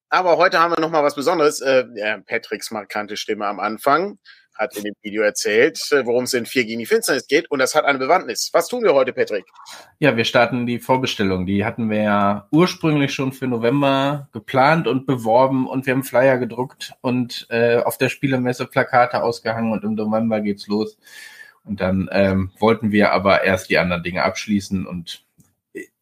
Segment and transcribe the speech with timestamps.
[0.08, 1.60] Aber heute haben wir noch mal was Besonderes.
[1.60, 1.84] Äh,
[2.26, 4.18] Patricks markante Stimme am Anfang
[4.60, 7.50] hat in dem Video erzählt, äh, worum es in 4 gegen die Finsternis geht.
[7.50, 8.50] Und das hat eine Bewandtnis.
[8.54, 9.46] Was tun wir heute, Patrick?
[10.00, 11.46] Ja, wir starten die Vorbestellung.
[11.46, 15.68] Die hatten wir ja ursprünglich schon für November geplant und beworben.
[15.68, 19.72] Und wir haben Flyer gedruckt und äh, auf der Spielemesse Plakate ausgehangen.
[19.72, 20.98] Und im November geht's los.
[21.64, 24.86] Und dann ähm, wollten wir aber erst die anderen Dinge abschließen.
[24.86, 25.24] Und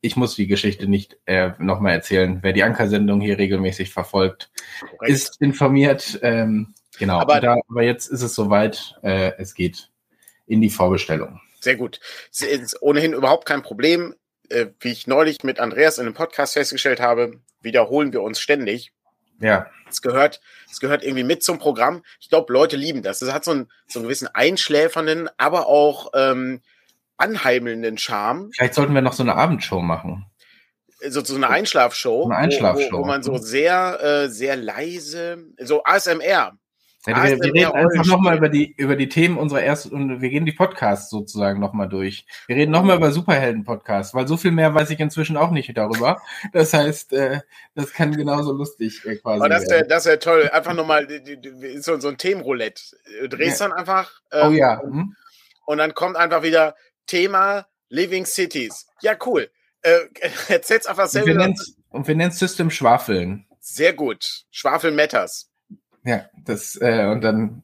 [0.01, 2.39] ich muss die Geschichte nicht äh, nochmal erzählen.
[2.41, 5.11] Wer die Ankersendung hier regelmäßig verfolgt, Korrekt.
[5.11, 6.19] ist informiert.
[6.23, 9.89] Ähm, Genau, aber, da, aber jetzt ist es soweit, äh, es geht
[10.47, 11.39] in die Vorbestellung.
[11.59, 11.99] Sehr gut.
[12.31, 14.15] Es ist ohnehin überhaupt kein Problem.
[14.49, 18.93] Äh, wie ich neulich mit Andreas in einem Podcast festgestellt habe, wiederholen wir uns ständig.
[19.39, 19.67] Ja.
[19.89, 22.03] Es gehört, es gehört irgendwie mit zum Programm.
[22.19, 23.21] Ich glaube, Leute lieben das.
[23.21, 26.61] Es hat so einen, so einen gewissen einschläfernden, aber auch ähm,
[27.17, 28.51] anheimelnden Charme.
[28.53, 30.25] Vielleicht sollten wir noch so eine Abendshow machen.
[31.07, 32.25] So, so eine Einschlafshow.
[32.25, 32.91] Eine Einschlafshow.
[32.91, 36.57] Wo, wo, wo man so sehr, äh, sehr leise, so ASMR
[37.07, 40.29] ja, wir, wir reden einfach nochmal über die, über die Themen unserer ersten, und wir
[40.29, 42.25] gehen die Podcasts sozusagen nochmal durch.
[42.47, 46.21] Wir reden nochmal über Superhelden-Podcasts, weil so viel mehr weiß ich inzwischen auch nicht darüber.
[46.53, 47.41] Das heißt, äh,
[47.75, 50.49] das kann genauso lustig äh, quasi Aber das wäre das wär toll.
[50.51, 51.07] Einfach nochmal
[51.79, 52.81] so, so ein Themenroulette.
[53.21, 53.69] Du drehst ja.
[53.69, 54.11] dann einfach.
[54.31, 54.81] Ähm, oh ja.
[54.81, 55.15] Hm?
[55.65, 58.87] Und dann kommt einfach wieder Thema Living Cities.
[59.01, 59.49] Ja, cool.
[59.81, 59.99] Äh,
[60.49, 61.53] erzähl's einfach selber.
[61.89, 63.45] Und wir nennen System Schwafeln.
[63.59, 64.45] Sehr gut.
[64.51, 65.49] Schwafel Matters.
[66.07, 67.63] Ja, das, äh, und dann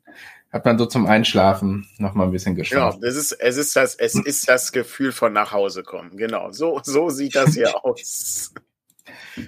[0.51, 2.99] hat man so zum Einschlafen noch mal ein bisschen geschlafen.
[2.99, 6.17] Genau, es ist, es ist das, es ist das Gefühl von nach Hause kommen.
[6.17, 8.53] Genau, so, so sieht das hier aus.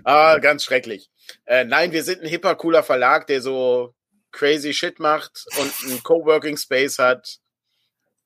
[0.05, 1.09] ah, ganz schrecklich.
[1.43, 3.93] Äh, nein, wir sind ein hipper, cooler Verlag, der so
[4.31, 7.39] crazy Shit macht und einen Coworking Space hat.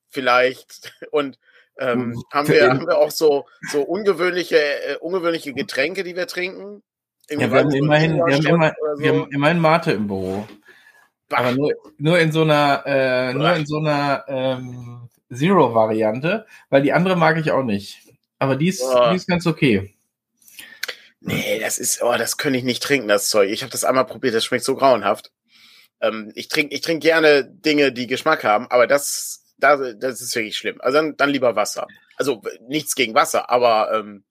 [0.08, 0.94] Vielleicht.
[1.10, 1.40] Und
[1.80, 2.24] ähm, hm.
[2.32, 6.84] haben, wir, haben wir auch so, so ungewöhnliche, äh, ungewöhnliche Getränke, die wir trinken.
[7.30, 9.02] Ja, wir haben, immerhin, wir, haben immer, so.
[9.02, 10.48] wir haben immerhin Mate im Büro.
[11.32, 16.94] Aber nur, nur in so einer, äh, nur in so einer ähm, Zero-Variante, weil die
[16.94, 18.02] andere mag ich auch nicht.
[18.40, 19.94] Aber die ist, die ist ganz okay.
[21.22, 23.50] Nee, das ist, oh, das könnte ich nicht trinken, das Zeug.
[23.50, 25.32] Ich habe das einmal probiert, das schmeckt so grauenhaft.
[26.02, 30.34] Ähm, ich trinke ich trink gerne Dinge, die Geschmack haben, aber das, das, das ist
[30.36, 30.80] wirklich schlimm.
[30.80, 31.88] Also dann, dann lieber Wasser.
[32.16, 34.24] Also nichts gegen Wasser, aber ähm,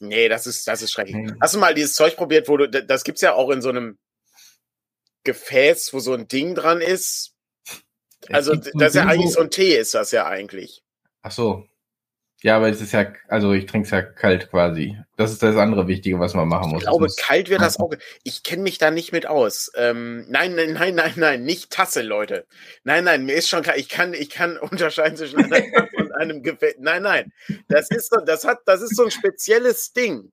[0.00, 1.16] nee, das ist, das ist schrecklich.
[1.16, 1.32] Nee.
[1.40, 3.98] Hast du mal dieses Zeug probiert, wo du, das gibt's ja auch in so einem
[5.24, 7.32] Gefäß, wo so ein Ding dran ist.
[8.30, 10.82] Also, das ist ja eigentlich so ein Tee, ist das ja eigentlich.
[11.22, 11.66] Ach so.
[12.44, 14.98] Ja, aber es ist ja, also ich trinke es ja kalt quasi.
[15.16, 16.82] Das ist das andere Wichtige, was man machen muss.
[16.82, 17.90] Ich glaube, muss kalt wird das auch.
[18.22, 19.72] Ich kenne mich da nicht mit aus.
[19.76, 22.46] Ähm, nein, nein, nein, nein, nein, nicht Tasse, Leute.
[22.82, 26.12] Nein, nein, mir ist schon klar, ich kann, ich kann unterscheiden zwischen einer Tasse und
[26.12, 26.74] einem Gefäß.
[26.80, 27.32] Nein, nein.
[27.68, 30.30] Das ist so, das hat, das ist so ein spezielles Ding.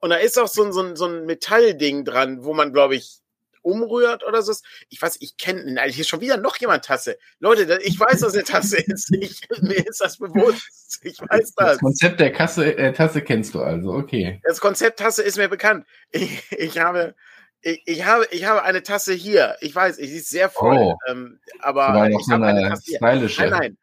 [0.00, 2.96] Und da ist auch so ein, so ein, so ein Metallding dran, wo man, glaube
[2.96, 3.20] ich,
[3.64, 4.54] umrührt oder so.
[4.88, 7.18] Ich weiß, ich kenne, hier ist schon wieder noch jemand Tasse.
[7.40, 9.12] Leute, ich weiß, was eine Tasse ist.
[9.12, 11.00] Ich, mir ist das bewusst.
[11.02, 11.72] Ich weiß das.
[11.72, 14.40] Das Konzept der Kasse, äh, Tasse kennst du also, okay.
[14.44, 15.86] Das Konzept Tasse ist mir bekannt.
[16.10, 17.14] Ich, ich habe,
[17.62, 19.56] ich, ich, habe, ich habe eine Tasse hier.
[19.60, 20.76] Ich weiß, sie ist sehr voll.
[20.76, 22.98] Oh, ähm, aber ich habe eine Tasse hier.
[23.00, 23.78] Nein, nein.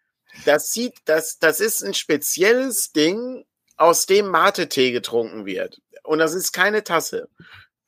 [0.46, 3.44] Das sieht, das, das ist ein spezielles Ding,
[3.81, 5.81] aus dem Mate-Tee getrunken wird.
[6.03, 7.28] Und das ist keine Tasse.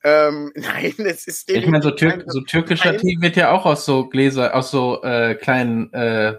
[0.04, 3.84] Ähm, nein, es ist Ich meine, so, Tür so türkischer Tee wird ja auch aus
[3.84, 6.38] so Gläser, aus so äh, kleinen äh,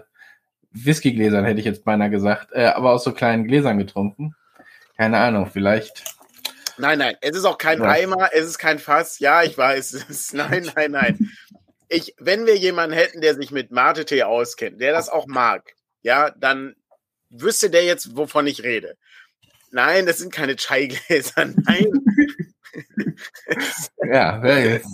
[0.70, 4.34] Whiskygläsern, hätte ich jetzt beinahe gesagt, äh, aber aus so kleinen Gläsern getrunken.
[4.96, 6.04] Keine Ahnung, vielleicht.
[6.78, 7.88] Nein, nein, es ist auch kein ja.
[7.88, 9.18] Eimer, es ist kein Fass.
[9.18, 9.92] Ja, ich weiß.
[10.08, 11.30] Ist, nein, nein, nein.
[11.88, 16.30] Ich, wenn wir jemanden hätten, der sich mit Mate-Tee auskennt, der das auch mag, ja,
[16.30, 16.74] dann
[17.30, 18.96] wüsste der jetzt, wovon ich rede.
[19.70, 21.46] Nein, das sind keine Chai-Gläser.
[21.46, 21.86] Nein.
[24.04, 24.88] Ja, wer jetzt?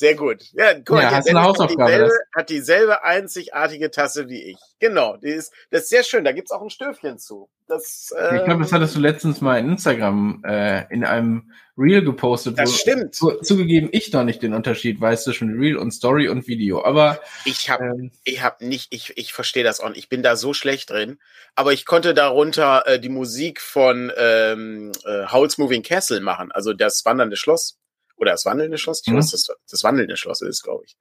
[0.00, 0.44] Sehr gut.
[0.54, 4.56] Ja, guck mal, ja, hast eine Hausaufgabe, hat, dieselbe, hat dieselbe einzigartige Tasse wie ich.
[4.78, 6.24] Genau, die ist, das ist sehr schön.
[6.24, 7.50] Da gibt's auch ein Stöfchen zu.
[7.68, 12.02] Das, äh, ich glaube, das hattest du letztens mal in Instagram äh, in einem Reel
[12.02, 12.58] gepostet.
[12.58, 13.14] Das wo, stimmt.
[13.14, 16.82] Zu, zugegeben, ich noch nicht den Unterschied weiß zwischen Reel und Story und Video.
[16.82, 19.90] Aber ich habe, ähm, ich habe nicht, ich, ich verstehe das auch.
[19.90, 19.98] Nicht.
[19.98, 21.18] Ich bin da so schlecht drin.
[21.56, 26.72] Aber ich konnte darunter äh, die Musik von ähm, äh, Howl's Moving Castle machen, also
[26.72, 27.79] das wandernde Schloss.
[28.20, 29.02] Oder das wandelnde Schloss?
[29.04, 29.16] Ich mhm.
[29.16, 30.96] weiß, das, das wandelnde Schloss ist, glaube ich.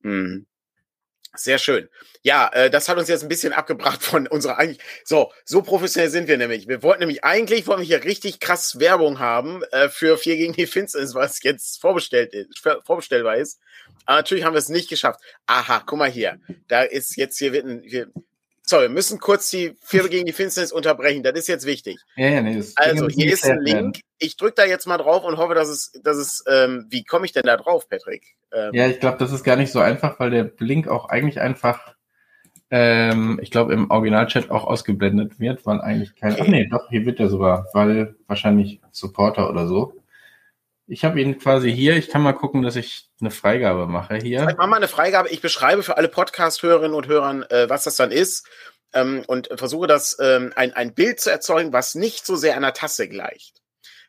[0.00, 0.46] Mhm.
[1.36, 1.88] Sehr schön.
[2.22, 4.78] Ja, äh, das hat uns jetzt ein bisschen abgebracht von unserer eigentlich.
[5.04, 6.68] So, so professionell sind wir nämlich.
[6.68, 10.52] Wir wollten nämlich eigentlich, wollen wir hier richtig krass Werbung haben äh, für vier gegen
[10.52, 13.58] die Finsternis, was jetzt vorbestellt ist, vorbestellbar ist.
[14.06, 15.20] Aber natürlich haben wir es nicht geschafft.
[15.46, 16.38] Aha, guck mal hier.
[16.68, 18.12] Da ist jetzt hier wird ein, hier,
[18.70, 21.22] wir müssen kurz die vier gegen die Finsternis unterbrechen.
[21.22, 21.98] Das ist jetzt wichtig.
[22.16, 24.00] Ja, ja, nee, also, hier ist ein Link.
[24.24, 27.26] Ich drücke da jetzt mal drauf und hoffe, dass es, dass es, ähm, wie komme
[27.26, 28.36] ich denn da drauf, Patrick?
[28.52, 31.40] Ähm, ja, ich glaube, das ist gar nicht so einfach, weil der Link auch eigentlich
[31.40, 31.94] einfach,
[32.70, 37.04] ähm, ich glaube, im Originalchat auch ausgeblendet wird, weil eigentlich kein, ach nee, doch, hier
[37.06, 39.94] wird er sogar, weil wahrscheinlich Supporter oder so.
[40.86, 41.96] Ich habe ihn quasi hier.
[41.96, 44.46] Ich kann mal gucken, dass ich eine Freigabe mache hier.
[44.50, 45.30] Ich mach mal eine Freigabe.
[45.30, 48.46] Ich beschreibe für alle Podcast-Hörerinnen und Hörern, äh, was das dann ist
[48.94, 52.72] ähm, und versuche das ähm, ein, ein Bild zu erzeugen, was nicht so sehr einer
[52.72, 53.60] Tasse gleicht.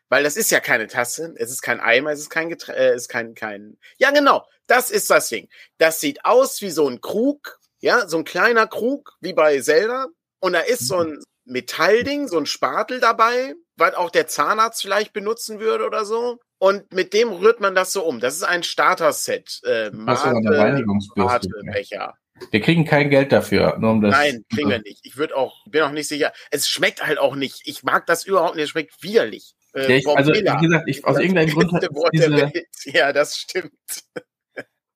[0.08, 2.90] Weil das ist ja keine Tasse, es ist kein Eimer, es ist kein Geträ äh,
[2.90, 3.76] es ist kein, kein.
[3.98, 5.48] Ja, genau, das ist das Ding.
[5.78, 10.06] Das sieht aus wie so ein Krug, ja, so ein kleiner Krug, wie bei Zelda.
[10.40, 15.12] Und da ist so ein Metallding, so ein Spatel dabei, was auch der Zahnarzt vielleicht
[15.12, 16.38] benutzen würde oder so.
[16.58, 18.20] Und mit dem rührt man das so um.
[18.20, 19.60] Das ist ein Starter-Set.
[19.64, 21.48] Äh, Mate, Reinigungsbürste.
[21.72, 22.14] Becher.
[22.50, 24.12] Wir kriegen kein Geld dafür, nur um das.
[24.12, 25.00] Nein, kriegen wir nicht.
[25.04, 26.32] Ich würde auch, bin auch nicht sicher.
[26.50, 27.62] Es schmeckt halt auch nicht.
[27.64, 28.64] Ich mag das überhaupt nicht.
[28.64, 29.54] Es schmeckt widerlich.
[29.76, 31.88] Äh, ja, ich, also, wie gesagt, ich, aus irgendeinem Grund.
[32.12, 32.52] Diese,
[32.86, 33.72] ja, das stimmt.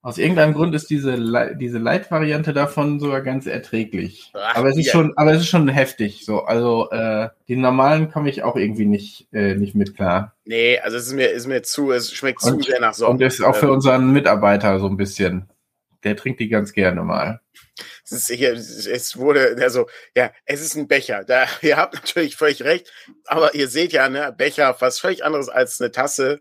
[0.02, 4.30] Aus irgendeinem Grund ist diese, diese Light-Variante davon sogar ganz erträglich.
[4.32, 4.92] Ach, aber es ist ja.
[4.92, 6.24] schon, aber es ist schon heftig.
[6.24, 10.34] So, also äh, die normalen komme ich auch irgendwie nicht, äh, nicht mit klar.
[10.46, 13.10] Nee, also es ist mir, ist mir zu, es schmeckt und, zu sehr nach Sonne.
[13.10, 15.50] Und ist auch für ähm, unseren Mitarbeiter so ein bisschen.
[16.04, 17.40] Der trinkt die ganz gerne mal.
[18.08, 21.24] Hier, es wurde, also, ja, es ist ein Becher.
[21.24, 22.92] Da, ihr habt natürlich völlig recht,
[23.26, 26.40] aber ihr seht ja, ne, Becher, was völlig anderes als eine Tasse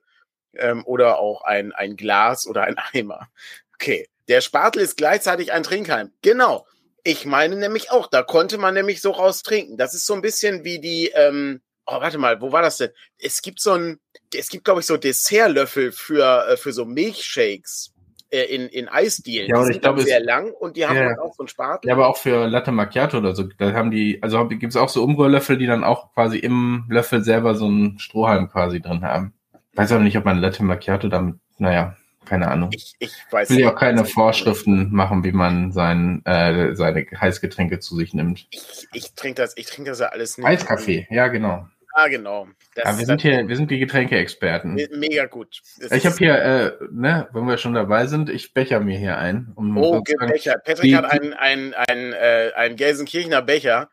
[0.54, 3.30] ähm, oder auch ein, ein Glas oder ein Eimer.
[3.76, 6.12] Okay, der Spatel ist gleichzeitig ein Trinkhalm.
[6.22, 6.68] Genau.
[7.04, 9.78] Ich meine nämlich auch, da konnte man nämlich so raus trinken.
[9.78, 12.92] Das ist so ein bisschen wie die, ähm, oh, warte mal, wo war das denn?
[13.18, 14.00] Es gibt so ein,
[14.34, 17.94] es gibt, glaube ich, so Dessertlöffel für, äh, für so Milchshakes
[18.30, 19.48] äh, in, in Eisdielen.
[19.48, 21.88] Ja, und ich glaube, sehr lang und die haben ja, auch so einen Spatel.
[21.88, 23.44] Ja, aber auch für Latte Macchiato oder so.
[23.58, 27.24] Da haben die, also gibt es auch so Umrührlöffel, die dann auch quasi im Löffel
[27.24, 29.34] selber so einen Strohhalm quasi drin haben
[29.80, 31.96] weiß aber nicht, ob man Latte Macchiato damit, naja,
[32.26, 32.70] keine Ahnung.
[32.74, 37.80] Ich, ich weiß will ja auch keine Vorschriften machen, wie man sein, äh, seine Heißgetränke
[37.80, 38.48] zu sich nimmt.
[38.52, 40.46] Ich, ich trinke das, ich trinke das ja alles nicht.
[40.46, 41.68] Eiskaffee, ja, genau.
[41.94, 42.48] Ah, genau.
[42.76, 44.76] Das, ja, wir sind hier, wir sind die Getränkeexperten.
[44.96, 45.62] Mega gut.
[45.80, 49.18] Das ich habe hier, äh, ne, wenn wir schon dabei sind, ich becher mir hier
[49.18, 49.52] ein.
[49.56, 50.58] Um oh, Becher.
[50.64, 53.90] Patrick hat einen, einen, einen, äh, einen Gelsenkirchener Becher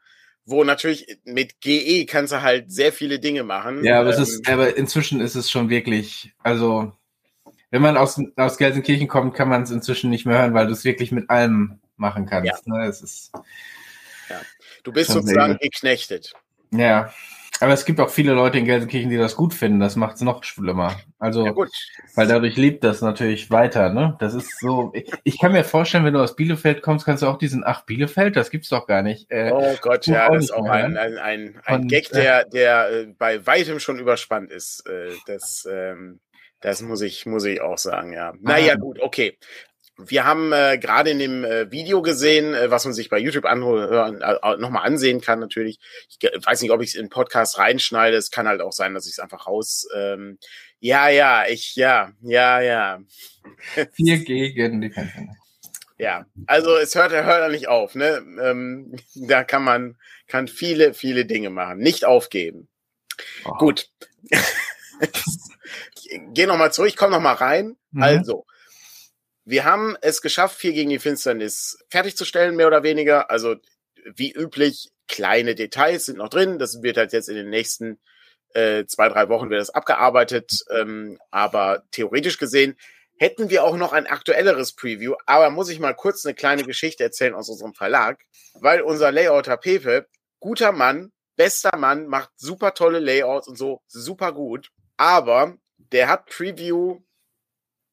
[0.47, 3.85] wo natürlich mit GE kannst du halt sehr viele Dinge machen.
[3.85, 6.93] Ja, aber, ähm, es ist, ähm, aber inzwischen ist es schon wirklich, also
[7.71, 10.73] wenn man aus, aus Gelsenkirchen kommt, kann man es inzwischen nicht mehr hören, weil du
[10.73, 12.67] es wirklich mit allem machen kannst.
[12.67, 12.73] Ja.
[12.73, 12.87] Ne?
[12.87, 13.33] Es ist,
[14.31, 14.41] ja.
[14.85, 16.33] Du bist sozusagen geknechtet.
[16.71, 17.13] Ja.
[17.61, 19.81] Aber es gibt auch viele Leute in Gelsenkirchen, die das gut finden.
[19.81, 20.97] Das macht es noch schlimmer.
[21.19, 21.55] Also, ja,
[22.15, 23.93] weil dadurch lebt das natürlich weiter.
[23.93, 24.17] Ne?
[24.21, 24.91] Das ist so.
[24.95, 27.85] Ich, ich, kann mir vorstellen, wenn du aus Bielefeld kommst, kannst du auch diesen Ach
[27.85, 29.31] Bielefeld, das gibt's doch gar nicht.
[29.31, 31.01] Äh, oh Gott, ja, das ist auch ein, ne?
[31.01, 34.87] ein, ein, ein Und, Gag, der, der äh, bei weitem schon überspannt ist.
[34.87, 36.21] Äh, das, ähm,
[36.61, 38.35] das muss ich, muss ich auch sagen, ja.
[38.41, 39.39] Naja, gut, okay.
[39.99, 43.47] Wir haben äh, gerade in dem äh, Video gesehen, äh, was man sich bei YouTube
[43.47, 45.79] anhören, äh, nochmal ansehen kann natürlich.
[46.09, 48.17] Ich weiß nicht, ob ich es in Podcast reinschneide.
[48.17, 49.89] Es kann halt auch sein, dass ich es einfach raus.
[49.95, 50.39] Ähm,
[50.81, 53.01] ja, ja, ich, ja, ja, ja.
[53.93, 55.29] Vier gegen die Kämpfe.
[55.99, 57.95] Ja, also es hört, hört nicht auf.
[57.95, 58.23] Ne?
[58.43, 59.97] Ähm, da kann man
[60.29, 61.79] kann viele, viele Dinge machen.
[61.79, 62.69] Nicht aufgeben.
[63.45, 63.55] Oh.
[63.55, 63.89] Gut.
[66.33, 67.77] Geh nochmal zurück, ich komme nochmal rein.
[67.93, 68.03] Mhm.
[68.03, 68.47] Also,
[69.47, 73.31] wir haben es geschafft, vier gegen die Finsternis fertigzustellen, mehr oder weniger.
[73.31, 73.55] Also
[74.15, 76.59] wie üblich, kleine Details sind noch drin.
[76.59, 78.01] Das wird halt jetzt in den nächsten
[78.55, 80.65] äh, zwei, drei Wochen wird das abgearbeitet.
[80.71, 82.77] Ähm, aber theoretisch gesehen
[83.19, 85.15] hätten wir auch noch ein aktuelleres Preview.
[85.27, 88.21] Aber muss ich mal kurz eine kleine Geschichte erzählen aus unserem Verlag,
[88.55, 90.09] weil unser Layouter Pepe,
[90.41, 94.71] guter Mann, bester Mann, macht super tolle Layouts und so, super gut.
[94.97, 97.01] Aber der hat Preview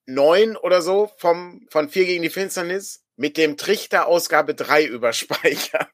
[0.06, 5.90] 9 oder so vom, von 4 gegen die Finsternis mit dem Trichter Ausgabe 3 überspeichert.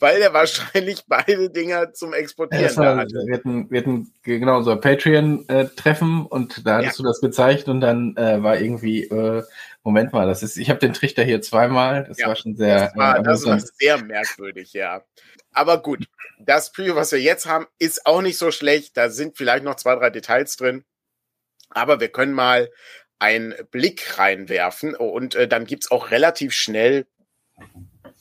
[0.00, 3.24] Weil er wahrscheinlich beide Dinger zum Exportieren ja, war, hatte.
[3.26, 7.02] Wir hatten, wir hatten genau so ein Patreon-Treffen äh, und da hattest ja.
[7.02, 9.42] du das gezeigt und dann äh, war irgendwie, äh,
[9.82, 12.86] Moment mal, das ist, ich habe den Trichter hier zweimal, das ja, war schon sehr.
[12.86, 15.02] Das war, äh, das war sehr merkwürdig, ja.
[15.52, 16.06] Aber gut,
[16.38, 18.96] das Preview, was wir jetzt haben, ist auch nicht so schlecht.
[18.96, 20.84] Da sind vielleicht noch zwei, drei Details drin.
[21.70, 22.70] Aber wir können mal
[23.18, 24.94] einen Blick reinwerfen.
[24.94, 27.06] Und äh, dann gibt's auch relativ schnell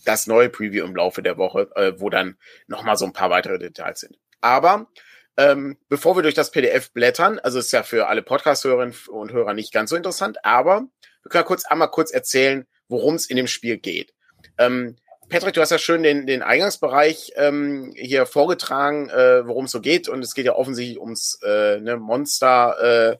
[0.05, 2.37] das neue Preview im Laufe der Woche, äh, wo dann
[2.67, 4.17] nochmal so ein paar weitere Details sind.
[4.41, 4.87] Aber
[5.35, 9.53] ähm, bevor wir durch das PDF blättern, also ist ja für alle Podcast-Hörerinnen und Hörer
[9.53, 10.87] nicht ganz so interessant, aber
[11.23, 14.13] wir können kurz einmal kurz erzählen, worum es in dem Spiel geht.
[14.57, 14.95] Ähm,
[15.29, 19.81] Patrick, du hast ja schön den, den Eingangsbereich ähm, hier vorgetragen, äh, worum es so
[19.81, 20.07] geht.
[20.07, 23.17] Und es geht ja offensichtlich ums äh, ne, Monster äh,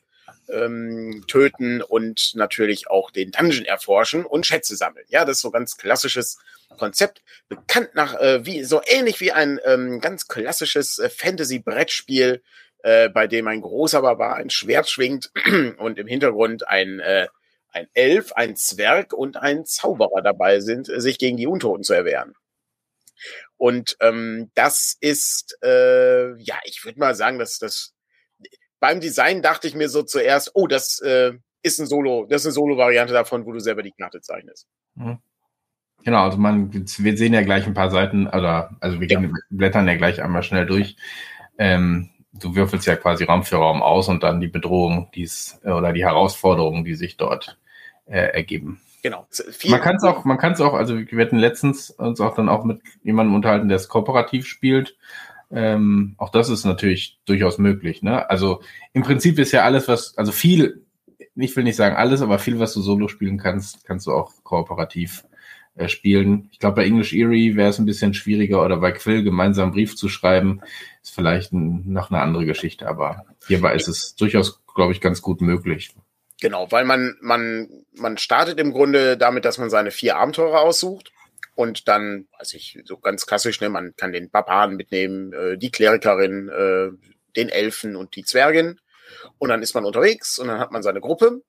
[0.49, 5.05] ähm, töten und natürlich auch den Dungeon erforschen und Schätze sammeln.
[5.09, 6.37] Ja, das ist so ganz klassisches
[6.77, 7.21] Konzept.
[7.49, 12.41] Bekannt nach, äh, wie so ähnlich wie ein ähm, ganz klassisches äh, Fantasy-Brettspiel,
[12.83, 15.31] äh, bei dem ein großer Barbar ein Schwert schwingt
[15.77, 17.27] und im Hintergrund ein äh,
[17.77, 22.33] ein Elf, ein Zwerg und ein Zauberer dabei sind, sich gegen die Untoten zu erwehren.
[23.57, 27.93] Und ähm, das ist, äh, ja, ich würde mal sagen, dass das
[28.79, 32.47] beim Design dachte ich mir so zuerst, oh, das äh, ist ein Solo, das ist
[32.47, 34.67] eine Solo-Variante davon, wo du selber die Karte zeichnest.
[34.95, 35.19] Mhm.
[36.03, 39.21] Genau, also man, wir sehen ja gleich ein paar Seiten, oder also wir ja.
[39.49, 40.95] blättern ja gleich einmal schnell durch.
[41.57, 45.59] Ähm, du würfelst ja quasi Raum für Raum aus und dann die Bedrohung, die es,
[45.63, 47.57] oder die Herausforderungen, die sich dort
[48.05, 48.79] äh, ergeben.
[49.03, 49.27] Genau.
[49.29, 52.35] Viel man kann es auch, man kann es auch, also wir hatten letztens uns auch
[52.35, 54.97] dann auch mit jemandem unterhalten, der es kooperativ spielt.
[55.49, 58.01] Ähm, auch das ist natürlich durchaus möglich.
[58.01, 58.29] Ne?
[58.29, 58.61] Also
[58.93, 60.85] im Prinzip ist ja alles, was, also viel,
[61.35, 64.33] ich will nicht sagen alles, aber viel, was du solo spielen kannst, kannst du auch
[64.43, 65.23] kooperativ
[65.75, 66.49] äh, spielen.
[66.51, 69.73] Ich glaube, bei English Eerie wäre es ein bisschen schwieriger oder bei Quill gemeinsam einen
[69.73, 70.61] Brief zu schreiben,
[71.01, 75.21] ist vielleicht ein, noch eine andere Geschichte, aber hierbei ist es durchaus, glaube ich, ganz
[75.21, 75.91] gut möglich.
[76.41, 81.11] Genau, weil man, man, man startet im Grunde damit, dass man seine vier Abenteurer aussucht
[81.57, 85.71] und dann, weiß ich, so ganz klassisch, ne, man kann den Barbaren mitnehmen, äh, die
[85.71, 86.91] Klerikerin, äh,
[87.35, 88.79] den Elfen und die Zwergin
[89.39, 91.41] und dann ist man unterwegs und dann hat man seine Gruppe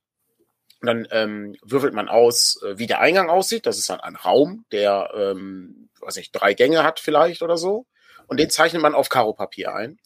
[0.81, 3.67] und dann ähm, würfelt man aus, äh, wie der Eingang aussieht.
[3.67, 7.85] Das ist dann ein Raum, der, ähm, weiß ich, drei Gänge hat vielleicht oder so.
[8.29, 9.99] Und den zeichnet man auf Karo-Papier ein.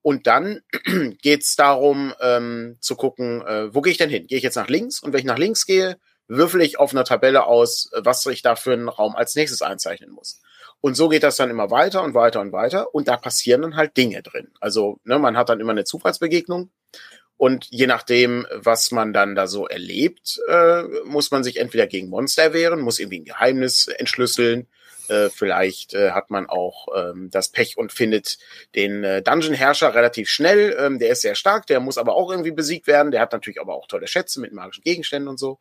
[0.00, 0.62] Und dann
[1.22, 4.26] geht's darum ähm, zu gucken, äh, wo gehe ich denn hin?
[4.26, 5.00] Gehe ich jetzt nach links?
[5.02, 5.98] Und wenn ich nach links gehe,
[6.28, 9.62] würfel ich auf einer Tabelle aus, äh, was ich da für einen Raum als nächstes
[9.62, 10.40] einzeichnen muss.
[10.80, 12.94] Und so geht das dann immer weiter und weiter und weiter.
[12.94, 14.50] Und da passieren dann halt Dinge drin.
[14.60, 16.70] Also ne, man hat dann immer eine Zufallsbegegnung.
[17.36, 22.08] Und je nachdem, was man dann da so erlebt, äh, muss man sich entweder gegen
[22.08, 24.68] Monster wehren, muss irgendwie ein Geheimnis entschlüsseln,
[25.08, 28.38] äh, vielleicht äh, hat man auch ähm, das Pech und findet
[28.74, 30.76] den äh, Dungeon-Herrscher relativ schnell.
[30.78, 33.10] Ähm, der ist sehr stark, der muss aber auch irgendwie besiegt werden.
[33.12, 35.58] Der hat natürlich aber auch tolle Schätze mit magischen Gegenständen und so.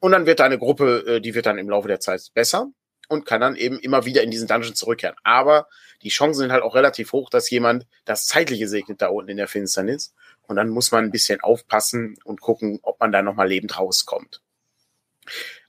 [0.00, 2.68] Und dann wird deine Gruppe, äh, die wird dann im Laufe der Zeit besser
[3.08, 5.16] und kann dann eben immer wieder in diesen Dungeon zurückkehren.
[5.22, 5.68] Aber
[6.02, 9.36] die Chancen sind halt auch relativ hoch, dass jemand das Zeitliche segnet da unten in
[9.36, 10.14] der Finsternis.
[10.42, 14.40] Und dann muss man ein bisschen aufpassen und gucken, ob man da nochmal lebend rauskommt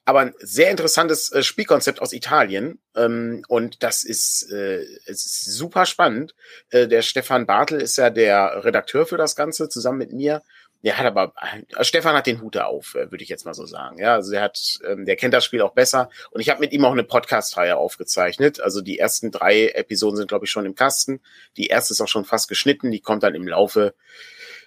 [0.05, 2.79] aber ein sehr interessantes äh, Spielkonzept aus Italien.
[2.95, 6.35] Ähm, und das ist, äh, ist super spannend.
[6.69, 10.41] Äh, der Stefan Bartel ist ja der Redakteur für das Ganze, zusammen mit mir.
[10.83, 11.33] Der hat aber,
[11.77, 13.99] äh, Stefan hat den Hut auf, äh, würde ich jetzt mal so sagen.
[13.99, 16.09] Ja, also der hat, ähm, der kennt das Spiel auch besser.
[16.31, 18.59] Und ich habe mit ihm auch eine Podcast-Reihe aufgezeichnet.
[18.59, 21.21] Also die ersten drei Episoden sind, glaube ich, schon im Kasten.
[21.57, 22.91] Die erste ist auch schon fast geschnitten.
[22.91, 23.93] Die kommt dann im Laufe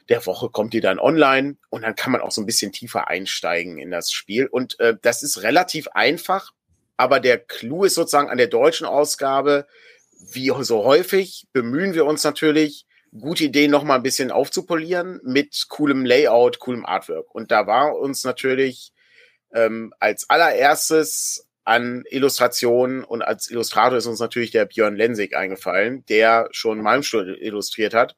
[0.08, 3.08] der Woche kommt die dann online und dann kann man auch so ein bisschen tiefer
[3.08, 4.46] einsteigen in das Spiel.
[4.46, 6.52] Und äh, das ist relativ einfach,
[6.96, 9.66] aber der Clou ist sozusagen an der deutschen Ausgabe,
[10.32, 12.86] wie so häufig, bemühen wir uns natürlich,
[13.18, 17.34] gute Ideen noch mal ein bisschen aufzupolieren mit coolem Layout, coolem Artwork.
[17.34, 18.92] Und da war uns natürlich
[19.54, 26.04] ähm, als allererstes an Illustrationen und als Illustrator ist uns natürlich der Björn Lensig eingefallen,
[26.06, 28.16] der schon Malmstuhl illustriert hat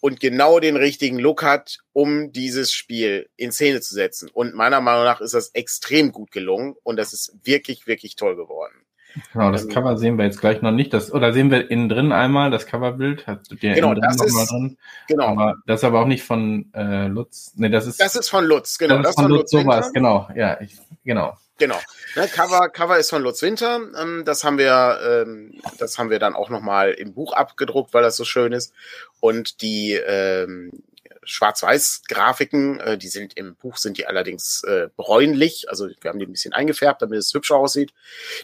[0.00, 4.28] und genau den richtigen Look hat, um dieses Spiel in Szene zu setzen.
[4.32, 8.36] Und meiner Meinung nach ist das extrem gut gelungen und das ist wirklich, wirklich toll
[8.36, 8.85] geworden.
[9.32, 10.92] Genau, das ähm, Cover sehen wir jetzt gleich noch nicht.
[10.92, 13.26] Das, oder sehen wir innen drin einmal das Coverbild?
[13.26, 14.76] Hast du dir genau, das ist, drin?
[15.08, 15.26] Genau.
[15.26, 17.52] Aber das ist aber auch nicht von äh, Lutz.
[17.56, 18.00] Nee, das ist.
[18.00, 18.96] Das ist von Lutz, genau.
[18.96, 20.28] Das, das ist von Lutz, Lutz sowas, genau.
[20.34, 21.36] Ja, ich, genau.
[21.58, 21.78] Genau.
[22.16, 23.80] Ne, Cover, Cover ist von Lutz Winter.
[24.00, 28.02] Ähm, das haben wir, ähm, das haben wir dann auch nochmal im Buch abgedruckt, weil
[28.02, 28.74] das so schön ist.
[29.20, 30.70] Und die ähm,
[31.26, 35.68] Schwarz-Weiß-Grafiken, äh, die sind im Buch sind die allerdings äh, bräunlich.
[35.68, 37.92] Also wir haben die ein bisschen eingefärbt, damit es hübscher aussieht.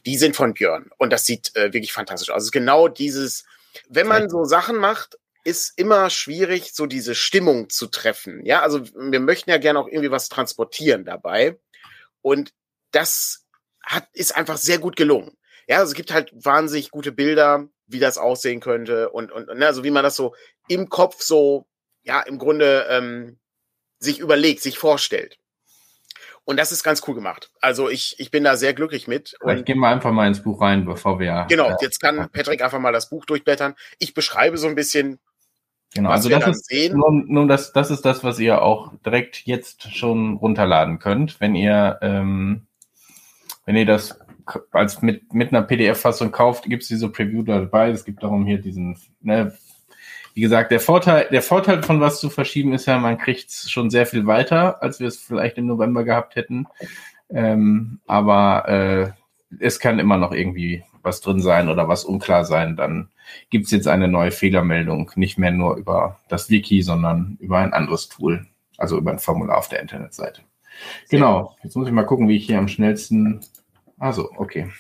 [0.07, 2.43] Die sind von Björn und das sieht äh, wirklich fantastisch aus.
[2.43, 3.45] Also genau dieses,
[3.89, 8.45] wenn man so Sachen macht, ist immer schwierig, so diese Stimmung zu treffen.
[8.45, 11.59] Ja, also wir möchten ja gerne auch irgendwie was transportieren dabei.
[12.21, 12.53] Und
[12.93, 13.45] das
[13.83, 15.37] hat, ist einfach sehr gut gelungen.
[15.67, 19.67] Ja, also es gibt halt wahnsinnig gute Bilder, wie das aussehen könnte und, und, ne,
[19.67, 20.35] also wie man das so
[20.69, 21.67] im Kopf so,
[22.03, 23.39] ja, im Grunde ähm,
[23.99, 25.39] sich überlegt, sich vorstellt.
[26.45, 27.53] Und das ist ganz cool gemacht.
[27.61, 29.37] Also ich, ich bin da sehr glücklich mit.
[29.41, 31.47] Vielleicht gehen wir einfach mal ins Buch rein, bevor wir.
[31.49, 33.75] Genau, jetzt kann Patrick einfach mal das Buch durchblättern.
[33.99, 35.21] Ich beschreibe so ein bisschen.
[35.95, 36.97] Genau, also das ist, sehen.
[36.97, 41.55] Nun, nun das, das ist das, was ihr auch direkt jetzt schon runterladen könnt, wenn
[41.55, 42.67] ihr, ähm,
[43.67, 44.19] wenn ihr das
[44.73, 47.91] als mit, mit einer PDF-Fassung kauft, gibt es diese Preview dabei.
[47.91, 49.57] Es gibt darum hier diesen, ne,
[50.35, 53.71] wie gesagt, der Vorteil, der Vorteil von was zu verschieben ist ja, man kriegt es
[53.71, 56.67] schon sehr viel weiter, als wir es vielleicht im November gehabt hätten.
[57.31, 59.11] Ähm, aber äh,
[59.61, 62.77] es kann immer noch irgendwie was drin sein oder was unklar sein.
[62.77, 63.09] Dann
[63.51, 67.73] gibt es jetzt eine neue Fehlermeldung, nicht mehr nur über das Wiki, sondern über ein
[67.73, 68.47] anderes Tool,
[68.79, 70.43] also über ein Formular auf der Internetseite.
[71.11, 73.41] Genau, jetzt muss ich mal gucken, wie ich hier am schnellsten.
[73.99, 74.71] Also, okay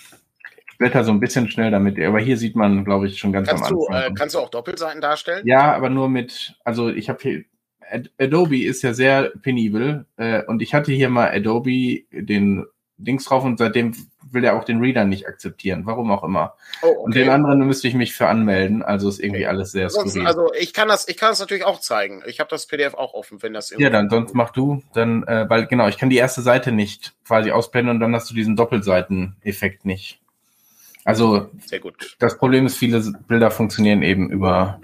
[0.83, 3.65] blätter so ein bisschen schnell damit, aber hier sieht man, glaube ich, schon ganz kannst
[3.65, 4.03] am Anfang.
[4.03, 5.47] Du, äh, kannst du auch Doppelseiten darstellen?
[5.47, 7.45] Ja, aber nur mit, also ich habe hier,
[8.19, 13.45] Adobe ist ja sehr penibel äh, und ich hatte hier mal Adobe den Dings drauf
[13.45, 13.95] und seitdem
[14.31, 16.55] will er auch den Reader nicht akzeptieren, warum auch immer.
[16.83, 16.97] Oh, okay.
[16.99, 19.49] Und den anderen müsste ich mich für anmelden, also ist irgendwie okay.
[19.49, 20.27] alles sehr skurril.
[20.27, 22.23] Also ich kann das, ich kann das natürlich auch zeigen.
[22.27, 25.49] Ich habe das PDF auch offen, wenn das Ja, dann sonst mach du, dann, äh,
[25.49, 28.57] weil genau, ich kann die erste Seite nicht quasi ausblenden und dann hast du diesen
[28.57, 30.22] Doppelseiteneffekt nicht.
[31.05, 32.17] Also Sehr gut.
[32.21, 34.81] das Problem ist, viele Bilder funktionieren eben über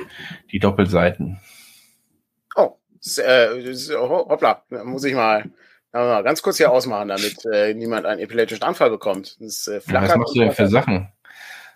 [0.50, 1.38] die Doppelseiten.
[2.56, 2.76] Oh,
[3.18, 5.44] äh, hoppla, muss ich mal,
[5.92, 9.36] mal ganz kurz hier ausmachen, damit äh, niemand einen epileptischen Anfall bekommt.
[9.40, 11.12] Das, äh, ja, was machst du denn für Sachen?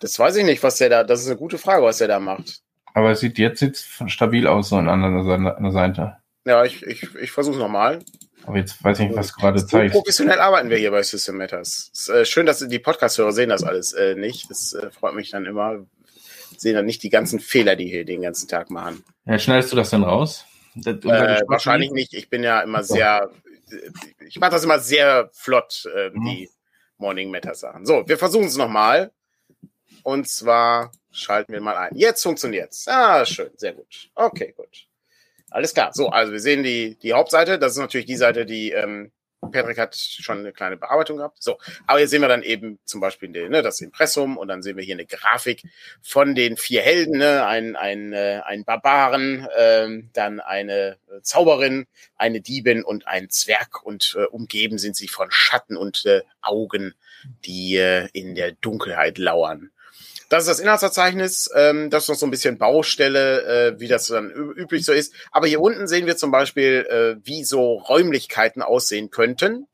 [0.01, 2.19] Das weiß ich nicht, was der da, das ist eine gute Frage, was der da
[2.19, 2.61] macht.
[2.93, 6.17] Aber es sieht jetzt sieht's stabil aus, so an einer Seite.
[6.45, 7.99] Ja, ich, ich, ich versuche nochmal.
[8.45, 9.93] Aber jetzt weiß ich nicht, was gerade zeigt.
[9.93, 11.89] Professionell arbeiten wir hier bei System Matters.
[11.93, 14.49] Ist, äh, schön, dass die Podcast-Hörer sehen das alles äh, nicht.
[14.49, 15.85] Das äh, freut mich dann immer.
[16.57, 19.03] Sehen dann nicht die ganzen Fehler, die hier den ganzen Tag machen.
[19.25, 20.45] Ja, schneidest du das denn raus?
[20.75, 22.13] Das, äh, wahrscheinlich nicht.
[22.13, 23.29] Ich bin ja immer sehr,
[23.71, 26.25] äh, ich mache das immer sehr flott, äh, mhm.
[26.25, 26.49] die
[26.97, 27.85] Morning Matter Sachen.
[27.85, 29.11] So, wir versuchen es nochmal.
[30.03, 31.95] Und zwar schalten wir mal ein.
[31.95, 32.87] Jetzt funktioniert's.
[32.87, 34.09] Ah, schön, sehr gut.
[34.15, 34.87] Okay, gut.
[35.53, 35.91] Alles klar.
[35.93, 37.59] So, also wir sehen die, die Hauptseite.
[37.59, 39.11] Das ist natürlich die Seite, die ähm,
[39.51, 41.43] Patrick hat schon eine kleine Bearbeitung gehabt.
[41.43, 44.63] So, aber jetzt sehen wir dann eben zum Beispiel den, ne, das Impressum und dann
[44.63, 45.63] sehen wir hier eine Grafik
[46.01, 51.85] von den vier Helden, ne, ein, ein, äh, ein Barbaren, ähm, dann eine Zauberin,
[52.15, 56.95] eine Diebin und ein Zwerg und äh, umgeben sind sie von Schatten und äh, Augen,
[57.45, 59.69] die äh, in der Dunkelheit lauern.
[60.29, 61.49] Das ist das Inhaltsverzeichnis.
[61.55, 65.13] Ähm, das ist noch so ein bisschen Baustelle, äh, wie das dann üblich so ist.
[65.31, 69.67] Aber hier unten sehen wir zum Beispiel, äh, wie so Räumlichkeiten aussehen könnten,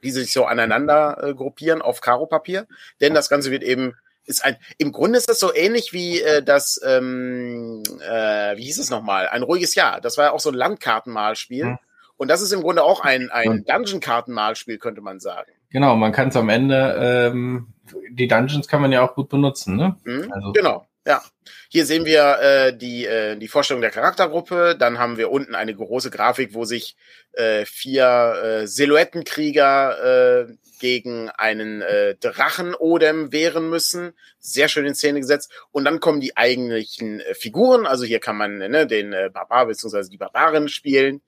[0.00, 2.66] wie sie sich so aneinander äh, gruppieren auf Karo-Papier.
[3.00, 3.94] Denn das Ganze wird eben
[4.26, 8.78] ist ein, im Grunde ist das so ähnlich wie äh, das, ähm, äh, wie hieß
[8.78, 9.28] es nochmal?
[9.28, 10.00] Ein ruhiges Jahr.
[10.00, 11.64] Das war ja auch so ein Landkartenmalspiel.
[11.64, 11.78] Mhm.
[12.16, 15.50] Und das ist im Grunde auch ein, ein Dungeon-Kartenmalspiel, könnte man sagen.
[15.70, 17.68] Genau, man kann es am Ende, ähm,
[18.10, 19.96] die Dungeons kann man ja auch gut benutzen, ne?
[20.04, 20.52] Mhm, also.
[20.52, 21.22] Genau, ja.
[21.68, 24.76] Hier sehen wir äh, die, äh, die Vorstellung der Charaktergruppe.
[24.78, 26.96] Dann haben wir unten eine große Grafik, wo sich
[27.32, 34.12] äh, vier äh, Silhouettenkrieger äh, gegen einen äh, Drachenodem wehren müssen.
[34.38, 35.52] Sehr schön in Szene gesetzt.
[35.70, 37.86] Und dann kommen die eigentlichen äh, Figuren.
[37.86, 40.08] Also hier kann man ne, den äh, Barbar bzw.
[40.10, 41.22] die Barbarin spielen.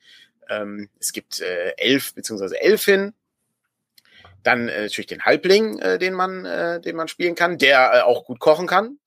[0.50, 2.56] Ähm, es gibt äh, Elf bzw.
[2.56, 3.14] Elfin.
[4.42, 8.00] Dann äh, natürlich den Halbling, äh, den man, äh, den man spielen kann, der äh,
[8.00, 8.98] auch gut kochen kann.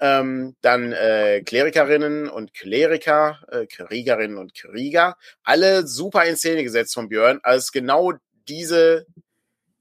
[0.00, 6.94] Ähm, dann äh, Klerikerinnen und Kleriker, äh, Kriegerinnen und Krieger, alle super in Szene gesetzt
[6.94, 8.12] von Björn, als genau
[8.48, 9.06] diese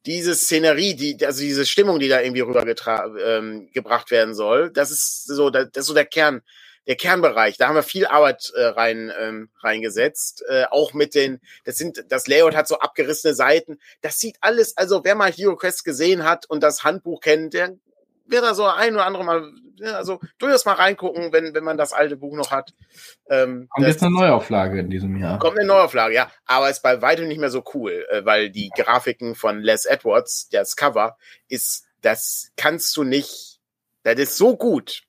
[0.07, 3.69] diese Szenerie, die also diese Stimmung, die da irgendwie rübergebracht ähm,
[4.09, 6.41] werden soll, das ist so das ist so der Kern
[6.87, 7.57] der Kernbereich.
[7.57, 10.43] Da haben wir viel Arbeit äh, rein ähm, reingesetzt.
[10.49, 13.79] Äh, auch mit den, das sind, das Layout hat so abgerissene Seiten.
[14.01, 17.75] Das sieht alles, also wer mal Hero Quest gesehen hat und das Handbuch kennt, der
[18.25, 21.77] wird da so ein oder andere mal, ja, also durchaus mal reingucken, wenn, wenn man
[21.77, 22.73] das alte Buch noch hat.
[23.29, 25.39] Ähm, kommt jetzt eine Neuauflage in diesem Jahr.
[25.39, 26.31] Kommt eine Neuauflage, ja.
[26.45, 30.49] Aber ist bei weitem nicht mehr so cool, äh, weil die Grafiken von Les Edwards,
[30.49, 33.59] das Cover, ist, das kannst du nicht,
[34.03, 35.06] das ist so gut.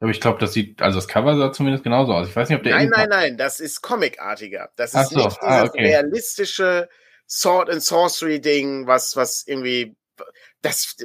[0.00, 2.28] Aber ich glaube, das sieht, also das Cover sah zumindest genauso aus.
[2.28, 2.76] Ich weiß nicht, ob der.
[2.76, 4.70] Nein, nein, nein, das ist comicartiger.
[4.76, 5.86] Das ist so, nicht dieses ah, okay.
[5.86, 6.88] realistische
[7.28, 9.96] Sword and Sorcery Ding, was, was irgendwie,
[10.62, 10.96] das,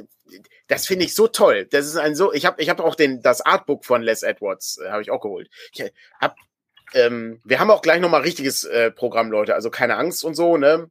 [0.68, 1.66] das finde ich so toll.
[1.70, 4.78] Das ist ein so, ich habe, ich habe auch den, das Artbook von Les Edwards,
[4.78, 5.50] äh, habe ich auch geholt.
[5.72, 6.36] Ich hab,
[6.94, 10.56] ähm, wir haben auch gleich nochmal richtiges äh, Programm, Leute, also keine Angst und so,
[10.56, 10.90] ne?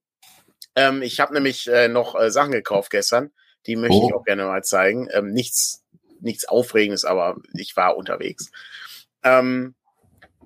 [0.76, 3.32] Ähm, ich habe nämlich äh, noch äh, Sachen gekauft gestern,
[3.66, 4.08] die möchte oh.
[4.08, 5.08] ich auch gerne mal zeigen.
[5.14, 5.83] Ähm, nichts
[6.24, 8.52] nichts Aufregendes, aber ich war unterwegs.
[9.24, 9.76] Ähm,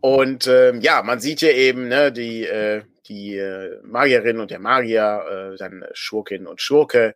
[0.01, 4.59] und ähm, ja, man sieht hier eben ne, die, äh, die äh, Magierin und der
[4.59, 7.15] Magier, äh, dann Schurkin und Schurke.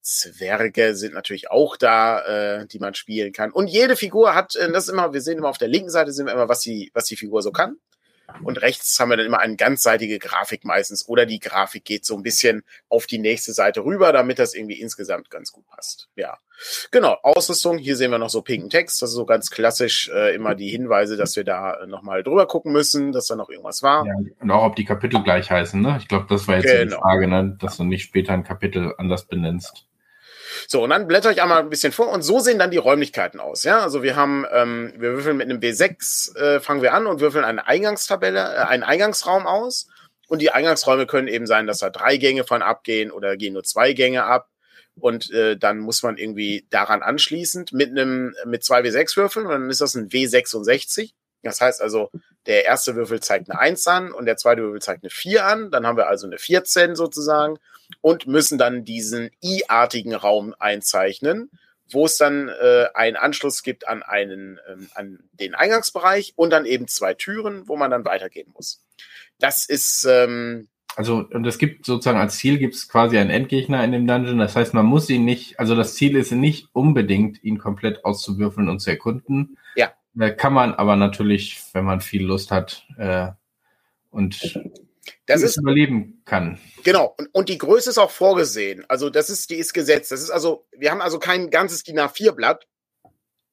[0.00, 3.50] Zwerge sind natürlich auch da, äh, die man spielen kann.
[3.50, 6.12] Und jede Figur hat, äh, das ist immer, wir sehen immer auf der linken Seite,
[6.12, 7.76] sehen wir immer, was die, was die Figur so kann.
[8.42, 11.08] Und rechts haben wir dann immer eine ganzseitige Grafik meistens.
[11.08, 14.80] Oder die Grafik geht so ein bisschen auf die nächste Seite rüber, damit das irgendwie
[14.80, 16.08] insgesamt ganz gut passt.
[16.16, 16.38] Ja.
[16.90, 17.78] Genau, Ausrüstung.
[17.78, 19.02] Hier sehen wir noch so pinken Text.
[19.02, 22.46] Das ist so ganz klassisch äh, immer die Hinweise, dass wir da äh, nochmal drüber
[22.46, 24.06] gucken müssen, dass da noch irgendwas war.
[24.06, 25.80] Ja, und auch, ob die Kapitel gleich heißen.
[25.80, 25.96] Ne?
[25.98, 26.96] Ich glaube, das war jetzt genau.
[26.96, 27.56] die Frage, ne?
[27.60, 29.86] dass du nicht später ein Kapitel anders benennst.
[30.68, 33.40] So, und dann blätter ich einmal ein bisschen vor und so sehen dann die Räumlichkeiten
[33.40, 33.64] aus.
[33.64, 37.20] Ja, also wir haben, ähm, wir würfeln mit einem B6, äh, fangen wir an und
[37.20, 39.88] würfeln eine Eingangstabelle, äh, einen Eingangsraum aus.
[40.26, 43.62] Und die Eingangsräume können eben sein, dass da drei Gänge von abgehen oder gehen nur
[43.62, 44.48] zwei Gänge ab.
[44.96, 49.52] Und äh, dann muss man irgendwie daran anschließend mit einem mit zwei W6 würfeln und
[49.52, 51.12] dann ist das ein W66.
[51.44, 52.10] Das heißt also,
[52.46, 55.70] der erste Würfel zeigt eine 1 an und der zweite Würfel zeigt eine 4 an.
[55.70, 57.58] Dann haben wir also eine 14 sozusagen
[58.00, 61.50] und müssen dann diesen I-artigen Raum einzeichnen,
[61.90, 66.66] wo es dann äh, einen Anschluss gibt an einen ähm, an den Eingangsbereich und dann
[66.66, 68.82] eben zwei Türen, wo man dann weitergehen muss.
[69.38, 73.82] Das ist ähm, also und es gibt sozusagen als Ziel gibt es quasi einen Endgegner
[73.84, 74.38] in dem Dungeon.
[74.38, 78.68] Das heißt, man muss ihn nicht, also das Ziel ist nicht unbedingt, ihn komplett auszuwürfeln
[78.68, 79.58] und zu erkunden.
[79.74, 79.92] Ja.
[80.36, 83.28] Kann man aber natürlich, wenn man viel Lust hat äh,
[84.10, 84.58] und
[85.26, 86.58] das ist überleben kann.
[86.82, 87.14] Genau.
[87.18, 88.84] Und, und die Größe ist auch vorgesehen.
[88.88, 90.12] Also das ist, die ist gesetzt.
[90.12, 92.66] Das ist also, wir haben also kein ganzes DIN A4-Blatt.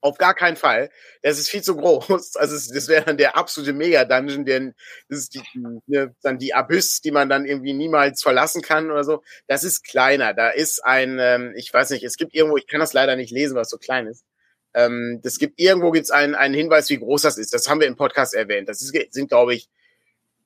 [0.04, 0.90] Auf gar keinen Fall.
[1.22, 2.34] Das ist viel zu groß.
[2.36, 4.74] Also das wäre dann der absolute Mega-Dungeon, denn
[5.10, 5.44] das ist die,
[5.86, 9.24] ne, dann die Abyss, die man dann irgendwie niemals verlassen kann oder so.
[9.48, 10.34] Das ist kleiner.
[10.34, 13.32] Da ist ein, ähm, ich weiß nicht, es gibt irgendwo, ich kann das leider nicht
[13.32, 14.24] lesen, was so klein ist.
[14.74, 17.54] Ähm, das gibt irgendwo gibt es einen, einen Hinweis, wie groß das ist.
[17.54, 18.70] Das haben wir im Podcast erwähnt.
[18.70, 19.70] Das ist, sind, glaube ich,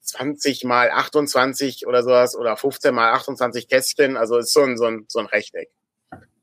[0.02, 4.18] 20 mal 28 oder sowas oder 15 mal 28 Kästchen.
[4.18, 5.70] Also ist so ein, so ein, so ein Rechteck.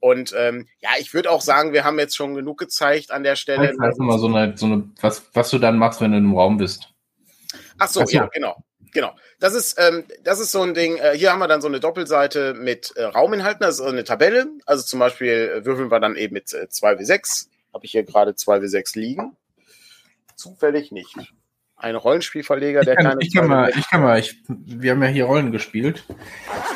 [0.00, 3.36] Und ähm, ja, ich würde auch sagen, wir haben jetzt schon genug gezeigt an der
[3.36, 3.68] Stelle.
[3.68, 6.34] Das heißt mal so eine, so eine was, was du dann machst, wenn du im
[6.34, 6.88] Raum bist.
[7.78, 8.16] Ach so, Ach so.
[8.16, 8.56] ja, genau.
[8.92, 9.14] Genau.
[9.38, 10.96] Das ist, ähm, das ist so ein Ding.
[10.96, 14.48] Äh, hier haben wir dann so eine Doppelseite mit äh, Rauminhalten, also eine Tabelle.
[14.66, 17.46] Also zum Beispiel äh, würfeln wir dann eben mit äh, 2W6.
[17.72, 19.36] Habe ich hier gerade 2W6 liegen.
[20.36, 21.16] Zufällig nicht
[21.82, 23.22] ein Rollenspielverleger, der ich kann, keine.
[23.22, 26.04] Ich kann mal, ich kann mal, ich, wir haben ja hier Rollen gespielt.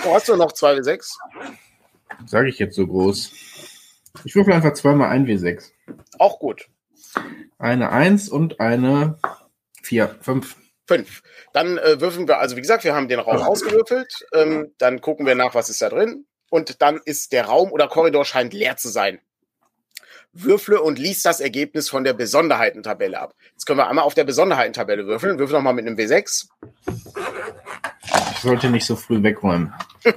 [0.04, 1.16] Oh, hast du noch 2W6?
[2.26, 3.32] Sage ich jetzt so groß.
[4.24, 5.70] Ich würfel einfach zweimal ein W6.
[6.18, 6.68] Auch gut.
[7.59, 9.18] Eine 1 und eine
[9.82, 10.56] 4, 5.
[10.88, 11.22] 5.
[11.52, 14.26] Dann äh, würfeln wir, also wie gesagt, wir haben den Raum ausgewürfelt.
[14.32, 16.26] Ähm, dann gucken wir nach, was ist da drin.
[16.50, 19.20] Und dann ist der Raum oder Korridor scheint leer zu sein
[20.42, 23.35] würfle und lies das Ergebnis von der Besonderheitentabelle ab.
[23.53, 25.38] Jetzt können wir einmal auf der Besonderheitentabelle würfeln.
[25.38, 26.49] Würfel nochmal mit einem W6.
[28.33, 29.72] Ich sollte nicht so früh wegräumen.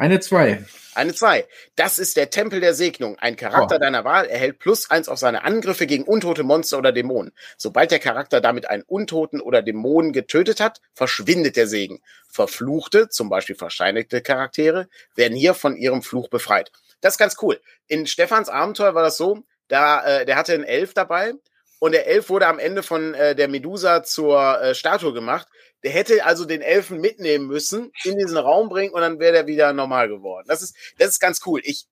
[0.00, 0.64] Eine 2.
[0.94, 1.46] Eine 2.
[1.76, 3.18] Das ist der Tempel der Segnung.
[3.18, 3.78] Ein Charakter oh.
[3.78, 7.32] deiner Wahl erhält plus eins auf seine Angriffe gegen untote Monster oder Dämonen.
[7.58, 12.00] Sobald der Charakter damit einen Untoten oder Dämonen getötet hat, verschwindet der Segen.
[12.28, 16.72] Verfluchte, zum Beispiel versteinigte Charaktere, werden hier von ihrem Fluch befreit.
[17.00, 17.60] Das ist ganz cool.
[17.86, 21.34] In Stefans Abenteuer war das so, da, äh, der hatte einen Elf dabei
[21.78, 25.48] und der Elf wurde am Ende von äh, der Medusa zur äh, Statue gemacht.
[25.82, 29.46] Der hätte also den Elfen mitnehmen müssen, in diesen Raum bringen und dann wäre der
[29.46, 30.46] wieder normal geworden.
[30.46, 31.60] Das ist, das ist ganz cool.
[31.64, 31.86] Ich,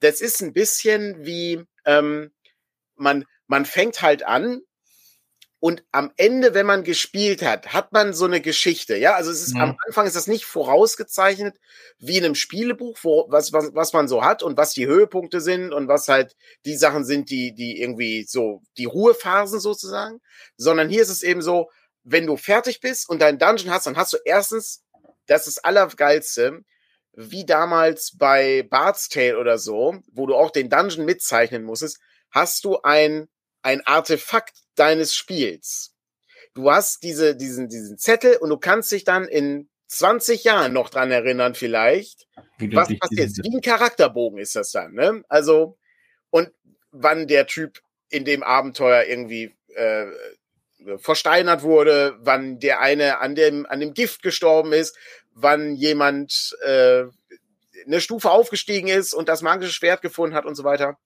[0.00, 2.32] das ist ein bisschen wie, ähm,
[2.96, 4.62] man, man fängt halt an
[5.64, 8.98] und am Ende, wenn man gespielt hat, hat man so eine Geschichte.
[8.98, 9.62] Ja, also es ist mhm.
[9.62, 11.56] am Anfang ist das nicht vorausgezeichnet
[11.98, 15.40] wie in einem Spielebuch, wo, was, was, was man so hat und was die Höhepunkte
[15.40, 20.20] sind und was halt die Sachen sind, die, die irgendwie so die Ruhephasen sozusagen.
[20.58, 21.70] Sondern hier ist es eben so,
[22.02, 24.84] wenn du fertig bist und deinen Dungeon hast, dann hast du erstens,
[25.28, 26.60] das ist Allergeilste,
[27.14, 32.00] wie damals bei Bard's Tale oder so, wo du auch den Dungeon mitzeichnen musstest,
[32.30, 33.28] hast du ein
[33.64, 35.94] ein Artefakt deines Spiels.
[36.54, 40.90] Du hast diese, diesen, diesen Zettel und du kannst dich dann in 20 Jahren noch
[40.90, 42.26] dran erinnern, vielleicht,
[42.58, 43.30] was passiert.
[43.42, 45.24] Wie ein Charakterbogen ist das dann, ne?
[45.28, 45.78] Also,
[46.30, 46.50] und
[46.90, 50.06] wann der Typ in dem Abenteuer irgendwie äh,
[50.98, 54.96] versteinert wurde, wann der eine an dem, an dem Gift gestorben ist,
[55.32, 57.04] wann jemand äh,
[57.86, 60.98] eine Stufe aufgestiegen ist und das magische Schwert gefunden hat und so weiter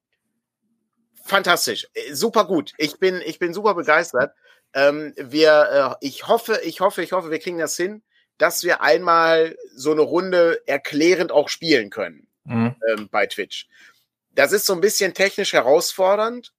[1.28, 2.72] fantastisch, äh, super gut.
[2.78, 4.34] Ich bin, ich bin super begeistert.
[4.74, 8.02] Ähm, wir, äh, ich hoffe, ich hoffe, ich hoffe, wir kriegen das hin,
[8.38, 12.76] dass wir einmal so eine Runde erklärend auch spielen können mhm.
[12.88, 13.68] ähm, bei Twitch.
[14.30, 16.52] Das ist so ein bisschen technisch herausfordernd,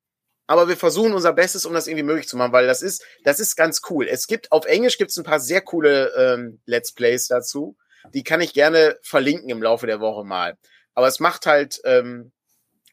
[0.47, 3.39] aber wir versuchen unser Bestes, um das irgendwie möglich zu machen, weil das ist, das
[3.39, 4.07] ist ganz cool.
[4.07, 7.77] Es gibt, auf Englisch gibt es ein paar sehr coole ähm, Let's Plays dazu.
[8.13, 10.57] Die kann ich gerne verlinken im Laufe der Woche mal.
[10.95, 12.31] Aber es macht halt, ähm,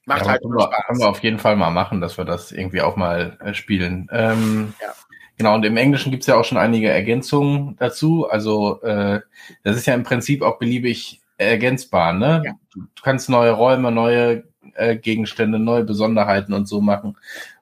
[0.07, 2.53] macht ja, halt können wir, können wir auf jeden Fall mal machen, dass wir das
[2.53, 4.09] irgendwie auch mal äh, spielen.
[4.11, 4.95] Ähm, Ja.
[5.39, 8.27] Genau, und im Englischen gibt's ja auch schon einige Ergänzungen dazu.
[8.29, 9.21] Also äh,
[9.65, 12.15] das ist ja im Prinzip auch beliebig ergänzbar.
[12.15, 12.43] Ne?
[12.45, 12.53] Ja.
[12.75, 17.19] Du kannst neue Räume, neue äh, Gegenstände, neue Besonderheiten und so machen.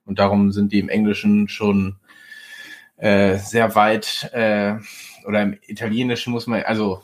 [0.07, 1.97] Und darum sind die im Englischen schon
[2.97, 4.75] äh, sehr weit, äh,
[5.27, 7.03] oder im Italienischen muss man, also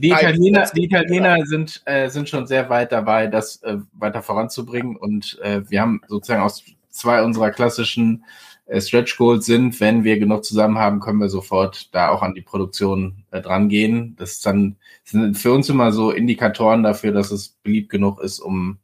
[0.00, 4.96] die Italiener, die Italiener sind, äh, sind schon sehr weit dabei, das äh, weiter voranzubringen.
[4.96, 8.24] Und äh, wir haben sozusagen aus zwei unserer klassischen
[8.66, 12.34] äh, Stretch Goals sind, wenn wir genug zusammen haben, können wir sofort da auch an
[12.34, 14.16] die Produktion äh, dran gehen.
[14.18, 18.38] Das ist dann sind für uns immer so Indikatoren dafür, dass es beliebt genug ist,
[18.38, 18.78] um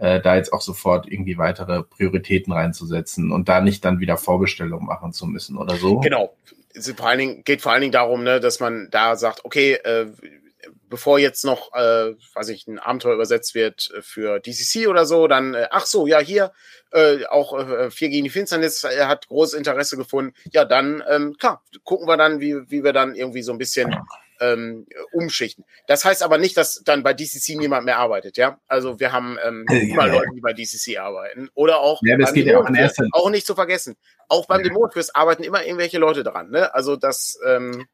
[0.00, 4.86] äh, da jetzt auch sofort irgendwie weitere Prioritäten reinzusetzen und da nicht dann wieder Vorbestellungen
[4.86, 6.00] machen zu müssen oder so.
[6.00, 6.34] Genau.
[6.96, 10.06] Vor allen Dingen, geht vor allen Dingen darum, ne, dass man da sagt, okay, äh,
[10.88, 15.28] bevor jetzt noch, äh, weiß ich, ein Abenteuer übersetzt wird äh, für DCC oder so,
[15.28, 16.52] dann, äh, ach so, ja, hier,
[16.92, 20.34] äh, auch äh, 4 gegen die Finsternis äh, hat großes Interesse gefunden.
[20.52, 23.94] Ja, dann, ähm, klar, gucken wir dann, wie, wie wir dann irgendwie so ein bisschen
[24.40, 25.64] ähm, umschichten.
[25.88, 28.60] Das heißt aber nicht, dass dann bei DCC niemand mehr arbeitet, ja.
[28.68, 30.12] Also wir haben ähm, Ja, immer ja.
[30.14, 31.50] Leute, die bei DCC arbeiten.
[31.54, 32.98] Oder auch Ja, das geht ja auch Dämonenquiz.
[32.98, 33.96] erster- auch nicht zu vergessen.
[34.28, 34.68] Auch beim Ja.
[34.68, 36.50] Dämonenquiz arbeiten immer irgendwelche Leute dran.
[36.50, 36.72] Ne?
[36.72, 37.86] Also das, ähm,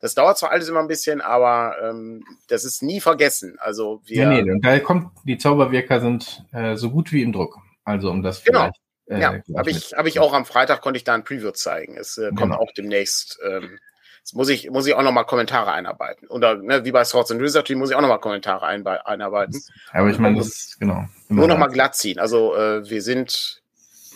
[0.00, 3.56] das dauert zwar alles immer ein bisschen, aber ähm, das ist nie vergessen.
[3.60, 7.32] Also wir, Ja, nee, und da kommt, die Zauberwirker sind äh, so gut wie im
[7.32, 7.58] Druck.
[7.84, 8.60] Also um das Genau.
[8.60, 8.80] vielleicht.
[9.06, 11.96] äh, ja, habe ich, hab ich auch am Freitag konnte ich da ein Preview zeigen.
[11.96, 12.58] Es äh, kommt Genau.
[12.58, 13.38] auch demnächst.
[13.46, 13.78] Ähm,
[14.20, 16.28] jetzt muss ich, muss ich auch nochmal Kommentare einarbeiten.
[16.28, 19.62] Oder ne, wie bei Swords and Wizardry muss ich auch nochmal Kommentare einbe- einarbeiten.
[19.92, 21.06] Aber ich meine, das ist genau.
[21.28, 22.18] Nur noch mal glatt ziehen.
[22.18, 23.62] Also äh, wir sind,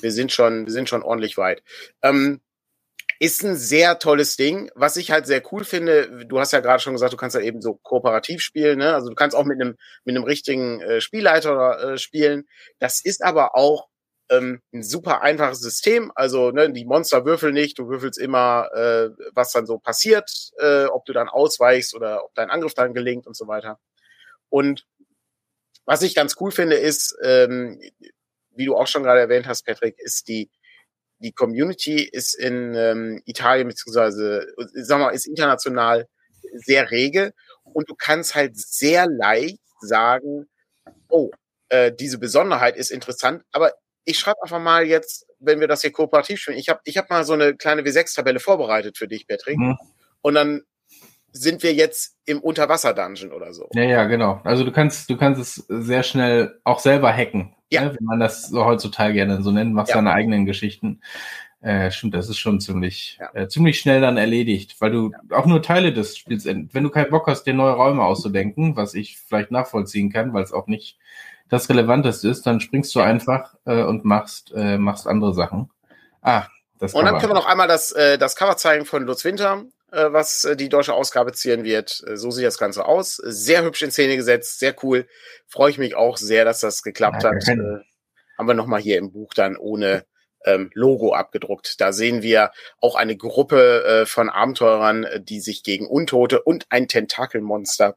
[0.01, 1.62] wir sind schon, wir sind schon ordentlich weit.
[2.03, 2.40] Ähm,
[3.20, 4.70] ist ein sehr tolles Ding.
[4.74, 7.42] Was ich halt sehr cool finde, du hast ja gerade schon gesagt, du kannst ja
[7.42, 8.94] eben so kooperativ spielen, ne?
[8.94, 12.44] Also du kannst auch mit einem mit einem richtigen äh, Spielleiter äh, spielen.
[12.79, 13.88] Das ist aber auch
[14.31, 16.12] ähm, ein super einfaches System.
[16.14, 20.85] Also ne, die Monster würfeln nicht, du würfelst immer, äh, was dann so passiert, äh,
[20.87, 23.79] ob du dann ausweichst oder ob dein Angriff dann gelingt und so weiter.
[24.50, 24.87] Und
[25.87, 27.81] was ich ganz cool finde, ist, ähm,
[28.57, 30.50] wie du auch schon gerade erwähnt hast, Patrick, ist die
[31.18, 36.07] die Community ist in ähm, Italien beziehungsweise sag mal ist international
[36.55, 37.33] sehr rege
[37.64, 40.48] und du kannst halt sehr leicht sagen,
[41.09, 41.31] oh,
[41.68, 43.72] äh, diese Besonderheit ist interessant, aber
[44.05, 47.09] ich schreibe einfach mal jetzt, wenn wir das hier kooperativ spielen, ich habe ich hab
[47.11, 49.79] mal so eine kleine W6-Tabelle vorbereitet für dich, Patrick, Mhm.
[50.20, 50.62] und dann
[51.37, 53.68] sind wir jetzt im Unterwasser-Dungeon oder so.
[53.75, 54.40] Ja, ja, genau.
[54.44, 57.55] Also du kannst, du kannst es sehr schnell auch selber hacken.
[57.70, 57.83] Ja.
[57.83, 57.97] Ne?
[57.99, 59.97] Wenn man das so heutzutage gerne so nennt, machst Ja.
[59.97, 61.01] deine eigenen Geschichten.
[61.61, 63.31] Äh, stimmt, das ist schon ziemlich, Ja.
[63.35, 67.11] äh, ziemlich schnell dann erledigt, weil du auch nur Teile des Spiels, wenn du keinen
[67.11, 70.99] Bock hast, dir neue Räume auszudenken, was ich vielleicht nachvollziehen kann, weil es auch nicht
[71.49, 75.70] das Relevanteste ist, dann springst du einfach äh, und machst, äh, machst andere Sachen.
[76.23, 76.47] Ah,
[76.79, 79.64] das Und dann können wir noch einmal das, äh, das Cover zeigen von Lutz Winter,
[80.12, 82.02] was äh, die deutsche Ausgabe zieren wird.
[82.07, 83.16] Äh, so sieht das Ganze aus.
[83.16, 85.07] Sehr hübsch in Szene gesetzt, sehr cool.
[85.46, 87.48] Freue ich mich auch sehr, dass das geklappt Ja, hat.
[87.48, 87.57] Äh,
[88.37, 90.04] haben wir nochmal hier im Buch dann ohne
[90.44, 91.80] ähm, Logo abgedruckt.
[91.80, 96.66] Da sehen wir auch eine Gruppe äh, von Abenteurern, äh, die sich gegen Untote und
[96.68, 97.96] ein Tentakelmonster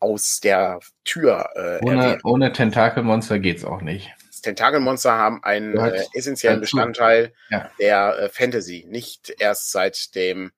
[0.00, 2.20] aus der Tür äh, ohne, erwehren.
[2.24, 4.10] ohne Tentakelmonster geht's auch nicht.
[4.42, 6.60] Tentakelmonster haben einen äh, essentiellen.
[6.60, 7.70] Bestandteil Ja.
[7.78, 8.84] der äh, Fantasy.
[8.88, 10.50] Nicht erst seit dem,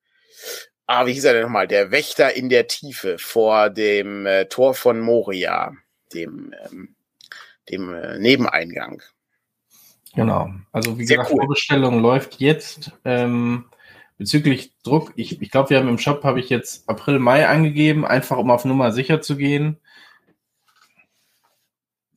[0.85, 1.67] ah, wie hieß er denn nochmal?
[1.67, 5.73] Der Wächter in der Tiefe vor dem äh, Tor von Moria,
[6.13, 6.95] dem, ähm,
[7.69, 9.01] dem äh, Nebeneingang.
[10.15, 10.49] Genau.
[10.71, 11.41] Also wie Sehr gesagt, cool.
[11.41, 12.91] Vorbestellung läuft jetzt.
[13.03, 13.65] Ähm,
[14.17, 18.05] bezüglich Druck, ich, ich glaube, wir haben im Shop, habe ich jetzt April, Mai angegeben,
[18.05, 19.77] einfach um auf Nummer sicher zu gehen.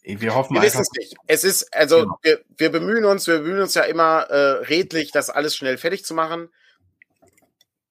[0.04, 1.16] Wir hoffen Wir wissen es nicht.
[1.26, 2.18] Es ist, also Genau.
[2.22, 6.04] wir, wir bemühen uns, wir bemühen uns ja immer äh, redlich, das alles schnell fertig
[6.04, 6.48] zu machen.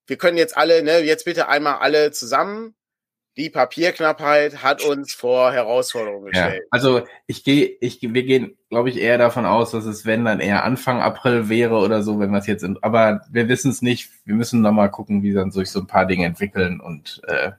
[0.08, 2.74] Wir können jetzt alle, ne, jetzt bitte einmal alle zusammen.
[3.36, 6.63] Die Papierknappheit hat uns vor Herausforderungen Ja, gestellt.
[6.72, 10.39] also ich gehe, ich, wir gehen, glaube ich, eher davon aus, dass es, wenn dann
[10.39, 13.84] eher Anfang April wäre oder so, wenn wir es jetzt, in, aber wir wissen es
[13.84, 14.10] nicht.
[14.26, 17.52] Wir müssen noch mal gucken, wie dann sich so ein paar Dinge entwickeln und äh,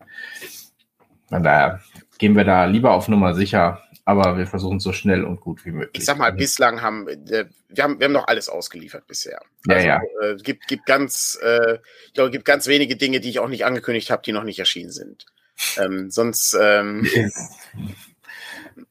[1.29, 1.81] von daher
[2.19, 5.67] gehen wir da lieber auf Nummer sicher, aber wir versuchen es so schnell und gut
[5.67, 6.01] wie möglich.
[6.01, 9.43] ich sag mal, bislang haben äh, wir haben wir haben noch alles ausgeliefert bisher.
[9.67, 10.01] Ja, also, ja.
[10.23, 11.75] Äh, gibt gibt ganz äh,
[12.07, 14.59] ich glaube, gibt ganz wenige Dinge, die ich auch nicht angekündigt habe, die noch nicht
[14.59, 15.27] erschienen sind.
[15.77, 17.07] Ähm, sonst ähm,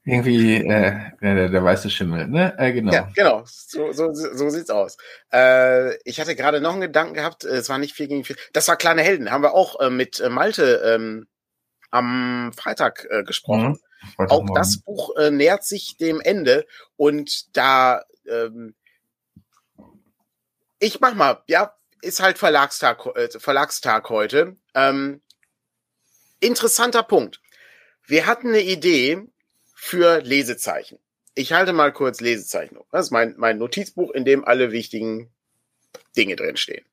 [0.03, 2.53] Irgendwie äh, der, der weiße Schimmel, ne?
[2.57, 2.93] Äh, genau.
[2.93, 3.43] Ja, genau.
[3.45, 4.97] So, so, so sieht's aus.
[5.33, 8.37] Äh, ich hatte gerade noch einen Gedanken gehabt, es war nicht viel gegen viel.
[8.53, 11.27] Das war Kleine Helden, haben wir auch äh, mit äh, Malte ähm,
[11.91, 13.69] am Freitag äh, gesprochen.
[13.69, 13.79] Mhm,
[14.17, 18.75] auch das Buch äh, nähert sich dem Ende und da ähm,
[20.79, 24.55] ich mach mal, ja, ist halt Verlagstag, äh, Verlagstag heute.
[24.73, 25.21] Ähm,
[26.39, 27.41] interessanter Punkt.
[28.05, 29.23] Wir hatten eine Idee
[29.73, 30.99] für Lesezeichen.
[31.35, 32.79] Ich halte mal kurz Lesezeichen.
[32.91, 35.31] Das ist mein, mein Notizbuch, in dem alle wichtigen
[36.15, 36.85] Dinge drinstehen.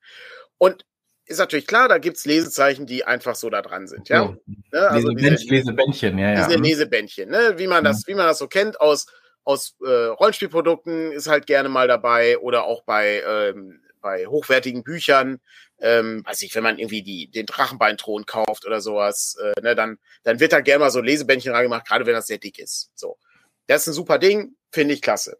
[0.57, 0.85] Und
[1.25, 4.09] ist natürlich klar, da gibt's Lesezeichen, die einfach so da dran sind.
[4.09, 4.23] Ja?
[4.23, 4.35] Oh.
[4.71, 4.89] Ne?
[4.89, 6.47] Also Lesebändchen, diese, Lesebändchen, ja, ja.
[6.47, 7.53] Diese Lesebändchen, ne?
[7.57, 8.11] wie man das, mhm.
[8.11, 9.07] wie man das so kennt aus
[9.43, 15.39] aus äh, Rollenspielprodukten ist halt gerne mal dabei oder auch bei ähm, bei hochwertigen Büchern,
[15.79, 19.97] ähm, weiß ich, wenn man irgendwie die, den Drachenbeinthron kauft oder sowas, äh, ne, dann,
[20.21, 22.91] dann wird da gerne mal so Lesebändchen reingemacht, gerade wenn das sehr dick ist.
[22.93, 23.17] So.
[23.65, 25.39] Das ist ein super Ding, finde ich klasse.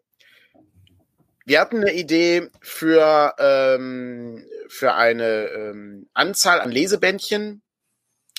[1.44, 7.62] Wir hatten eine Idee für, ähm, für eine ähm, Anzahl an Lesebändchen,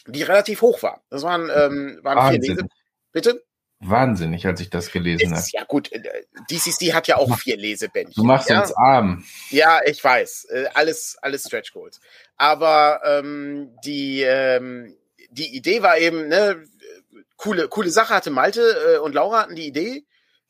[0.08, 1.04] die relativ hoch war.
[1.10, 2.68] Das waren, ähm, waren vier Lese.
[3.12, 3.44] Bitte?
[3.80, 5.46] wahnsinnig, als ich das gelesen habe.
[5.54, 6.02] Ja gut, äh,
[6.50, 8.22] DCC hat ja auch vier Lesebändchen.
[8.22, 8.62] Du machst ja?
[8.62, 9.24] uns arm.
[9.50, 10.46] Ja, ich weiß.
[10.46, 12.00] Äh, alles, alles Stretch Goals.
[12.38, 14.96] Aber ähm, die, ähm,
[15.30, 16.64] die Idee war eben, ne,
[17.36, 20.06] coole, coole Sache hatte Malte äh, und Laura hatten die Idee.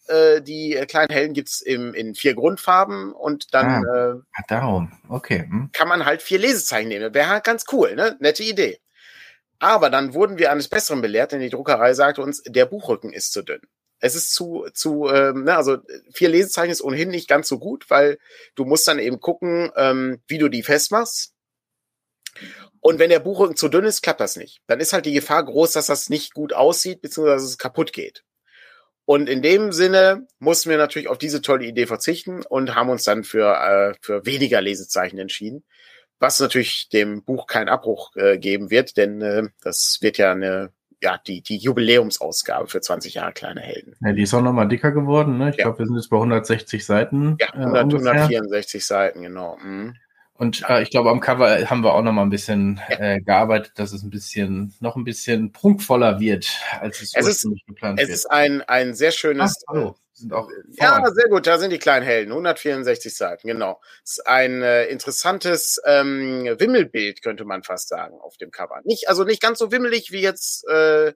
[0.08, 4.91] Äh, die äh, kleinen Helden gibt's im, in vier Grundfarben und dann ah, äh, darum.
[5.10, 5.39] Okay.
[5.39, 5.70] Hm.
[5.74, 7.13] kann man halt vier Lesezeichen nehmen.
[7.13, 8.15] Wäre halt ganz cool, ne?
[8.20, 8.80] Nette Idee.
[9.60, 13.34] Aber dann wurden wir eines Besseren belehrt, denn die Druckerei sagte uns, der Buchrücken ist
[13.34, 13.62] zu dünn.
[14.00, 15.78] Es ist zu, zu, ähm, ne, also
[16.13, 18.20] vier Lesezeichen ist ohnehin nicht ganz so gut, weil
[18.56, 21.34] du musst dann eben gucken, ähm, wie du die festmachst.
[22.80, 24.62] Und wenn der Buchrücken zu dünn ist, klappt das nicht.
[24.67, 27.91] Dann ist halt die Gefahr groß, dass das nicht gut aussieht, beziehungsweise dass es kaputt
[27.91, 28.24] geht.
[29.08, 33.06] Und in dem Sinne mussten wir natürlich auf diese tolle Idee verzichten und haben uns
[33.06, 35.63] dann für, äh, für weniger Lesezeichen entschieden
[36.20, 40.72] was natürlich dem Buch keinen Abbruch äh, geben wird, denn äh, das wird ja eine
[41.00, 43.93] ja, die, die Jubiläumsausgabe für 20 Jahre kleine Helden.
[44.02, 45.52] Ja, die ist auch nochmal dicker geworden, ne?
[45.52, 45.65] Ich ja.
[45.65, 47.38] glaube, wir sind jetzt bei 160 Seiten.
[47.39, 49.58] Ja, 100, äh, 164 Seiten, genau.
[49.63, 49.96] Mhm.
[50.38, 53.91] Und äh, ich glaube, am Cover haben wir auch nochmal ein bisschen äh, gearbeitet, dass
[53.91, 56.47] es ein bisschen, noch ein bisschen prunkvoller wird,
[56.80, 58.13] als es, es ursprünglich ist, geplant es wird.
[58.13, 60.50] Es ist ein, ein sehr schönes, Ach, hallo sind auch.
[60.80, 61.47] Ja, sehr gut.
[61.47, 62.32] Da sind die kleinen Helden.
[62.32, 63.80] 164 Seiten, genau.
[64.02, 68.82] Das ist ein äh, interessantes ähm, Wimmelbild, könnte man fast sagen, auf dem Cover.
[68.84, 71.13] Nicht, also nicht ganz so wimmelig wie jetzt äh,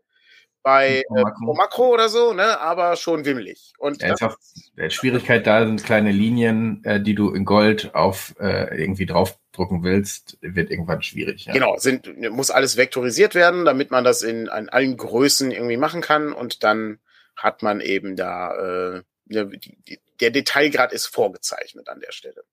[0.64, 3.74] bei äh, Makro oder so, ne, aber schon wimmelig.
[3.78, 4.38] Und ja, einfach,
[4.78, 9.84] der Schwierigkeit da sind kleine Linien, äh, die du in Gold auf äh, irgendwie draufdrucken
[9.84, 11.46] willst, wird irgendwann schwierig.
[11.46, 11.54] Ja.
[11.54, 16.02] Genau, sind, muss alles vektorisiert werden, damit man das in, in allen Größen irgendwie machen
[16.02, 17.00] kann und dann
[17.36, 22.44] hat man eben da, äh, ne, die, die, der Detailgrad ist vorgezeichnet an der Stelle.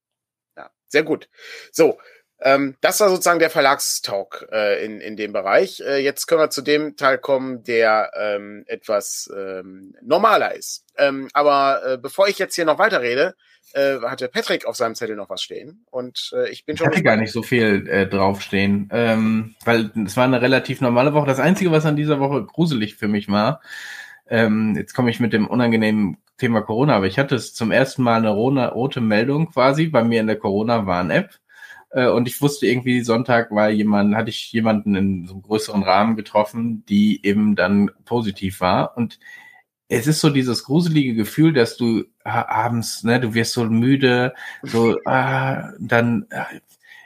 [0.57, 1.29] Ja, sehr gut.
[1.71, 1.99] So,
[2.41, 5.81] ähm, das war sozusagen der Verlagstalk äh, in, in dem Bereich.
[5.81, 10.85] Äh, jetzt können wir zu dem Teil kommen, der ähm, etwas ähm, normaler ist.
[10.97, 13.35] Ähm, aber äh, bevor ich jetzt hier noch weiterrede,
[13.75, 15.85] äh, hatte Patrick auf seinem Zettel noch was stehen.
[15.91, 16.87] Und äh, ich bin schon.
[16.87, 21.15] Ich hatte gar nicht so viel äh, draufstehen, ähm, weil es war eine relativ normale
[21.15, 21.27] Woche.
[21.27, 23.61] Das Einzige, was an dieser Woche gruselig für mich war,
[24.29, 28.03] ähm, jetzt komme ich mit dem unangenehmen Thema Corona, aber ich hatte es zum ersten
[28.03, 31.31] Mal eine rote Meldung quasi bei mir in der Corona-Warn-App.
[31.91, 35.83] Äh, und ich wusste irgendwie, Sonntag war jemand, hatte ich jemanden in so einem größeren
[35.83, 38.97] Rahmen getroffen, die eben dann positiv war.
[38.97, 39.19] Und
[39.89, 44.99] es ist so dieses gruselige Gefühl, dass du abends, ne, du wirst so müde, so,
[45.07, 46.61] ah, dann äh,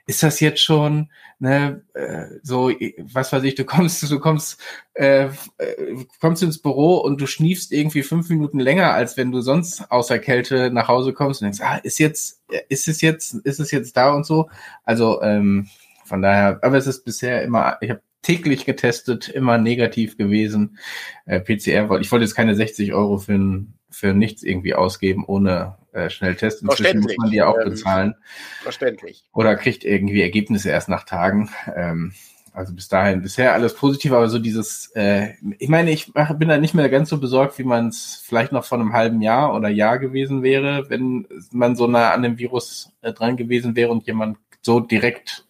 [0.06, 4.60] ist das jetzt schon, ne, äh, so, was weiß ich, du kommst, du kommst,
[4.94, 5.26] äh,
[5.58, 9.90] äh, kommst ins Büro und du schniefst irgendwie fünf Minuten länger, als wenn du sonst
[9.90, 13.70] außer Kälte nach Hause kommst und denkst, ah, ist jetzt, ist es jetzt, ist es
[13.70, 14.48] jetzt da und so.
[14.84, 15.68] Also ähm,
[16.04, 20.78] von daher, aber es ist bisher immer, ich habe täglich getestet, immer negativ gewesen.
[21.26, 25.76] Äh, PCR, ich wollte jetzt keine 60 Euro für, ein, für nichts irgendwie ausgeben, ohne
[25.92, 26.62] äh, Schnelltest.
[26.62, 28.14] Inzwischen muss man die auch ähm, bezahlen.
[28.62, 29.24] Verständlich.
[29.32, 31.50] Oder kriegt irgendwie Ergebnisse erst nach Tagen.
[31.74, 32.12] Ähm,
[32.54, 36.48] also bis dahin bisher alles positiv, aber so dieses, äh, ich meine, ich mach, bin
[36.48, 39.54] da nicht mehr ganz so besorgt, wie man es vielleicht noch vor einem halben Jahr
[39.54, 43.90] oder Jahr gewesen wäre, wenn man so nah an dem Virus äh, dran gewesen wäre
[43.90, 45.46] und jemand so direkt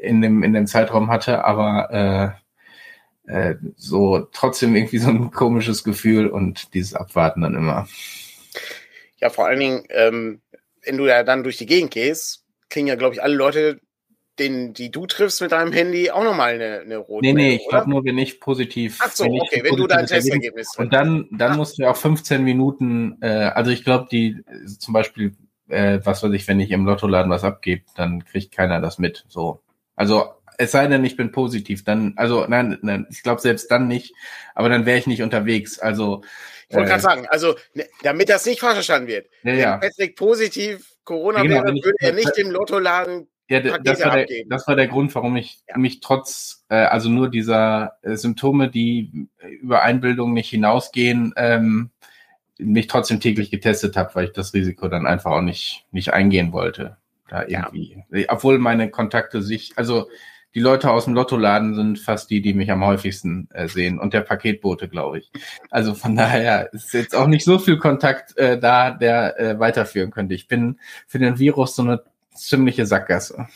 [0.00, 2.47] in dem, in dem Zeitraum hatte, aber äh,
[3.28, 7.86] äh, so trotzdem irgendwie so ein komisches Gefühl und dieses Abwarten dann immer.
[9.18, 10.40] Ja, vor allen Dingen, ähm,
[10.84, 13.80] wenn du ja dann durch die Gegend gehst, kriegen ja, glaube ich, alle Leute
[14.38, 17.68] den, die du triffst mit deinem Handy, auch nochmal eine, eine rote Nee, nee, ich
[17.68, 18.98] glaube nur, wenn ich positiv.
[19.02, 21.96] Ach so, wenn okay, wenn du dein Testergebnis Und dann, dann musst du ja auch
[21.96, 24.36] 15 Minuten, äh, also ich glaube, die
[24.78, 25.34] zum Beispiel,
[25.68, 29.24] äh, was weiß ich, wenn ich im Lottoladen was abgebe, dann kriegt keiner das mit.
[29.28, 29.60] So.
[29.96, 33.88] Also es sei denn, ich bin positiv, dann, also nein, nein ich glaube selbst dann
[33.88, 34.12] nicht,
[34.54, 35.78] aber dann wäre ich nicht unterwegs.
[35.78, 36.22] Also
[36.68, 39.58] Ich wollte äh, gerade sagen, also ne, damit das nicht falsch verstanden wird, ja, wenn
[39.58, 39.76] ja.
[39.78, 43.28] Patrick positiv Corona Genau, wäre, würde er nicht im Lottoladen.
[43.48, 44.50] Ja, Pakete das war, der, abgeben.
[44.50, 45.78] das war der Grund, warum ich Ja.
[45.78, 49.28] mich trotz, äh, also nur dieser äh, Symptome, die
[49.60, 51.90] über Einbildung nicht hinausgehen, ähm,
[52.58, 56.52] mich trotzdem täglich getestet habe, weil ich das Risiko dann einfach auch nicht, nicht eingehen
[56.52, 56.98] wollte.
[57.28, 57.70] Da Ja.
[57.72, 58.04] irgendwie.
[58.28, 60.08] Obwohl meine Kontakte sich, also
[60.54, 64.14] die Leute aus dem Lottoladen sind fast die, die mich am häufigsten äh, sehen und
[64.14, 65.30] der Paketbote, glaube ich.
[65.70, 70.10] Also von daher ist jetzt auch nicht so viel Kontakt äh, da, der äh, weiterführen
[70.10, 70.34] könnte.
[70.34, 72.02] Ich bin für den Virus so eine
[72.34, 73.46] ziemliche Sackgasse.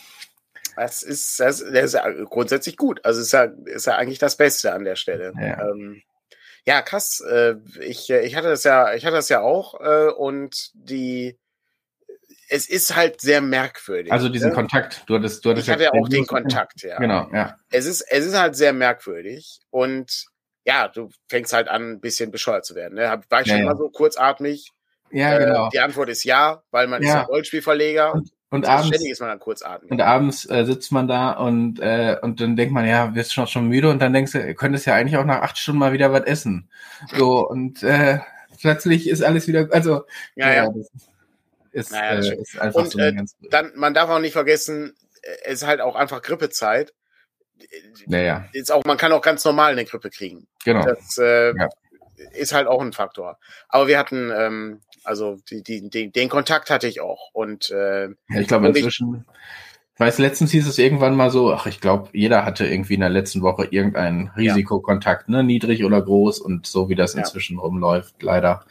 [0.76, 3.04] Das ist, das, ist ja grundsätzlich gut.
[3.04, 5.32] Also ist ja, ist ja eigentlich das Beste an der Stelle.
[5.38, 5.68] Ja.
[5.68, 6.02] Ähm,
[6.64, 7.20] ja, krass.
[7.20, 11.36] Äh, ich, äh, ich hatte das ja, ich hatte das ja auch äh, und die,
[12.52, 14.12] es ist halt sehr merkwürdig.
[14.12, 14.54] Also diesen ne?
[14.54, 16.98] Kontakt, du hattest, du hattest Ich hatte ja auch den Kontakt, ja.
[16.98, 17.56] Genau, ja.
[17.70, 20.26] Es ist, es ist halt sehr merkwürdig und
[20.64, 22.94] ja, du fängst halt an, ein bisschen bescheuert zu werden.
[22.94, 23.20] Ne?
[23.30, 23.70] War ich Ja, schon ja.
[23.72, 24.70] mal so kurzatmig?
[25.10, 25.68] Ja, Äh, genau.
[25.70, 27.14] Die Antwort ist ja, weil man ist Ja.
[27.16, 28.12] ja Rollspielverleger.
[28.50, 29.90] Und Also abends, ständig ist man dann kurzatmig.
[29.90, 33.46] und abends äh, sitzt man da und, äh, und dann denkt man, ja, wirst schon
[33.46, 36.12] schon müde und dann denkst du, könntest ja eigentlich auch nach acht Stunden mal wieder
[36.12, 36.68] was essen.
[37.16, 38.18] So, und äh,
[38.60, 40.04] plötzlich ist alles wieder, also
[40.36, 40.66] ja, ja.
[40.68, 40.90] das
[41.72, 43.14] ist, Ja, ja, das äh, ist einfach Und, so äh.
[43.50, 46.92] Dann, man darf auch nicht vergessen, äh, es ist halt auch einfach Grippezeit.
[48.06, 50.46] Naja, Ist auch, man kann auch ganz normal eine Grippe kriegen.
[50.64, 50.84] genau.
[50.84, 51.68] Das äh, Ja.
[52.32, 53.38] ist halt auch ein Faktor.
[53.68, 57.30] Aber wir hatten, ähm, also die, die, die, den Kontakt hatte ich auch.
[57.32, 59.24] Und äh, ich glaube inzwischen,
[59.94, 63.00] ich weiß, letztens hieß es irgendwann mal so, ach, ich glaube, jeder hatte irgendwie in
[63.00, 67.20] der letzten Woche irgendeinen Risikokontakt, ne, niedrig oder groß und so wie das Ja.
[67.20, 68.64] inzwischen rumläuft, leider.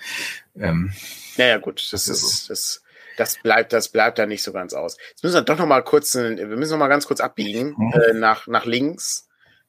[0.55, 0.91] Ähm,
[1.37, 2.83] naja, gut, das Das ist ist, das,
[3.21, 4.97] das bleibt, das bleibt da nicht so ganz aus.
[5.09, 7.75] Jetzt müssen wir doch noch mal kurz, äh, wir müssen noch mal ganz kurz abbiegen
[7.77, 7.93] Mhm.
[7.93, 9.27] äh, nach, nach links.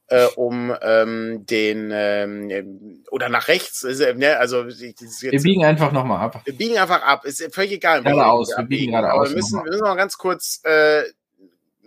[0.09, 4.83] Äh, um ähm, den ähm, oder nach rechts, äh, ne, also ist
[5.23, 6.43] wir jetzt, biegen einfach nochmal ab.
[6.45, 7.25] Wir biegen einfach ab.
[7.25, 8.03] Ist völlig egal.
[8.03, 9.65] Geradeaus, Richtung wir biegen geradeaus wir müssen, nochmal.
[9.65, 11.05] wir müssen mal ganz kurz äh,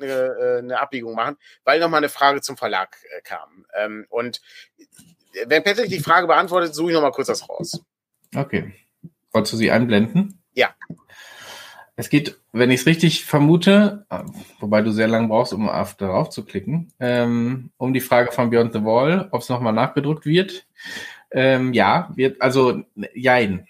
[0.02, 3.66] eine, äh, eine Abbiegung machen, weil noch mal eine Frage zum Verlag äh, kam.
[3.78, 4.42] Ähm, und
[5.46, 7.82] wenn Patrick die Frage beantwortet, suche ich noch mal kurz das raus.
[8.36, 8.74] Okay.
[9.34, 10.42] Wolltest du sie einblenden?
[10.54, 10.74] Ja.
[11.98, 14.20] Es geht, wenn ich es richtig vermute, äh,
[14.60, 18.50] wobei du sehr lange brauchst, um auf darauf zu klicken, ähm, um die Frage von
[18.50, 20.68] Beyond the Wall, ob es nochmal nachgedruckt wird.
[21.32, 22.84] Ähm, ja, wird, also,
[23.14, 23.68] jein.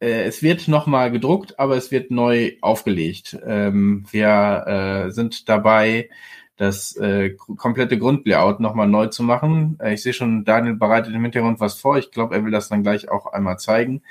[0.00, 3.38] Äh, es wird nochmal gedruckt, aber es wird neu aufgelegt.
[3.46, 6.08] Ähm, wir äh, sind dabei,
[6.56, 9.78] das äh, komplette Grundlayout nochmal neu zu machen.
[9.80, 11.98] Äh, ich sehe schon, Daniel bereitet im Hintergrund was vor.
[11.98, 14.02] Ich glaube, er will das dann gleich auch einmal zeigen.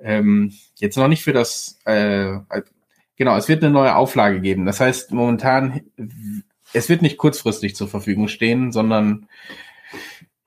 [0.00, 2.38] Ähm, jetzt noch nicht für das, äh,
[3.16, 4.66] genau, es wird eine neue Auflage geben.
[4.66, 5.82] Das heißt, momentan,
[6.72, 9.28] es wird nicht kurzfristig zur Verfügung stehen, sondern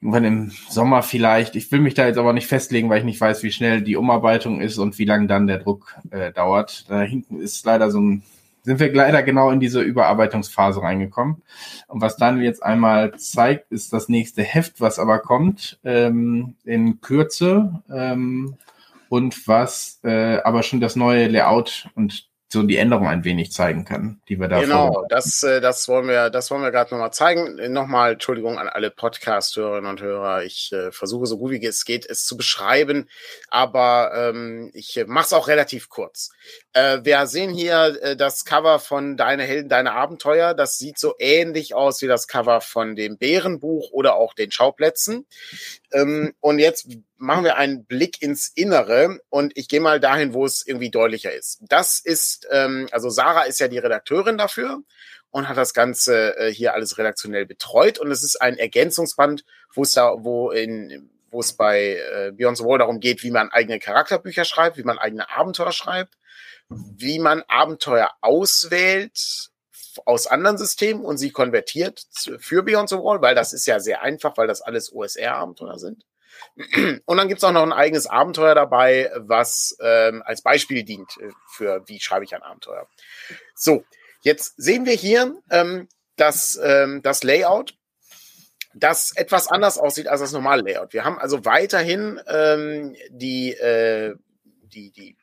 [0.06, 1.56] irgendwann im Sommer vielleicht.
[1.56, 3.96] Ich will mich da jetzt aber nicht festlegen, weil ich nicht weiß, wie schnell die
[3.96, 6.86] Umarbeitung ist und wie lange dann der Druck äh, dauert.
[6.90, 8.24] Da hinten ist leider so ein,
[8.62, 11.42] sind wir leider genau in diese Überarbeitungsphase reingekommen.
[11.88, 17.02] Und was Daniel jetzt einmal zeigt, ist das nächste Heft, was aber kommt ähm, in
[17.02, 18.58] Kürze ähm,
[19.10, 23.86] und was äh, aber schon das neue Layout und so die Änderung ein wenig zeigen
[23.86, 27.12] kann, die wir da Genau, das, äh, das wollen wir, das wollen wir gerade nochmal
[27.12, 27.56] zeigen.
[27.74, 30.44] Nochmal Entschuldigung an alle Podcast-Hörerinnen und Hörer.
[30.44, 33.10] Ich äh, versuche so gut wie es geht, es zu beschreiben,
[33.50, 36.32] aber ähm, ich äh, mache es auch relativ kurz.
[36.76, 40.54] Äh, wir sehen hier äh, das Cover von Deine Helden, Deine Abenteuer.
[40.54, 45.26] Das sieht so ähnlich aus wie das Cover von dem Bärenbuch oder auch den Schauplätzen.
[45.94, 50.46] Ähm, und jetzt machen wir einen Blick ins Innere und ich gehe mal dahin, wo
[50.46, 51.60] es irgendwie deutlicher ist.
[51.62, 54.82] Das ist, ähm, also Sarah ist ja die Redakteurin dafür
[55.32, 59.84] und hat das Ganze äh, hier alles redaktionell betreut und es ist ein Ergänzungsband, wo
[59.84, 63.50] es da, wo in wo es bei äh, Beyond the Wall darum geht, wie man
[63.50, 66.16] eigene Charakterbücher schreibt, wie man eigene Abenteuer schreibt,
[66.70, 69.52] wie man Abenteuer auswählt
[70.06, 72.06] aus anderen Systemen und sie konvertiert
[72.40, 76.06] für Beyond the Wall, weil das ist ja sehr einfach, weil das alles OSR-Abenteuer sind.
[77.06, 81.30] Und dann gibt's auch noch ein eigenes Abenteuer dabei, was ähm, als Beispiel dient äh,
[81.48, 82.88] für wie schreibe ich ein Abenteuer.
[83.56, 83.86] So,
[84.22, 85.88] jetzt sehen wir hier ähm,
[86.18, 87.78] das, ähm, das Layout,
[88.74, 90.92] das etwas anders aussieht als das normale Layout.
[90.92, 94.16] Wir haben also weiterhin ähm, die, äh,
[94.64, 95.18] die, die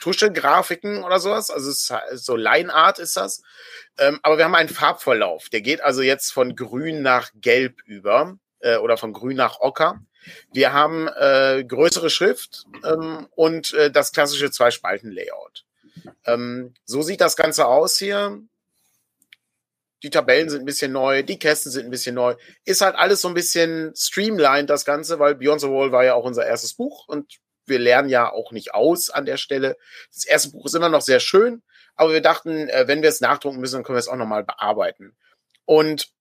[0.00, 1.50] Tusche-Grafiken oder sowas.
[1.50, 3.42] Also ist so Line-Art ist das.
[3.98, 5.48] Ähm, aber wir haben einen Farbverlauf.
[5.48, 10.00] Der geht also jetzt von grün nach gelb über äh, oder von grün nach ocker.
[10.52, 15.64] Wir haben äh, größere Schrift ähm, und äh, das klassische Zwei-Spalten-Layout.
[16.26, 18.40] Ähm, so sieht das Ganze aus hier.
[20.02, 22.34] Die Tabellen sind ein bisschen neu, die Kästen sind ein bisschen neu.
[22.64, 26.14] Ist halt alles so ein bisschen streamlined, das Ganze, weil Beyond the Wall war ja
[26.14, 27.38] auch unser erstes Buch und
[27.72, 29.76] wir lernen ja auch nicht aus an der Stelle.
[30.14, 31.62] Das erste Buch ist immer noch sehr schön,
[31.96, 34.44] aber wir dachten, äh, wenn wir es nachdrucken müssen, dann können wir es auch nochmal
[34.44, 35.16] bearbeiten.
[35.64, 36.12] Und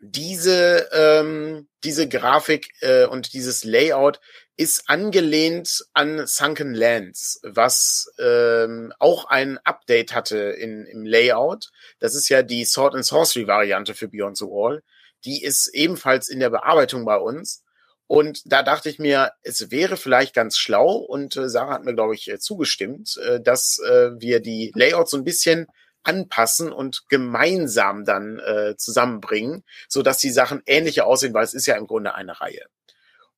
[0.00, 4.20] diese, ähm, diese Grafik äh, und dieses Layout
[4.56, 11.70] ist angelehnt an Sunken Lands, was ähm, auch ein Update hatte in, im Layout.
[12.00, 14.82] Das ist ja die Sword and Sorcery Variante für Beyond the Wall.
[15.24, 17.62] Die ist ebenfalls in der Bearbeitung bei uns.
[18.06, 21.94] Und da dachte ich mir, es wäre vielleicht ganz schlau, und äh, Sarah hat mir,
[21.94, 25.66] glaube ich, äh, zugestimmt, äh, dass äh, wir die Layouts so ein bisschen
[26.02, 31.66] anpassen und gemeinsam dann äh, zusammenbringen, so dass die Sachen ähnlicher aussehen, weil es ist
[31.66, 32.66] ja im Grunde eine Reihe.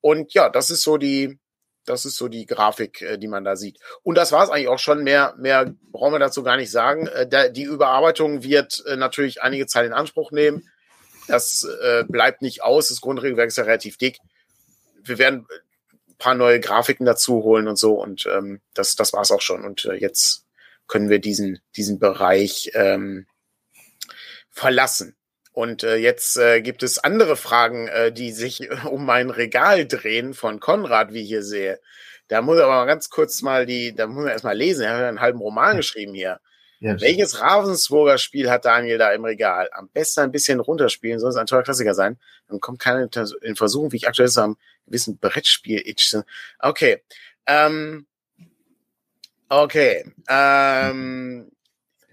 [0.00, 1.38] Und ja, das ist so die,
[1.86, 3.78] das ist so die Grafik, äh, die man da sieht.
[4.02, 5.04] Und das war es eigentlich auch schon.
[5.04, 7.06] Mehr, mehr brauchen wir dazu gar nicht sagen.
[7.06, 10.68] Äh, die Überarbeitung wird äh, natürlich einige Zeit in Anspruch nehmen.
[11.28, 12.88] Das äh, bleibt nicht aus.
[12.88, 14.18] Das Grundregelwerk ist ja relativ dick.
[15.04, 15.46] Wir werden
[15.90, 17.94] ein paar neue Grafiken dazu holen und so.
[17.94, 19.64] Und ähm, das, das war es auch schon.
[19.64, 20.46] Und äh, jetzt
[20.86, 23.26] können wir diesen, diesen Bereich ähm,
[24.50, 25.16] verlassen.
[25.52, 30.34] Und äh, jetzt äh, gibt es andere Fragen, äh, die sich um mein Regal drehen
[30.34, 31.80] von Konrad, wie ich hier sehe.
[32.28, 34.82] Da muss er aber mal ganz kurz mal die, da muss er erstmal lesen.
[34.82, 36.40] Er hat einen halben Roman geschrieben hier.
[36.80, 39.70] Ja, Welches Ravensburger Spiel hat Daniel da im Regal?
[39.72, 42.18] Am besten ein bisschen runterspielen, soll es ein toller Klassiker sein.
[42.48, 43.08] Dann kommt keiner
[43.42, 44.56] in Versuchung, wie ich aktuell so am
[44.86, 46.14] gewissen Brettspiel itch.
[46.58, 47.02] Okay.
[47.46, 48.06] Ähm,
[49.48, 50.04] Okay.
[50.28, 51.50] Ähm,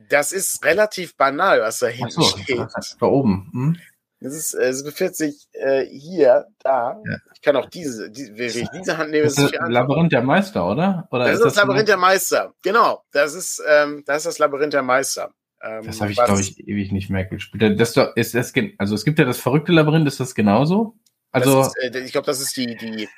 [0.10, 2.60] das ist relativ banal, was da hinten so, steht.
[3.00, 3.50] Da oben.
[3.54, 3.78] Hm?
[4.24, 7.02] Das ist, es befindet sich äh, hier, da.
[7.10, 7.18] Ja.
[7.34, 10.22] Ich kann auch diese, die, wenn ich diese Hand nehme, das ist das Labyrinth der
[10.22, 11.08] Meister, oder?
[11.10, 12.54] oder das ist das, das Labyrinth der Meister.
[12.62, 13.04] Genau.
[13.12, 15.34] Das ist, ähm, das ist das Labyrinth der Meister.
[15.64, 17.80] Ähm, das habe ich, glaube ich, ewig nicht mehr gespielt.
[17.80, 20.96] Das ist das, also es gibt ja das verrückte Labyrinth, ist das genauso?
[21.32, 23.10] Also, ist, äh, ich glaube, das ist die, die,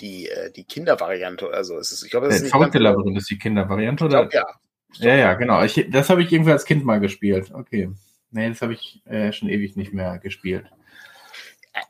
[0.00, 1.76] die, äh, die Kindervariante oder so.
[1.78, 4.26] Es ist, ich glaube, das ist Verrückte Labyrinth ist die Kindervariante, oder?
[4.26, 4.42] Glaub, ja.
[4.44, 5.62] Glaub, ja, ja, genau.
[5.64, 7.50] Ich, das habe ich irgendwie als Kind mal gespielt.
[7.52, 7.90] Okay.
[8.30, 10.66] Nee, das habe ich äh, schon ewig nicht mehr gespielt.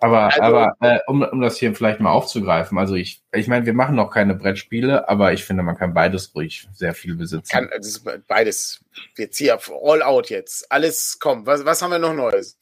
[0.00, 3.66] Aber, also, aber äh, um, um das hier vielleicht mal aufzugreifen, also ich, ich meine,
[3.66, 7.50] wir machen noch keine Brettspiele, aber ich finde, man kann beides ruhig sehr viel besitzen.
[7.50, 8.84] Kann, also beides.
[9.14, 10.70] Wir ziehen auf All Out jetzt.
[10.70, 11.46] Alles kommt.
[11.46, 12.58] Was, was haben wir noch Neues?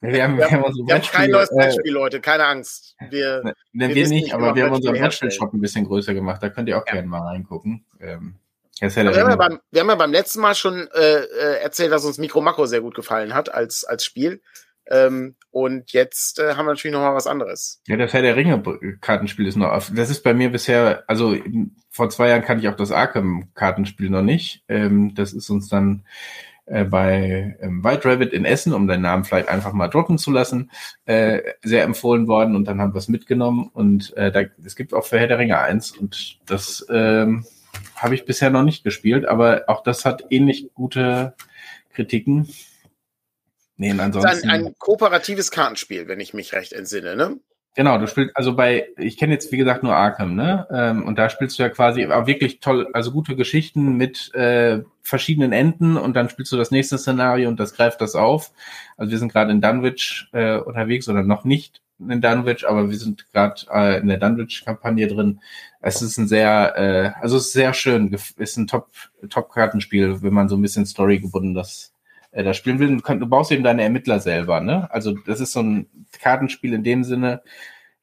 [0.00, 2.94] Wir haben, wir haben, wir haben kein neues äh, Brettspiel, Leute, keine Angst.
[3.08, 6.42] Wir, ne, wir, wir nicht, aber wir haben unseren Brettspiel-Shop ein bisschen größer gemacht.
[6.42, 6.92] Da könnt ihr auch ja.
[6.92, 7.84] gerne mal reingucken.
[8.00, 8.36] Ähm,
[8.80, 11.92] ja wir, haben ja beim, wir haben ja beim letzten Mal schon äh, äh erzählt,
[11.92, 14.42] dass uns Mikro Makro sehr gut gefallen hat als, als Spiel.
[14.88, 17.80] Ähm, und jetzt äh, haben wir natürlich noch mal was anderes.
[17.86, 19.90] Ja, das Herr der Ringe-Kartenspiel ist noch auf.
[19.94, 21.36] Das ist bei mir bisher, also
[21.90, 24.62] vor zwei Jahren kannte ich auch das Arkham-Kartenspiel noch nicht.
[24.68, 26.04] Ähm, das ist uns dann
[26.66, 30.30] äh, bei ähm, White Rabbit in Essen, um deinen Namen vielleicht einfach mal droppen zu
[30.30, 30.70] lassen,
[31.04, 34.92] äh, sehr empfohlen worden und dann haben wir es mitgenommen und äh, da, es gibt
[34.92, 37.44] auch für Herr der Ringe eins und das ähm,
[37.96, 41.34] habe ich bisher noch nicht gespielt, aber auch das hat ähnlich gute
[41.92, 42.48] Kritiken.
[43.76, 44.22] Nee, ansonsten.
[44.22, 47.38] Das ist ein, ein kooperatives Kartenspiel, wenn ich mich recht entsinne, ne?
[47.74, 50.66] Genau, du spielst also bei, ich kenne jetzt wie gesagt nur Arkham, ne?
[50.70, 54.80] Ähm, und da spielst du ja quasi auch wirklich toll, also gute Geschichten mit äh,
[55.02, 58.52] verschiedenen Enden und dann spielst du das nächste Szenario und das greift das auf.
[58.96, 62.96] Also wir sind gerade in Dunwich äh, unterwegs oder noch nicht in Dunwich, aber wir
[62.96, 65.40] sind gerade äh, in der Dunwich-Kampagne drin.
[65.86, 68.88] Es ist ein sehr, äh, also es ist sehr schön, ist ein Top,
[69.30, 71.94] Top-Kartenspiel, wenn man so ein bisschen Story gebunden das
[72.32, 72.96] äh, da spielen will.
[72.96, 74.90] Du, du baust eben deine Ermittler selber, ne?
[74.90, 75.86] Also das ist so ein
[76.20, 77.40] Kartenspiel in dem Sinne,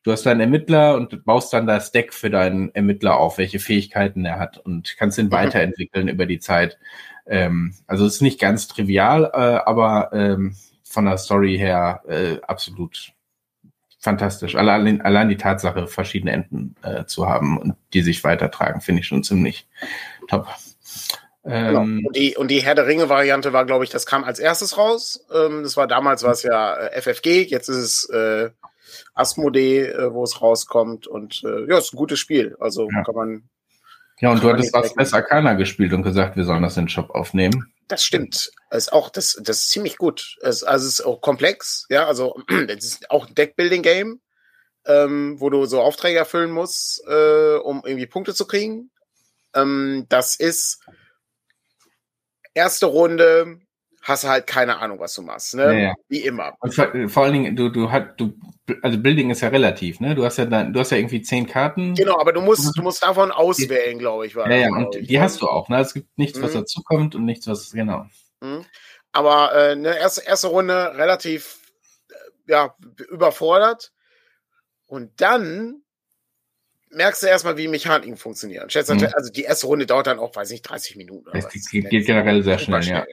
[0.04, 4.24] du hast deinen Ermittler und baust dann das Deck für deinen Ermittler auf, welche Fähigkeiten
[4.24, 5.32] er hat und kannst ihn mhm.
[5.32, 6.78] weiterentwickeln über die Zeit.
[7.26, 12.40] Ähm, also es ist nicht ganz trivial, äh, aber ähm, von der Story her äh,
[12.48, 13.13] absolut
[14.04, 14.56] fantastisch.
[14.56, 19.08] Allein, allein die Tatsache, verschiedene Enden äh, zu haben und die sich weitertragen, finde ich
[19.08, 19.66] schon ziemlich
[20.28, 20.48] top.
[21.44, 21.82] Genau.
[21.82, 24.78] Ähm, und, die, und die Herr der Ringe-Variante war, glaube ich, das kam als erstes
[24.78, 25.26] raus.
[25.34, 28.50] Ähm, das war damals war es ja äh, FFG, jetzt ist es äh,
[29.14, 31.08] Asmodee, äh, wo es rauskommt.
[31.08, 32.56] Und äh, ja, ist ein gutes Spiel.
[32.60, 33.04] Also ja.
[33.04, 33.44] kann man.
[34.20, 36.90] Ja, und du hattest was Best Arcana gespielt und gesagt, wir sollen das in den
[36.90, 37.73] Shop aufnehmen.
[37.88, 38.52] Das stimmt.
[38.70, 40.38] Das ist auch, das, das ist ziemlich gut.
[40.42, 42.36] Es, also es ist auch komplex, ja, also
[42.68, 44.22] es ist auch ein Deckbuilding-Game,
[44.86, 48.92] ähm, wo du so Aufträge erfüllen musst, äh, um irgendwie Punkte zu kriegen
[49.56, 50.80] Ähm, das ist
[52.54, 53.60] erste Runde,
[54.04, 55.64] hast du halt keine Ahnung, was du machst, ne?
[55.64, 55.94] Ja, ja.
[56.10, 56.56] Wie immer.
[56.60, 58.34] Und vor, vor allen Dingen, du, du hast, du,
[58.82, 60.14] also Building ist ja relativ, ne?
[60.14, 61.96] Du hast ja dann, du hast ja irgendwie zehn Karten.
[61.96, 64.36] Genau, aber du musst, du musst davon auswählen, glaube ich.
[64.36, 65.22] War Ja, ja, das, und die ne?
[65.22, 65.80] hast du auch, ne?
[65.80, 66.60] Es gibt nichts, was Mhm.
[66.60, 68.06] dazukommt und nichts, was, genau.
[68.42, 68.66] Mhm.
[69.14, 71.60] Aber äh, ne, erste, erste Runde relativ
[72.10, 72.76] äh, ja,
[73.10, 73.94] überfordert.
[74.86, 75.82] Und dann
[76.90, 78.68] merkst du erstmal, wie Mechaniken funktionieren.
[78.68, 79.08] Mhm.
[79.14, 81.30] Also die erste Runde dauert dann auch, weiß nicht, 30 Minuten.
[81.30, 81.54] Oder was.
[81.72, 83.06] geht, geht generell sehr Super schnell, ja.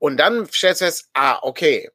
[0.00, 1.90] Und dann stellst du fest, ah, okay,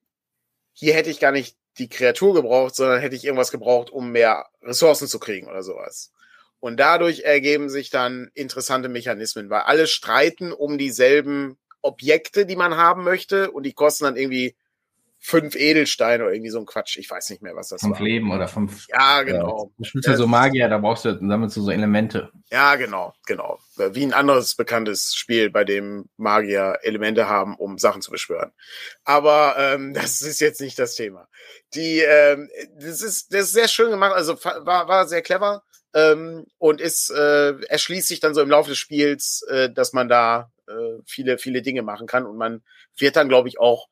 [0.73, 4.45] hier hätte ich gar nicht die Kreatur gebraucht, sondern hätte ich irgendwas gebraucht, um mehr
[4.61, 6.13] Ressourcen zu kriegen oder sowas.
[6.59, 12.77] Und dadurch ergeben sich dann interessante Mechanismen, weil alle streiten um dieselben Objekte, die man
[12.77, 14.55] haben möchte, und die kosten dann irgendwie
[15.25, 16.97] fünf Edelsteine oder irgendwie so ein Quatsch.
[16.97, 18.05] Ich weiß nicht mehr, was das Fünf war.
[18.05, 18.85] Leben oder fünf.
[18.89, 19.71] Ja, genau.
[19.75, 22.29] Du spielst ja so Magier, da brauchst du, sammelst du so Elemente.
[22.51, 23.57] Ja, genau, genau.
[23.75, 28.51] Wie ein anderes bekanntes Spiel, bei dem Magier Elemente haben, um Sachen zu beschwören.
[29.03, 31.27] Aber ähm, das ist jetzt nicht das Thema.
[31.73, 32.47] Die, ähm,
[32.79, 35.63] das ist, das ist sehr schön gemacht, also war, war sehr clever
[35.95, 40.07] ähm, und ist äh, erschließt sich dann so im Laufe des Spiels, äh, dass man
[40.07, 42.61] da äh, viele, viele Dinge machen kann und man
[42.95, 43.87] wird dann, glaube ich, auch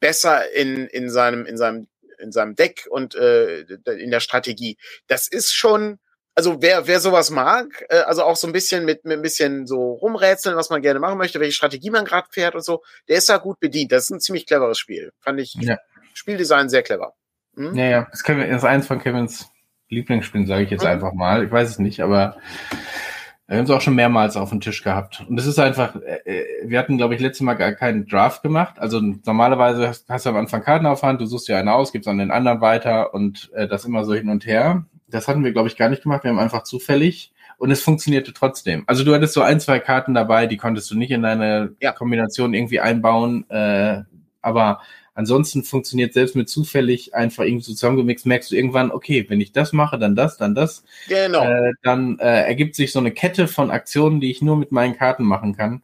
[0.00, 4.76] besser in, in seinem, in seinem, in seinem Deck und äh, in der Strategie.
[5.06, 5.98] Das ist schon,
[6.34, 9.66] also wer, wer sowas mag, äh, also auch so ein bisschen mit, mit ein bisschen
[9.66, 13.18] so rumrätseln, was man gerne machen möchte, welche Strategie man gerade fährt und so, der
[13.18, 13.92] ist da gut bedient.
[13.92, 15.12] Das ist ein ziemlich cleveres Spiel.
[15.20, 15.78] Fand ich Ja.
[16.14, 17.14] Spieldesign sehr clever.
[17.54, 17.74] Hm?
[17.76, 18.08] Ja, ja.
[18.10, 19.46] Das, Kevin, das ist eins von Kevins
[19.90, 20.88] Lieblingsspielen, sage ich jetzt Mhm.
[20.88, 21.44] einfach mal.
[21.44, 22.36] Ich weiß es nicht, aber
[23.48, 25.24] wir haben es auch schon mehrmals auf dem Tisch gehabt.
[25.26, 28.78] Und es ist einfach, äh, wir hatten, glaube ich, letztes Mal gar keinen Draft gemacht.
[28.78, 31.90] Also normalerweise hast, hast du am Anfang Karten auf Hand, du suchst dir eine aus,
[31.90, 34.84] gibst an den anderen weiter und äh, das immer so hin und her.
[35.08, 36.24] Das hatten wir, glaube ich, gar nicht gemacht.
[36.24, 38.84] Wir haben einfach zufällig und es funktionierte trotzdem.
[38.86, 41.92] Also du hattest so ein, zwei Karten dabei, die konntest du nicht in deine Ja.
[41.92, 43.48] Kombination irgendwie einbauen.
[43.48, 44.02] Äh,
[44.42, 44.82] aber
[45.18, 49.50] ansonsten funktioniert selbst mit zufällig einfach irgendwie so zusammengemixt, merkst du irgendwann, okay, wenn ich
[49.50, 50.84] das mache, dann das, dann das.
[51.08, 51.42] Genau.
[51.42, 54.96] Äh, dann äh, ergibt sich so eine Kette von Aktionen, die ich nur mit meinen
[54.96, 55.82] Karten machen kann.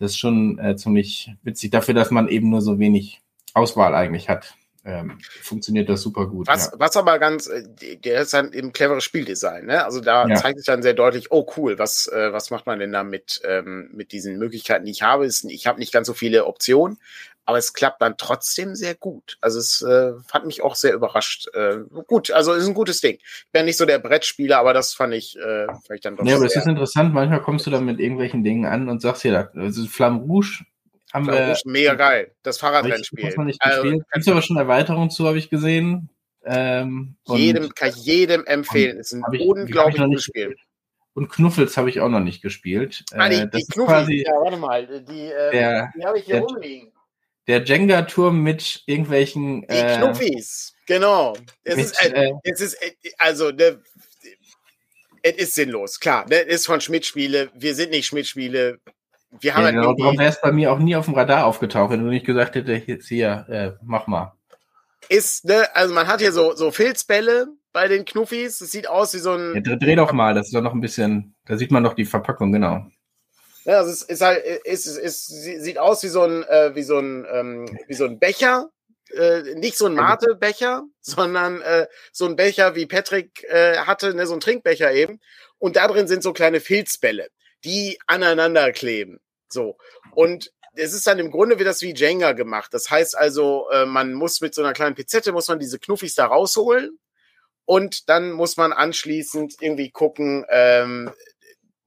[0.00, 3.22] Das ist schon äh, ziemlich witzig dafür, dass man eben nur so wenig
[3.54, 4.56] Auswahl eigentlich hat.
[4.84, 6.48] Ähm, funktioniert das super gut.
[6.48, 6.72] Was, ja.
[6.80, 7.62] was aber ganz, äh,
[7.98, 9.84] der ist dann eben cleveres Spieldesign, ne?
[9.84, 10.34] Also da Ja.
[10.34, 13.40] zeigt sich dann sehr deutlich, oh cool, was, äh, was macht man denn da mit,
[13.44, 15.24] ähm, mit diesen Möglichkeiten, die ich habe?
[15.24, 16.98] Ist, ich habe nicht ganz so viele Optionen,
[17.44, 19.36] aber es klappt dann trotzdem sehr gut.
[19.40, 21.48] Also es äh, fand mich auch sehr überrascht.
[21.54, 23.16] Äh, gut, also ist ein gutes Ding.
[23.20, 26.24] Ich bin nicht so der Brettspieler, aber das fand ich, äh, fand ich dann doch
[26.24, 29.22] Ja, aber es ist interessant, manchmal kommst du dann mit irgendwelchen Dingen an und sagst
[29.22, 30.64] hier, also Flamme Rouge
[31.12, 32.32] haben wir Flamme Rouge, mega geil.
[32.42, 33.34] Das Fahrradrennspiel.
[33.36, 34.04] noch nicht Also, gespielt.
[34.12, 36.08] Gibt's aber schon Erweiterungen zu, habe ich gesehen.
[36.44, 38.98] Ähm, jedem, kann ich jedem empfehlen.
[38.98, 40.56] Ist ein ich- unglaublich gutes Spiel.
[41.14, 43.04] Und Knuffels habe ich auch noch nicht gespielt.
[43.12, 46.24] Ah, die, Äh, das die quasi ja, warte mal, die, äh, der, die habe ich
[46.24, 46.90] hier der- rumliegen.
[47.46, 51.36] Der Jenga-Turm mit irgendwelchen Die äh, Knuffis, genau.
[51.64, 53.80] Es mit, ist, äh, es ist, äh, also, ne,
[55.22, 56.26] es ist sinnlos, klar.
[56.28, 57.50] Ne, es ist von Schmidt-Spiele.
[57.54, 58.78] Wir sind nicht Schmidt-Spiele.
[59.40, 61.46] Wir haben ja, halt genau, darum wäre es bei mir auch nie auf dem Radar
[61.46, 64.36] aufgetaucht, wenn du nicht gesagt hättest, jetzt hier, äh, mach mal.
[65.08, 68.60] ist, ne, also man hat hier so, so Filzbälle bei den Knuffis.
[68.60, 70.74] Es sieht aus wie so ein, Ja, dreh, dreh doch mal, das ist doch noch
[70.74, 72.86] ein bisschen, da sieht man doch die Verpackung, genau.
[73.64, 76.82] Ja, also es ist halt, es, es, es sieht aus wie so ein, äh, wie
[76.82, 78.70] so ein, ähm, wie so ein Becher.
[79.14, 84.26] Äh, nicht so ein Mate-Becher, sondern äh, so ein Becher, wie Patrick äh, hatte, ne,
[84.26, 85.20] so ein Trinkbecher eben.
[85.58, 87.28] Und da drin sind so kleine Filzbälle,
[87.62, 89.20] die aneinander kleben.
[89.48, 89.76] So.
[90.12, 92.72] Und es ist dann im Grunde wie das wie Jenga gemacht.
[92.72, 96.14] Das heißt also, äh, man muss mit so einer kleinen Pizette, muss man diese Knuffis
[96.14, 96.98] da rausholen.
[97.64, 101.10] Und dann muss man anschließend irgendwie gucken, ähm,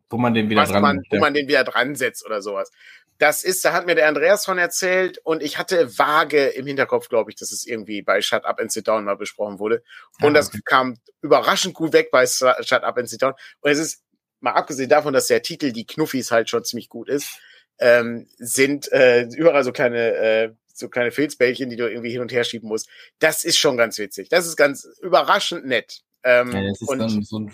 [0.09, 1.21] Wo man den wieder was dran man, wo ja.
[1.21, 2.71] man den wieder dran setzt oder sowas.
[3.17, 7.07] Das ist, da hat mir der Andreas von erzählt und ich hatte vage im Hinterkopf,
[7.07, 9.83] glaube ich, dass es irgendwie bei Shut Up and Sit Down mal besprochen wurde.
[10.21, 10.59] Und das okay.
[10.65, 13.33] kam überraschend gut weg bei Shut Up and Sit Down.
[13.61, 14.03] Und es ist,
[14.41, 17.39] mal abgesehen davon, dass der Titel Die Knuffis halt schon ziemlich gut ist,
[17.79, 22.31] ähm, sind äh, überall so kleine, äh, so kleine Filzbällchen, die du irgendwie hin und
[22.31, 22.89] her schieben musst.
[23.19, 24.29] Das ist schon ganz witzig.
[24.29, 26.01] Das ist ganz überraschend nett.
[26.25, 27.51] Ähm, Ja, das ist und dann so ein.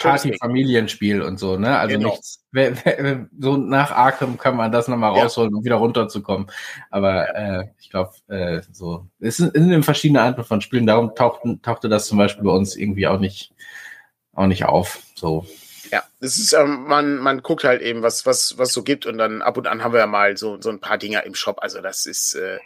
[0.00, 1.78] Party-Familienspiel und so, ne?
[1.78, 2.10] Also Genau.
[2.10, 2.44] nichts.
[3.38, 5.22] So nach Arkham kann man das nochmal Ja.
[5.24, 6.50] rausholen, um wieder runterzukommen.
[6.90, 9.06] Aber äh, ich glaube, äh, so.
[9.20, 12.50] Es sind, es sind verschiedene Arten von Spielen, darum tauchten, tauchte das zum Beispiel bei
[12.52, 13.52] uns irgendwie auch nicht,
[14.32, 15.02] auch nicht auf.
[15.14, 15.46] So.
[15.90, 19.18] Ja, das ist, ähm, man, man guckt halt eben, was, was, was so gibt und
[19.18, 21.58] dann ab und an haben wir ja mal so, so ein paar Dinger im Shop.
[21.60, 22.58] Also das ist äh,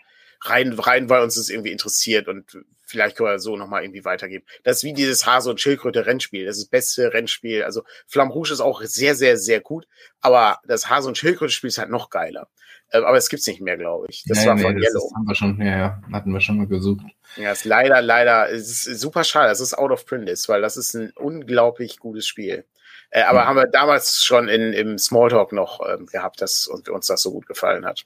[0.42, 2.58] rein, rein, weil uns das irgendwie interessiert und
[2.92, 4.44] vielleicht können wir so nochmal irgendwie weitergeben.
[4.62, 6.44] Das ist wie dieses Hase- und Schildkröte-Rennspiel.
[6.44, 7.64] Das ist das beste Rennspiel.
[7.64, 9.88] Also Flamme Rouge ist auch sehr, sehr, sehr gut.
[10.20, 12.48] Aber das Hase- und Schildkröte-Spiel ist halt noch geiler.
[12.92, 14.24] Ähm, aber es gibt's nicht mehr, glaube ich.
[14.26, 15.06] Das nee, war nee, von das Yellow.
[15.06, 17.04] Ist, haben wir schon, ja, ja, hatten wir schon mal gesucht.
[17.36, 20.60] Ja, ist leider, leider, es ist super schade, dass es out of print ist, weil
[20.60, 22.66] das ist ein unglaublich gutes Spiel.
[23.10, 23.46] Äh, aber mhm.
[23.46, 27.32] haben wir damals schon in, im Smalltalk noch ähm, gehabt, dass und uns das so
[27.32, 28.04] gut gefallen hat.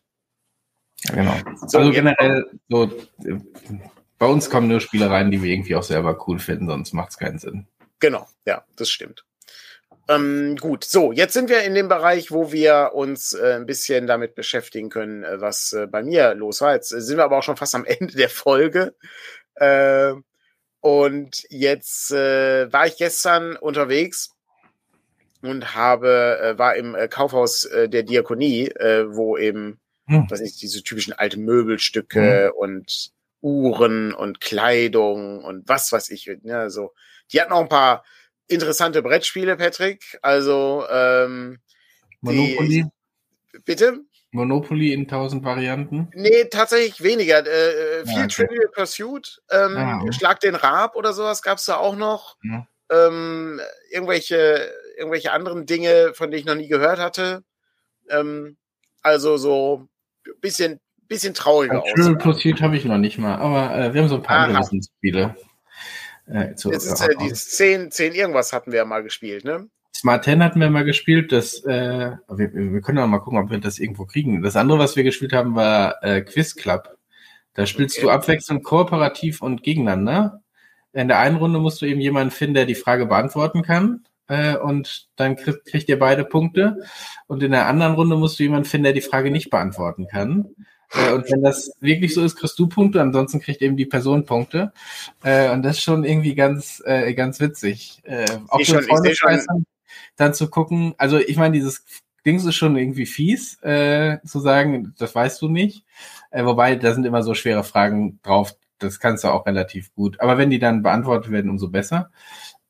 [1.04, 1.36] Ja, genau.
[1.66, 2.84] So, also generell, so,
[3.24, 3.38] äh,
[4.18, 7.10] bei uns kommen nur Spiele rein, die wir irgendwie auch selber cool finden, sonst macht
[7.10, 7.66] es keinen Sinn.
[8.00, 9.24] Genau, ja, das stimmt.
[10.08, 14.06] Ähm, gut, so, jetzt sind wir in dem Bereich, wo wir uns äh, ein bisschen
[14.06, 16.74] damit beschäftigen können, äh, was äh, bei mir los war.
[16.74, 18.94] Jetzt sind wir aber auch schon fast am Ende der Folge.
[19.56, 20.12] Äh,
[20.80, 24.30] und jetzt äh, war ich gestern unterwegs
[25.42, 28.70] und habe, äh, war im Kaufhaus der Diakonie,
[29.08, 30.26] wo eben, hm.
[30.28, 32.52] was ist, diese typischen alten Möbelstücke hm.
[32.56, 33.12] und
[33.46, 36.92] Uhren und Kleidung und was weiß ich, ne, so.
[37.32, 38.04] Die hatten auch ein paar
[38.48, 40.18] interessante Brettspiele, Patrick.
[40.20, 41.58] Also ähm,
[42.22, 42.84] Monopoly.
[43.52, 44.00] Die, bitte?
[44.32, 46.10] Monopoly in tausend Varianten?
[46.12, 47.46] Nee, tatsächlich weniger.
[47.46, 48.46] Äh, äh viel ja, okay.
[48.46, 50.12] Trivial Pursuit, ähm, ah, okay.
[50.12, 52.36] Schlag den Rab oder sowas gab es da auch noch.
[52.42, 52.66] Ja.
[52.90, 57.44] Ähm, irgendwelche, irgendwelche anderen Dinge, von denen ich noch nie gehört hatte.
[58.10, 58.56] Ähm,
[59.02, 59.88] also so
[60.26, 61.90] ein bisschen, bisschen trauriger aus.
[61.94, 64.44] Trivial Pursuit habe ich noch nicht mal, aber äh, wir haben so ein paar Aha.
[64.46, 65.36] andere Wissensspiele.
[66.26, 69.68] Äh, zu, Jetzt ist, äh, die 10, 10 irgendwas hatten wir ja mal gespielt, ne?
[69.94, 71.32] Smart 10 hatten wir mal gespielt.
[71.32, 74.42] Das, äh, wir, wir können auch mal gucken, ob wir das irgendwo kriegen.
[74.42, 76.96] Das andere, was wir gespielt haben, war äh, Quiz Club.
[77.54, 78.06] Da spielst okay.
[78.06, 80.42] du abwechselnd kooperativ und gegeneinander.
[80.92, 84.04] In der einen Runde musst du eben jemanden finden, der die Frage beantworten kann.
[84.28, 86.82] Äh, und dann kriegt, kriegt ihr beide Punkte.
[87.26, 90.48] Und in der anderen Runde musst du jemanden finden, der die Frage nicht beantworten kann.
[90.92, 94.24] Äh, und wenn das wirklich so ist, kriegst du Punkte, ansonsten kriegt eben die Person
[94.24, 94.72] Punkte.
[95.22, 98.02] Äh, und das ist schon irgendwie ganz, äh, ganz witzig.
[98.48, 99.66] Auch ich schon, ich schon.
[100.16, 101.84] dann zu gucken, also ich meine, dieses
[102.24, 105.84] Ding ist schon irgendwie fies, äh, zu sagen, das weißt du nicht.
[106.30, 110.20] Äh, wobei, da sind immer so schwere Fragen drauf, das kannst du auch relativ gut.
[110.20, 112.10] Aber wenn die dann beantwortet werden, umso besser.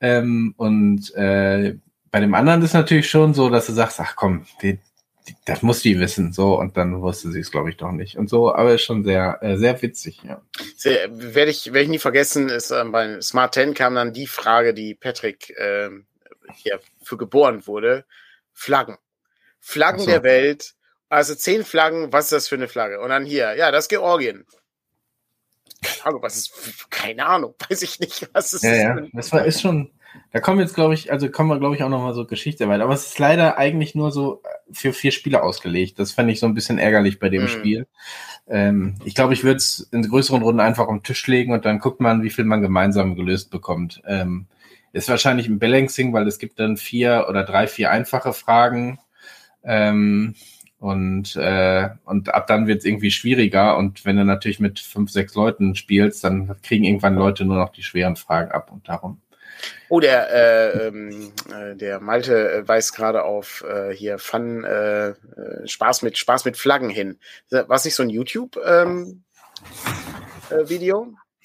[0.00, 1.76] Ähm, und äh,
[2.10, 4.78] bei dem anderen ist natürlich schon so, dass du sagst, ach komm, die,
[5.44, 8.16] das muss die wissen, so, und dann wusste sie es, glaube ich, doch nicht.
[8.16, 10.40] Und so, aber ist schon sehr, äh, sehr witzig, ja.
[10.76, 14.26] Sehr, werde ich, werde ich nie vergessen, ist äh, bei Smart 10 kam dann die
[14.26, 15.90] Frage, die Patrick äh,
[16.54, 18.04] hier für geboren wurde.
[18.52, 18.96] Flaggen.
[19.60, 20.06] Flaggen so.
[20.06, 20.74] der Welt.
[21.08, 23.00] Also zehn Flaggen, was ist das für eine Flagge?
[23.00, 24.44] Und dann hier, ja, das ist Georgien.
[25.82, 29.04] Keine Ahnung, was ist, keine Ahnung, weiß ich nicht, was ist ja, das.
[29.04, 29.92] Ja, das war, ist schon,
[30.32, 32.84] da kommen jetzt, glaube ich, also kommen wir, glaube ich, auch nochmal so Geschichte weiter.
[32.84, 35.98] Aber es ist leider eigentlich nur so äh, für vier Spieler ausgelegt.
[35.98, 37.48] Das fände ich so ein bisschen ärgerlich bei dem mhm.
[37.48, 37.86] Spiel.
[38.48, 41.78] Ähm, ich glaube, ich würde es in größeren Runden einfach am Tisch legen und dann
[41.78, 44.02] guckt man, wie viel man gemeinsam gelöst bekommt.
[44.06, 44.46] Ähm,
[44.92, 48.98] ist wahrscheinlich ein Balancing, weil es gibt dann vier oder drei, vier einfache Fragen.
[49.62, 50.34] Ähm,
[50.78, 53.76] und, äh, und ab dann wird es irgendwie schwieriger.
[53.76, 57.70] Und wenn du natürlich mit fünf, sechs Leuten spielst, dann kriegen irgendwann Leute nur noch
[57.70, 59.20] die schweren Fragen ab und darum.
[59.88, 65.08] Oh, der, äh, ähm, äh, der Malte äh, weist gerade auf äh, hier Fun, äh,
[65.08, 65.14] äh,
[65.64, 67.18] Spaß mit Spaß mit Flaggen hin.
[67.50, 69.22] War es nicht so ein YouTube ähm,
[70.50, 70.92] äh?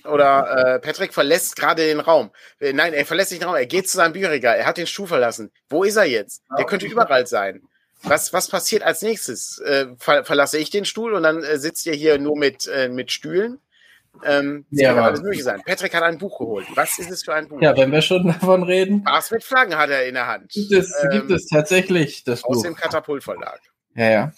[0.04, 2.32] Oder äh, Patrick verlässt gerade den Raum.
[2.60, 3.58] Äh, nein, er verlässt nicht den Raum.
[3.58, 4.58] Er geht zu seinem Bücherregal.
[4.58, 5.52] Er hat den Stuhl verlassen.
[5.70, 6.44] Wo ist er jetzt?
[6.58, 7.62] Der könnte überall sein.
[8.04, 9.60] Was, was passiert als nächstes?
[9.60, 12.90] Äh, ver verlasse ich den Stuhl und dann äh, sitzt ihr hier nur mit, äh,
[12.90, 13.60] mit Stühlen?
[14.24, 15.62] Ähm, das ja, kann alles mögliche sein.
[15.66, 16.68] Patrick hat ein Buch geholt.
[16.76, 17.62] Was ist es für ein Buch?
[17.62, 19.04] Ja, wenn wir schon davon reden.
[19.06, 20.52] Was mit Flaggen hat er in der Hand?
[20.52, 22.64] Gibt es, ähm, gibt es tatsächlich das aus Buch.
[22.64, 23.60] dem Katapultverlag.
[23.96, 24.34] Ja, ja.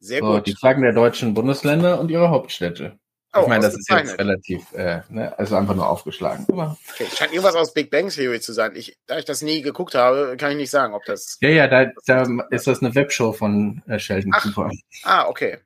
[0.00, 0.46] Sehr so, gut.
[0.46, 2.98] Die Flaggen der deutschen Bundesländer und ihre Hauptstädte.
[3.34, 6.44] Oh, ich meine, das ist jetzt relativ, äh, ne, also einfach nur aufgeschlagen.
[6.50, 8.72] Okay, scheint irgendwas aus Big Bang Theory zu sein.
[8.76, 11.38] Ich, da ich das nie geguckt habe, kann ich nicht sagen, ob das.
[11.40, 14.70] Ja, ja, da, da ist das eine Webshow von äh, Sheldon Ach, Cooper.
[15.04, 15.58] Ah, okay.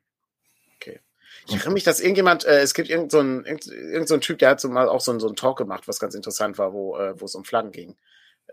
[1.47, 4.49] Ich erinnere mich, dass irgendjemand, äh, es gibt irgendeinen so irgend, irgend so Typ, der
[4.49, 6.97] hat so mal auch so, ein, so einen Talk gemacht, was ganz interessant war, wo,
[6.97, 7.95] äh, wo es um Flaggen ging.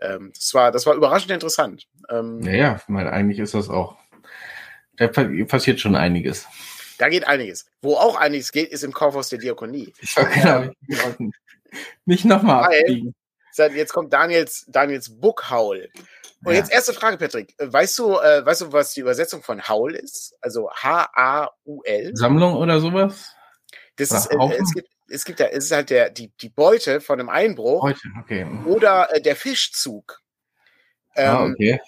[0.01, 1.87] Ähm, das, war, das war überraschend interessant.
[2.09, 3.97] Ähm, ja, ich meine, eigentlich ist das auch.
[4.97, 6.47] Da passiert schon einiges.
[6.97, 7.65] Da geht einiges.
[7.81, 9.93] Wo auch einiges geht, ist im Kaufhaus der Diakonie.
[10.15, 11.31] Ja, genau.
[12.05, 13.13] Nicht nochmal abbiegen.
[13.57, 15.89] Jetzt kommt Daniels, Daniels Bookhaul.
[16.43, 16.59] Und ja.
[16.59, 17.55] jetzt erste Frage, Patrick.
[17.57, 20.35] Weißt du, äh, weißt du, was die Übersetzung von Haul ist?
[20.41, 22.11] Also H-A-U-L.
[22.15, 23.33] Sammlung oder sowas?
[23.95, 26.49] Das oder ist, äh, es gibt, es gibt ja, es ist halt der, die, die
[26.49, 27.81] Beute von einem Einbruch.
[27.81, 28.45] Beute, okay.
[28.65, 30.21] Oder äh, der Fischzug.
[31.15, 31.79] Ah, ähm, ah, okay.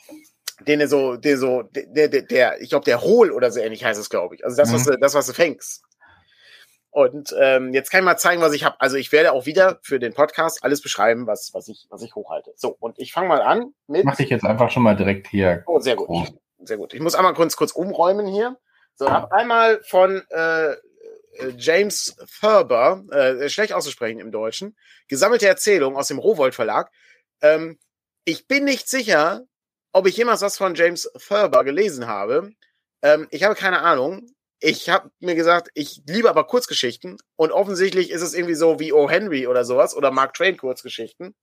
[0.61, 3.83] Den er so, der so, der, der, der ich glaube, der Hohl oder so ähnlich
[3.83, 4.43] heißt es, glaube ich.
[4.43, 4.91] Also das, was, mhm.
[4.91, 5.83] du, das, was du fängst.
[6.89, 8.79] Und ähm, jetzt kann ich mal zeigen, was ich habe.
[8.79, 12.15] Also ich werde auch wieder für den Podcast alles beschreiben, was, was, ich, was ich
[12.15, 12.53] hochhalte.
[12.55, 14.05] So, und ich fange mal an mit.
[14.05, 15.63] Mach dich jetzt einfach schon mal direkt hier.
[15.67, 16.07] Oh, sehr gut.
[16.09, 16.25] Oh.
[16.59, 16.93] Sehr gut.
[16.93, 18.57] Ich muss einmal kurz, kurz umräumen hier.
[18.95, 20.71] So, hab einmal von äh,
[21.37, 24.75] äh, James Thurber, äh, schlecht auszusprechen im Deutschen,
[25.07, 26.91] gesammelte Erzählung aus dem Rowold Verlag.
[27.41, 27.77] Ähm,
[28.25, 29.43] ich bin nicht sicher,
[29.93, 32.51] ob ich jemals was von James Thurber gelesen habe.
[33.01, 34.27] Ähm, ich habe keine Ahnung
[34.59, 38.91] ich habe mir gesagt, ich liebe aber Kurzgeschichten und offensichtlich ist es irgendwie so wie
[38.91, 39.09] O.
[39.09, 41.35] Henry oder sowas oder Mark Twain Kurzgeschichten.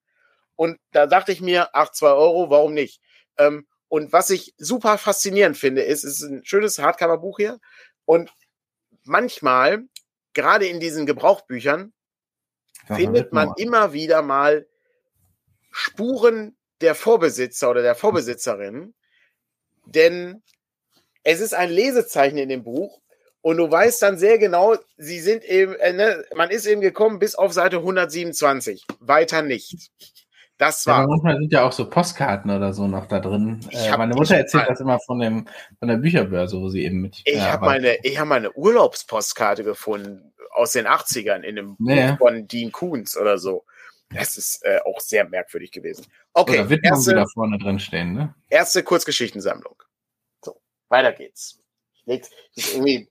[0.56, 3.00] Und da dachte ich mir, ach, zwei Euro, warum nicht?
[3.38, 7.60] Ähm, und was ich super faszinierend finde, ist, es ist ein schönes Hardcover-Buch hier.
[8.04, 8.32] Und
[9.04, 9.84] manchmal,
[10.32, 11.92] gerade in diesen Gebrauchbüchern,
[12.88, 14.66] ja, findet man immer wieder mal
[15.70, 18.94] Spuren der Vorbesitzer oder der Vorbesitzerin.
[19.86, 20.42] Denn
[21.22, 23.00] es ist ein Lesezeichen in dem Buch
[23.44, 27.18] und du weißt dann sehr genau, sie sind eben, äh, ne, man ist eben gekommen
[27.18, 28.86] bis auf Seite 127.
[29.00, 29.90] Weiter nicht.
[30.56, 31.02] Das war.
[31.02, 33.60] Ja, manchmal sind ja auch so Postkarten oder so noch da drin.
[33.70, 35.46] Äh, meine Mutter erzählt das immer von dem
[35.78, 37.20] von der Bücherbörse, wo sie eben mit.
[37.26, 42.12] Ich äh, habe meine, ich habe meine Urlaubspostkarte gefunden aus den 80ern in einem nee.
[42.12, 43.64] Buch von Dean Koons oder so.
[44.08, 46.06] Das ist äh, auch sehr merkwürdig gewesen.
[46.32, 46.60] Okay.
[46.60, 48.34] Oder Widmung, erste, da vorne drin stehen, ne?
[48.48, 49.74] Erste Kurzgeschichtensammlung.
[50.42, 50.56] So,
[50.88, 51.60] weiter geht's.
[52.06, 53.08] Ich irgendwie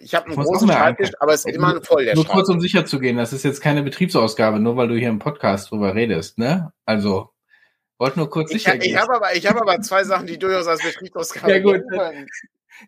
[0.00, 2.86] ich habe einen großen Schreibtisch, aber es ist immer voll der Nur kurz, um sicher
[2.86, 6.38] zu gehen, das ist jetzt keine Betriebsausgabe, nur weil du hier im Podcast drüber redest,
[6.38, 6.72] ne?
[6.84, 7.30] Also,
[7.98, 8.92] wollte nur kurz ich, sicher gehen.
[8.92, 11.82] Ich habe aber, ich hab aber zwei Sachen, die durchaus als Betriebsausgabe Ja gut.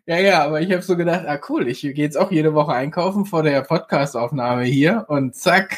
[0.05, 2.73] Ja, ja, aber ich habe so gedacht, ah cool, ich gehe jetzt auch jede Woche
[2.73, 5.77] einkaufen vor der Podcastaufnahme hier und zack,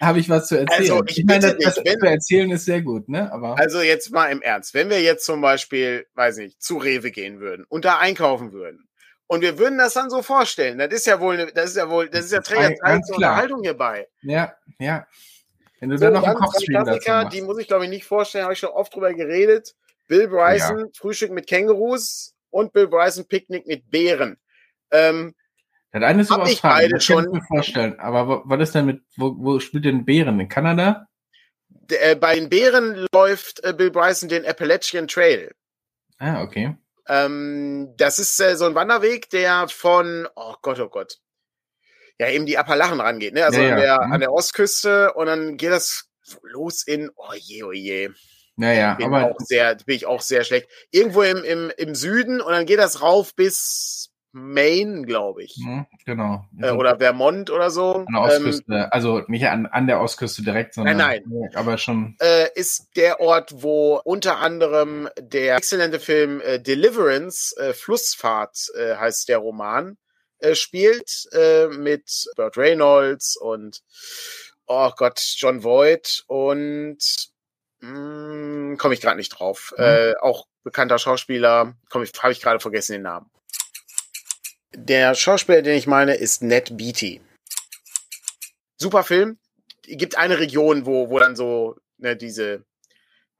[0.00, 0.90] habe ich was zu erzählen.
[0.90, 3.32] Also ich, ich meine, das, das wenn, zu erzählen ist sehr gut, ne?
[3.32, 7.10] Aber also jetzt mal im Ernst, wenn wir jetzt zum Beispiel, weiß nicht, zu Rewe
[7.10, 8.87] gehen würden und da einkaufen würden
[9.28, 10.78] und wir würden das dann so vorstellen.
[10.78, 13.62] Das ist ja wohl, das ist ja wohl, das ist ja Träger Teil zur Unterhaltung
[13.62, 14.08] hierbei.
[14.22, 15.06] Ja, ja.
[15.80, 18.44] Wenn du so, dann noch einen Kochstream dazu Die muss ich glaube ich nicht vorstellen,
[18.44, 19.76] habe ich schon oft drüber geredet.
[20.08, 20.86] Bill Bryson, ja.
[20.94, 24.38] Frühstück mit Kängurus und Bill Bryson, Picknick mit Bären.
[24.90, 25.34] Ähm,
[25.92, 27.24] das eine ist aber ich beide das schon.
[27.24, 28.00] Kann ich mir vorstellen.
[28.00, 30.40] Aber was ist denn mit, wo, wo spielt denn Bären?
[30.40, 31.06] In Kanada?
[31.90, 35.52] äh, bei den Bären läuft äh, Bill Bryson den Appalachian Trail.
[36.18, 36.76] Ah, okay.
[37.08, 41.18] Ähm, das ist äh, so ein Wanderweg, der von, oh Gott, oh Gott,
[42.18, 43.44] ja, eben die Appalachen rangeht, ne?
[43.44, 43.74] Also ja, ja.
[43.74, 44.12] An, der, mhm.
[44.12, 46.08] an der Ostküste und dann geht das
[46.42, 48.10] los in, oh je, oh je.
[48.56, 49.30] Naja, bin aber.
[49.30, 50.68] Auch sehr, bin ich auch sehr schlecht.
[50.90, 55.56] Irgendwo im, im, im Süden und dann geht das rauf bis Maine, glaube ich.
[55.58, 56.46] Mhm, genau.
[56.60, 58.04] Äh, oder Vermont oder so.
[58.06, 61.50] An der Ostküste, ähm, also nicht an, an der Ostküste direkt, sondern nein, nein.
[61.54, 62.16] aber schon.
[62.20, 68.96] Äh, ist der Ort, wo unter anderem der exzellente Film äh, Deliverance, äh, Flussfahrt äh,
[68.96, 69.96] heißt der Roman,
[70.38, 71.28] äh, spielt
[71.70, 73.82] mit Burt Reynolds und
[74.66, 76.98] oh Gott, John Voight und
[77.80, 79.74] hm, komme ich gerade nicht drauf.
[79.76, 80.14] Mhm.
[80.20, 83.30] Auch bekannter Schauspieler, komme ich, habe ich gerade vergessen den Namen.
[84.74, 87.20] Der Schauspieler, den ich meine, ist Ned Beatty.
[88.76, 89.38] Super Film.
[89.82, 92.64] Gibt eine Region, wo, wo dann so ne, diese,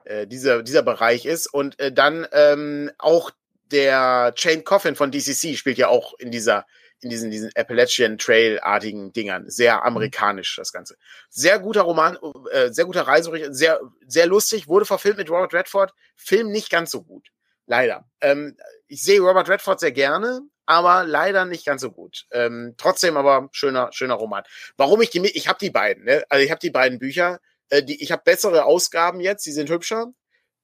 [0.05, 1.47] äh, dieser, dieser Bereich ist.
[1.47, 3.31] Und äh, dann ähm, auch
[3.71, 6.67] der Chain Coffin von DCC spielt ja auch in dieser
[7.01, 9.49] in diesen, diesen Appalachian Trail-artigen Dingern.
[9.49, 10.97] Sehr amerikanisch, das Ganze.
[11.29, 12.19] Sehr guter Roman,
[12.51, 15.93] äh, sehr guter Reisebericht, sehr, sehr lustig, wurde verfilmt mit Robert Redford.
[16.17, 17.29] Film nicht ganz so gut.
[17.69, 18.09] Leider.
[18.21, 18.57] Ähm,
[18.89, 22.27] ich sehe Robert Redford sehr gerne, aber leider nicht ganz so gut.
[22.33, 24.43] Ähm, trotzdem aber schöner, schöner Roman.
[24.77, 26.25] Warum ich die mit, ich habe die beiden, ne?
[26.31, 27.39] Also ich habe die beiden Bücher,
[27.69, 30.13] äh, die, ich habe bessere Ausgaben jetzt, die sind hübscher.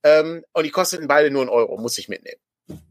[0.03, 2.41] Ähm, und die kosteten beide nur einen Euro, muss ich mitnehmen.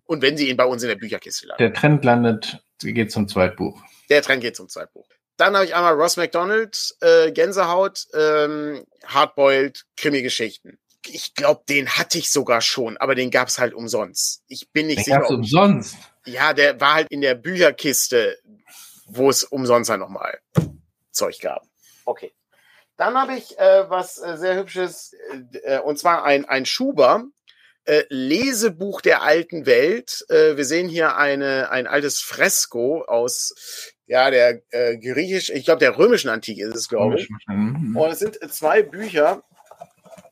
[0.05, 1.64] Und wenn sie ihn bei uns in der Bücherkiste landen.
[1.64, 3.82] Der Trend landet, geht zum Zweitbuch.
[4.09, 5.07] Der Trend geht zum Zweitbuch.
[5.38, 10.78] Dann habe ich einmal Ross McDonald, äh, Gänsehaut, ähm, Hardboiled, Krimi-Geschichten.
[11.08, 14.43] Ich glaube, den hatte ich sogar schon, aber den gab's halt umsonst.
[14.47, 15.20] Ich bin nicht den sicher.
[15.20, 15.97] Gab's umsonst?
[16.26, 18.38] Ja, der war halt in der Bücherkiste,
[19.08, 20.39] wo es umsonst dann nochmal
[21.12, 21.64] Zeug gab.
[22.06, 22.34] Okay.
[22.97, 25.14] Dann habe ich äh, was äh, sehr Hübsches,
[25.64, 27.26] äh, und zwar ein, ein Schuber.
[27.86, 30.26] Äh, Lesebuch der alten Welt.
[30.30, 33.54] Äh, wir sehen hier eine, ein altes Fresko aus
[34.06, 37.30] ja, der äh, griechisch, ich glaube, der römischen Antike ist es, glaube ich.
[37.47, 37.95] Mhm.
[37.95, 39.43] Und es sind zwei Bücher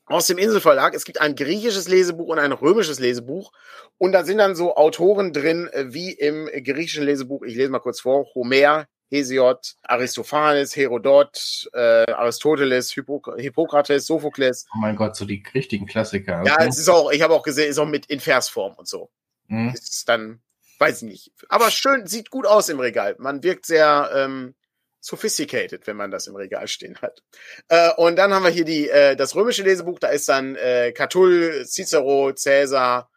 [0.06, 0.94] aus dem Inselverlag.
[0.94, 3.52] Es gibt ein griechisches Lesebuch und ein römisches Lesebuch.
[3.98, 7.42] Und da sind dann so Autoren drin, äh, wie im griechischen Lesebuch.
[7.42, 8.26] Ich lese mal kurz vor.
[8.34, 14.66] Homer, Hesiod, Aristophanes, Herodot, äh, Aristoteles, Hippok Hippokrates, Sophokles.
[14.74, 16.40] Oh mein Gott, so die richtigen Klassiker.
[16.40, 16.48] Okay.
[16.48, 19.10] Ja, es ist auch, ich habe auch gesehen, ist auch mit in Versform und so.
[19.48, 19.68] Mhm.
[19.74, 20.40] Ist dann,
[20.78, 21.32] weiß ich nicht.
[21.48, 23.14] Aber schön, sieht gut aus im Regal.
[23.18, 24.54] Man wirkt sehr, ähm,
[25.02, 27.22] sophisticated, wenn man das im Regal stehen hat.
[27.68, 30.92] Äh, und dann haben wir hier die, äh, das römische Lesebuch, da ist dann äh,
[30.92, 33.10] Catull, Cicero, Caesar,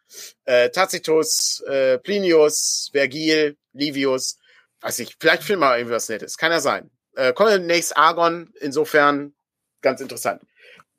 [0.46, 4.40] äh, Tacitus, äh, Plinius, Vergil, Livius.
[4.82, 6.38] Weiß ich, vielleicht finden wir irgendwas Nettes.
[6.38, 6.90] Kann ja sein.
[7.16, 9.36] Äh, kommen wir demnächst Argon, insofern
[9.82, 10.42] ganz interessant.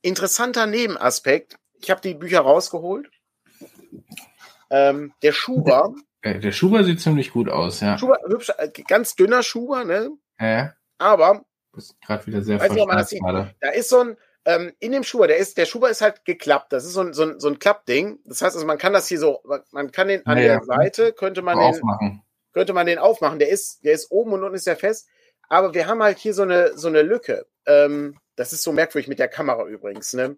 [0.03, 3.11] Interessanter Nebenaspekt, ich habe die Bücher rausgeholt.
[4.71, 5.95] Ähm, der Schuber.
[6.23, 7.99] Äh, der Schuber sieht ziemlich gut aus, ja.
[7.99, 10.11] Schuber, hübsch, äh, ganz dünner Schuber, ne?
[10.41, 10.75] Ja.
[10.99, 11.45] Aber.
[11.75, 13.23] Das ist gerade wieder sehr weiß nicht, ob man das sieht.
[13.23, 14.17] Da ist so ein,
[14.47, 16.73] ähm, in dem Schuber, der ist, der Schuber ist halt geklappt.
[16.73, 18.21] Das ist so ein, so ein, so ein Klappding.
[18.25, 21.13] Das heißt, also man kann das hier so, man kann den an ja, der Seite,
[21.13, 22.23] könnte man den, aufmachen.
[22.53, 23.39] könnte man den aufmachen.
[23.39, 25.09] Der ist, der ist oben und unten ist der fest.
[25.49, 27.47] Aber wir haben halt hier so eine, so eine Lücke.
[27.67, 30.37] Ähm, das ist so merkwürdig mit der Kamera übrigens, ne?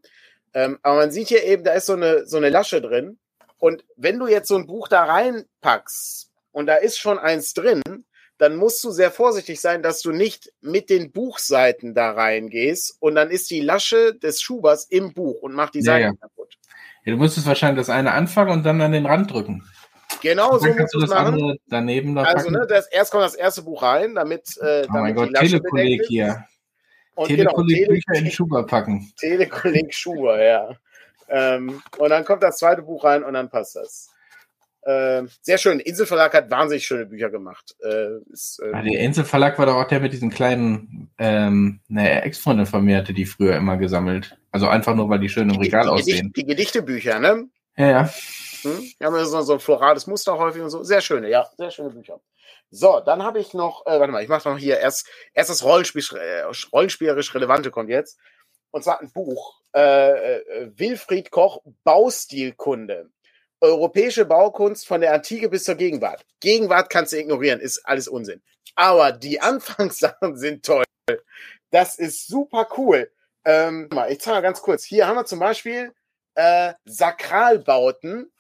[0.55, 3.19] Ähm, aber man sieht hier eben, da ist so eine, so eine Lasche drin.
[3.59, 7.83] Und wenn du jetzt so ein Buch da reinpackst und da ist schon eins drin,
[8.39, 13.17] dann musst du sehr vorsichtig sein, dass du nicht mit den Buchseiten da reingehst und
[13.17, 16.15] dann ist die Lasche des Schubers im Buch und macht die Seiten ja, ja.
[16.15, 16.55] kaputt.
[17.05, 19.65] Ja, du musstest wahrscheinlich das eine anfangen und dann an den Rand drücken.
[20.23, 21.59] Genau, so musst du das machen.
[21.69, 25.15] daneben da Also, ne, das, erst kommt das erste Buch rein, damit, äh, oh mein
[25.15, 26.45] Gott, Telekolleg hier.
[27.25, 29.13] Telekolleg genau, Bücher in Schuber packen.
[29.19, 30.77] Telekolleg Schuber, ja.
[31.29, 34.11] Ähm, und dann kommt das zweite Buch rein und dann passt das.
[34.89, 35.81] Äh, sehr schön.
[35.81, 37.77] Inselverlag hat wahnsinnig schöne Bücher gemacht.
[37.85, 42.65] Äh, ist, äh, der Inselverlag war doch auch der mit diesen kleinen, ähm, ne, Ex-Freundin
[42.65, 44.39] von mir hatte die früher immer gesammelt.
[44.51, 46.17] Also einfach nur, weil die schön im Regal die, die aussehen.
[46.17, 47.51] Gedicht, die Gedichtebücher, ne?
[47.77, 48.11] Ja, ja.
[48.63, 48.91] Hm?
[49.03, 50.83] Haben so, so ein florales Muster häufig und so.
[50.83, 52.23] Sehr schöne, ja, sehr schöne Bücher.
[52.71, 55.65] So, dann habe ich noch, äh, warte mal, ich mache noch hier erst, erst das
[55.65, 58.19] Rollenspiel, äh, rollenspielerisch Relevante kommt jetzt.
[58.71, 59.61] Und zwar ein Buch.
[59.75, 63.11] Äh, äh, Wilfried Koch, Baustilkunde.
[63.61, 66.25] Europäische Baukunst von der Antike bis zur Gegenwart.
[66.41, 68.43] Gegenwart kannst du ignorieren, ist alles Unsinn.
[68.75, 70.85] Aber die Anfangssachen sind toll.
[71.71, 73.11] Das ist super cool.
[73.45, 74.85] Ähm, ich zeige mal ganz kurz.
[74.85, 75.93] Hier haben wir zum Beispiel
[76.35, 78.31] äh, Sakralbauten.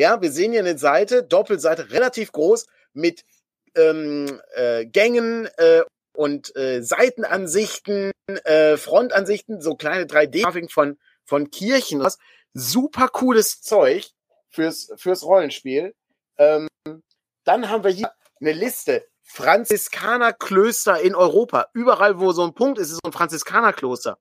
[0.00, 3.24] Ja, wir sehen hier eine Seite, Doppelseite, relativ groß, mit
[3.74, 8.12] ähm, äh, Gängen äh, und äh, Seitenansichten,
[8.44, 12.06] äh, Frontansichten, so kleine 3D-Grafiken von, von Kirchen.
[12.52, 14.10] Super cooles Zeug
[14.50, 15.94] fürs, fürs Rollenspiel.
[16.36, 16.68] Ähm,
[17.44, 19.06] dann haben wir hier eine Liste.
[19.22, 21.66] Franziskanerklöster in Europa.
[21.74, 24.18] Überall, wo so ein Punkt ist, ist so ein Franziskanerkloster.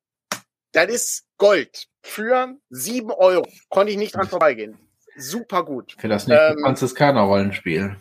[0.74, 1.88] Das ist Gold.
[2.02, 3.48] Für sieben Euro.
[3.70, 4.78] Konnte ich nicht dran vorbeigehen.
[5.16, 5.96] Super gut.
[5.98, 7.98] Für das nächste ähm, Franziskaner-Rollenspiel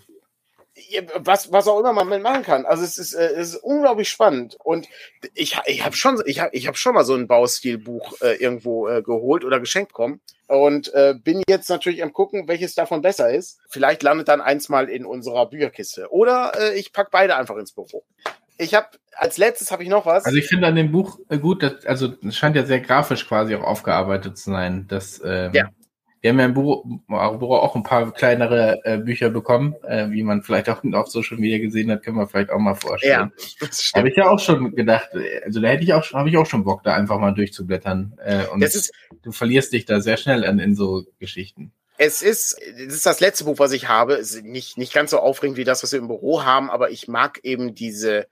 [1.16, 2.66] was, was auch immer man machen kann.
[2.66, 4.57] Also es ist, äh, es ist unglaublich spannend.
[4.62, 4.89] Und
[5.35, 8.89] ich, ich habe schon, ich habe ich hab schon mal so ein Baustilbuch äh, irgendwo
[8.89, 10.20] äh, geholt oder geschenkt bekommen.
[10.49, 13.59] Und äh, bin jetzt natürlich am gucken, welches davon besser ist.
[13.68, 16.09] Vielleicht landet dann eins mal in unserer Bücherkiste.
[16.11, 18.05] Oder äh, ich pack beide einfach ins Büro.
[18.59, 20.24] Ich habe als letztes habe ich noch was.
[20.24, 23.27] Also ich finde an dem Buch äh, gut, dass, also es scheint ja sehr grafisch
[23.27, 24.87] quasi auch aufgearbeitet zu sein.
[24.89, 25.70] Das ähm, ja.
[26.27, 30.24] Wir haben ja im Büro, Büro auch ein paar kleinere äh, Bücher bekommen, äh, wie
[30.24, 33.31] man vielleicht auch auf Social Media gesehen hat, können wir vielleicht auch mal vorstellen.
[33.61, 35.11] Ja, habe ich ja auch schon gedacht,
[35.45, 38.18] also da hätte ich auch, habe ich auch schon Bock, da einfach mal durchzublättern.
[38.24, 38.91] Äh, und ist,
[39.22, 41.70] du verlierst dich da sehr schnell in, in so Geschichten.
[41.97, 44.14] Es ist, es ist das letzte Buch, was ich habe.
[44.14, 46.91] Es ist nicht, nicht ganz so aufregend wie das, was wir im Büro haben, aber
[46.91, 48.27] ich mag eben diese,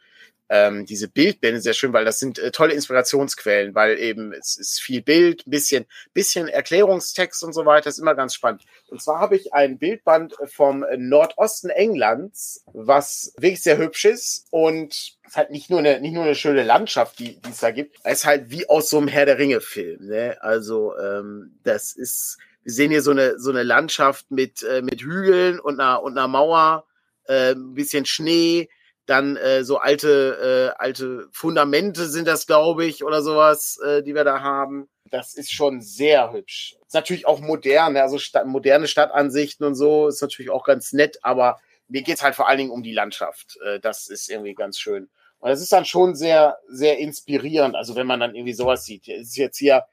[0.55, 4.81] ähm, diese Bildbände sehr schön, weil das sind äh, tolle Inspirationsquellen, weil eben es ist
[4.81, 8.63] viel Bild, ein bisschen, bisschen Erklärungstext und so weiter, ist immer ganz spannend.
[8.87, 14.95] Und zwar habe ich ein Bildband vom Nordosten Englands, was wirklich sehr hübsch ist und
[14.95, 17.97] es ist halt nicht nur eine, nicht nur eine schöne Landschaft, die, es da gibt,
[18.05, 20.37] es ist halt wie aus so einem Herr der Ringe Film, ne?
[20.41, 25.03] Also, ähm, das ist, wir sehen hier so eine, so eine Landschaft mit, äh, mit
[25.03, 26.87] Hügeln und einer, und einer Mauer,
[27.27, 28.69] äh, ein bisschen Schnee,
[29.07, 34.15] dann äh, so alte, äh, alte Fundamente sind das, glaube ich, oder sowas, äh, die
[34.15, 34.89] wir da haben.
[35.11, 36.77] Das ist schon sehr hübsch.
[36.87, 41.19] Ist natürlich auch modern, also Stadt, moderne Stadtansichten und so, ist natürlich auch ganz nett,
[41.23, 43.59] aber mir geht's halt vor allen Dingen um die Landschaft.
[43.65, 45.11] Äh, das ist irgendwie ganz schön.
[45.39, 47.77] Und das ist dann schon sehr, sehr inspirierend.
[47.77, 49.07] Also wenn man dann irgendwie sowas sieht.
[49.09, 49.85] Es ist jetzt hier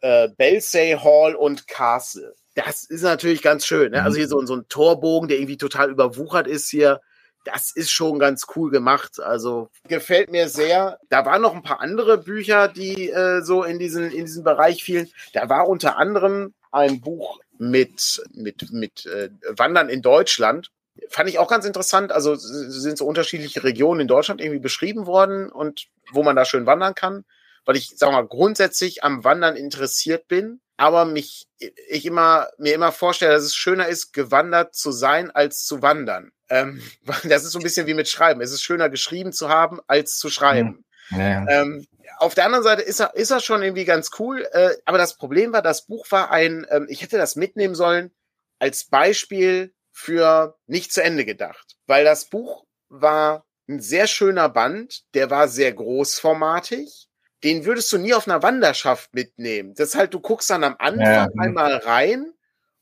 [0.00, 2.34] äh, Belsay Hall und Castle.
[2.54, 3.92] Das ist natürlich ganz schön.
[3.92, 4.02] Ne?
[4.02, 7.02] Also hier so, so ein Torbogen, der irgendwie total überwuchert ist hier
[7.44, 9.20] das ist schon ganz cool gemacht.
[9.20, 10.98] Also gefällt mir sehr.
[11.10, 14.82] Da waren noch ein paar andere Bücher, die äh, so in diesen, in diesen Bereich
[14.82, 15.10] fielen.
[15.32, 20.70] Da war unter anderem ein Buch mit, mit, mit äh, Wandern in Deutschland.
[21.08, 22.12] Fand ich auch ganz interessant.
[22.12, 26.66] Also sind so unterschiedliche Regionen in Deutschland irgendwie beschrieben worden und wo man da schön
[26.66, 27.24] wandern kann.
[27.64, 31.46] Weil ich, sag mal, grundsätzlich am Wandern interessiert bin, aber mich,
[31.88, 36.32] ich immer, mir immer vorstelle, dass es schöner ist, gewandert zu sein, als zu wandern.
[36.54, 36.82] Ähm,
[37.24, 38.40] das ist so ein bisschen wie mit Schreiben.
[38.40, 40.84] Es ist schöner geschrieben zu haben, als zu schreiben.
[41.10, 41.46] Ja.
[41.48, 41.86] Ähm,
[42.18, 44.46] auf der anderen Seite ist er, ist er schon irgendwie ganz cool.
[44.52, 48.10] Äh, aber das Problem war, das Buch war ein, ähm, ich hätte das mitnehmen sollen
[48.58, 51.76] als Beispiel für nicht zu Ende gedacht.
[51.86, 57.08] Weil das Buch war ein sehr schöner Band, der war sehr großformatig.
[57.42, 59.74] Den würdest du nie auf einer Wanderschaft mitnehmen.
[59.74, 61.28] Das ist halt, du guckst dann am Anfang Ja.
[61.38, 62.32] einmal rein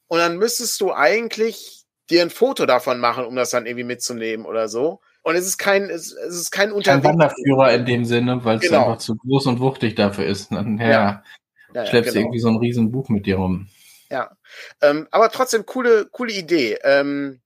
[0.06, 4.46] und dann müsstest du eigentlich dir ein Foto davon machen, um das dann irgendwie mitzunehmen
[4.46, 5.00] oder so.
[5.22, 7.04] Und es ist kein, es, es ist kein Kein.
[7.04, 8.86] Wanderführer in dem Sinne, weil es Genau.
[8.86, 10.50] einfach zu groß und wuchtig dafür ist.
[10.50, 10.90] Dann ja, Ja,
[11.74, 12.24] Ja, ja, schleppst du genau.
[12.26, 13.68] irgendwie so ein riesen Buch mit dir rum.
[14.10, 14.36] Ja,
[14.80, 16.76] ähm, aber trotzdem coole, coole Idee.
[16.82, 17.40] Ähm,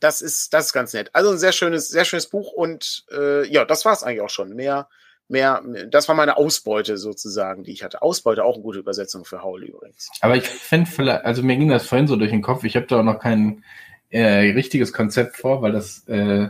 [0.00, 1.10] das ist, das ist ganz nett.
[1.14, 4.50] Also ein sehr schönes, sehr schönes Buch und äh, ja, das war's eigentlich auch schon.
[4.54, 4.88] Mehr,
[5.28, 8.02] mehr, das war meine Ausbeute sozusagen, die ich hatte.
[8.02, 10.10] Ausbeute auch eine gute Übersetzung für Haul übrigens.
[10.20, 12.86] Aber ich finde vielleicht, also mir ging das vorhin so durch den Kopf, ich habe
[12.86, 13.64] da auch noch kein
[14.10, 16.48] äh, richtiges Konzept vor, weil das äh,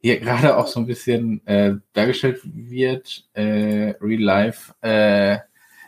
[0.00, 5.38] hier gerade auch so ein bisschen äh, dargestellt wird, äh, Real Life, äh,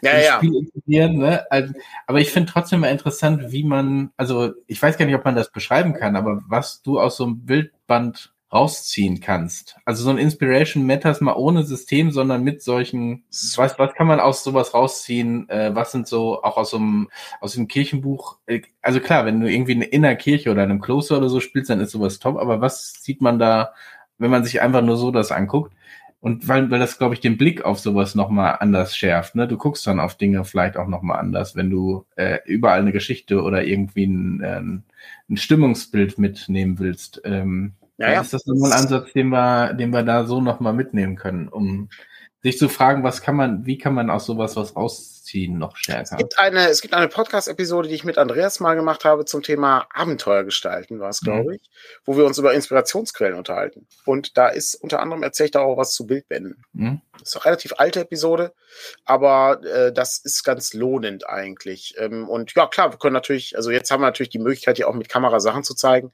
[0.03, 0.37] Ja, ja.
[0.37, 1.45] Spiel integrieren, ne?
[1.51, 1.75] Also,
[2.07, 5.37] aber ich finde trotzdem mal interessant, wie man, also ich weiß gar nicht, ob man
[5.37, 9.77] das beschreiben kann, aber was du aus so einem Bildband rausziehen kannst.
[9.85, 13.25] Also so ein Inspiration Matters mal ohne System, sondern mit solchen,
[13.57, 15.49] was, was kann man aus sowas rausziehen?
[15.49, 17.09] Äh, was sind so auch aus so einem,
[17.41, 18.39] aus dem Kirchenbuch?
[18.47, 21.29] Äh, Also klar, wenn du irgendwie in in einer Kirche oder in einem Kloster oder
[21.29, 23.73] so spielst, dann ist sowas top, aber was sieht man da,
[24.19, 25.73] wenn man sich einfach nur so das anguckt?
[26.21, 29.37] Und weil, weil das, glaube ich, den Blick auf sowas nochmal anders schärft.
[29.37, 29.49] Ne?
[29.49, 33.43] Du guckst dann auf Dinge vielleicht auch nochmal anders, wenn du äh, überall eine Geschichte
[33.43, 34.85] oder irgendwie ein, ein,
[35.31, 37.23] ein Stimmungsbild mitnehmen willst.
[37.25, 38.21] Ähm, Ja, dann ja.
[38.23, 41.91] Ist das nochmal ein Ansatz, den wir, den wir da so nochmal mitnehmen können, um
[42.43, 45.81] sich zu fragen, was kann man, wie kann man aus sowas was rausziehen noch Es
[45.81, 46.17] stärker?
[46.17, 49.87] gibt eine, es gibt eine Podcast-Episode, die ich mit Andreas mal gemacht habe zum Thema
[49.93, 51.71] Abenteuer gestalten, war es, glaube ich,
[52.07, 53.87] wo wir uns über Inspirationsquellen unterhalten.
[54.07, 56.65] Und da ist unter anderem erzählt er auch was zu Bildbänden.
[56.75, 57.03] Hm?
[57.19, 58.55] Das ist eine relativ alte Episode,
[59.05, 61.95] aber äh, das ist ganz lohnend eigentlich.
[61.99, 64.89] Ähm, und ja, klar, wir können natürlich, also jetzt haben wir natürlich die Möglichkeit, hier
[64.89, 66.11] auch mit Kamera Sachen zu zeigen.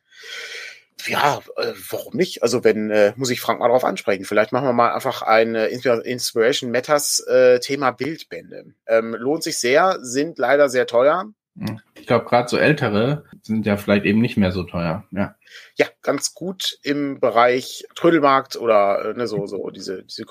[1.07, 2.43] Ja, äh, warum nicht?
[2.43, 4.25] Also wenn, äh, muss ich Frank mal drauf ansprechen.
[4.25, 8.75] Vielleicht machen wir mal einfach ein äh, Inspira- Inspiration Matters äh, Thema Bildbände.
[8.87, 11.27] Ähm, lohnt sich sehr, sind leider sehr teuer.
[11.59, 11.81] Hm.
[11.95, 15.05] Ich glaube, gerade so ältere sind ja vielleicht eben nicht mehr so teuer.
[15.11, 15.37] Ja.
[15.77, 20.25] Ja, ganz gut im Bereich Trödelmarkt oder äh, ne, so, so diese, diese,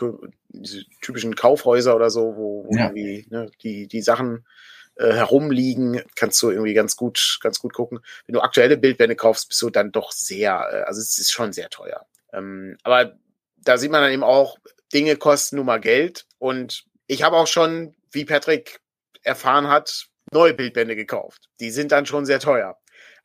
[0.49, 2.85] diese typischen Kaufhäuser oder so, wo, wo Ja.
[2.85, 4.45] irgendwie ne, die, die Sachen
[4.95, 7.99] äh, herumliegen, kannst du irgendwie ganz gut, ganz gut gucken.
[8.25, 11.53] Wenn du aktuelle Bildbände kaufst, bist du dann doch sehr, äh, also es ist schon
[11.53, 12.05] sehr teuer.
[12.33, 13.17] Ähm, aber
[13.57, 14.57] da sieht man dann eben auch,
[14.93, 16.25] Dinge kosten nun mal Geld.
[16.37, 18.79] Und ich habe auch schon, wie Patrick
[19.23, 21.49] erfahren hat, neue Bildbände gekauft.
[21.59, 22.77] Die sind dann schon sehr teuer.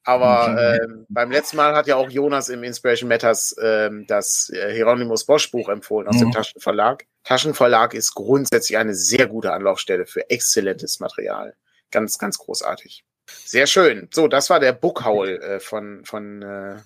[0.05, 0.59] Aber Mhm.
[0.99, 5.27] ähm, beim letzten Mal hat ja auch Jonas im Inspiration Matters ähm, das äh, Hieronymus
[5.27, 6.33] Bosch Buch empfohlen aus dem Mhm.
[6.33, 7.05] Taschenverlag.
[7.25, 11.55] Taschenverlag ist grundsätzlich eine sehr gute Anlaufstelle für exzellentes Material.
[11.91, 13.05] Ganz, ganz großartig.
[13.45, 14.09] Sehr schön.
[14.13, 16.77] So, das war der Bookhaul äh, von, von äh,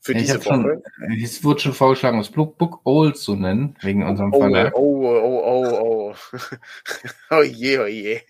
[0.00, 0.82] für ich diese hab schon, Woche.
[1.22, 4.74] es wurde schon vorgeschlagen, das Book, Book Old zu nennen, wegen unserem Oh, Verlag.
[4.74, 6.38] oh, oh, oh, oh.
[7.30, 8.20] oh je, oh je.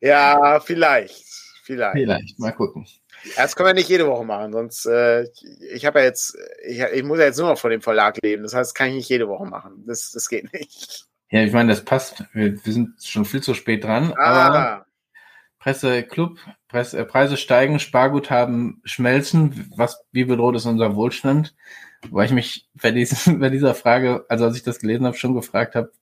[0.00, 1.24] Ja, vielleicht.
[1.64, 1.92] Vielleicht.
[1.94, 2.86] Vielleicht, mal gucken.
[3.36, 5.26] Das können wir nicht jede Woche machen, sonst äh,
[5.72, 8.42] ich habe ja jetzt, ich, ich muss ja jetzt nur noch von dem Verlag leben.
[8.42, 9.84] Das heißt, das kann ich nicht jede Woche machen.
[9.86, 11.06] Das, das geht nicht.
[11.30, 12.24] Ja, ich meine, das passt.
[12.32, 14.86] Wir, wir sind schon viel zu spät dran, aber Ah,
[15.62, 19.70] Presseclub, Presse, äh, Preise steigen, Sparguthaben schmelzen.
[19.76, 21.54] Was, wie bedroht ist unser Wohlstand?
[22.10, 25.34] Weil ich mich bei, diesen, bei dieser Frage, also als ich das gelesen habe, schon
[25.34, 25.92] gefragt habe,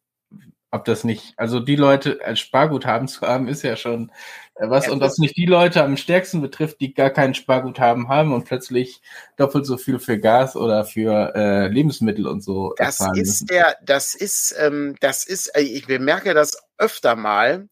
[0.71, 4.11] ob das nicht, also die Leute als Sparguthaben zu haben, ist ja schon
[4.50, 4.87] äh, was.
[4.87, 8.45] Ja, und es nicht die Leute am stärksten betrifft, die gar kein Sparguthaben haben und
[8.45, 9.01] plötzlich
[9.37, 13.47] doppelt so viel für Gas oder für äh, Lebensmittel und so das ist müssen.
[13.47, 17.69] der, das ist, ähm, das ist, äh, ich bemerke das öfter mal,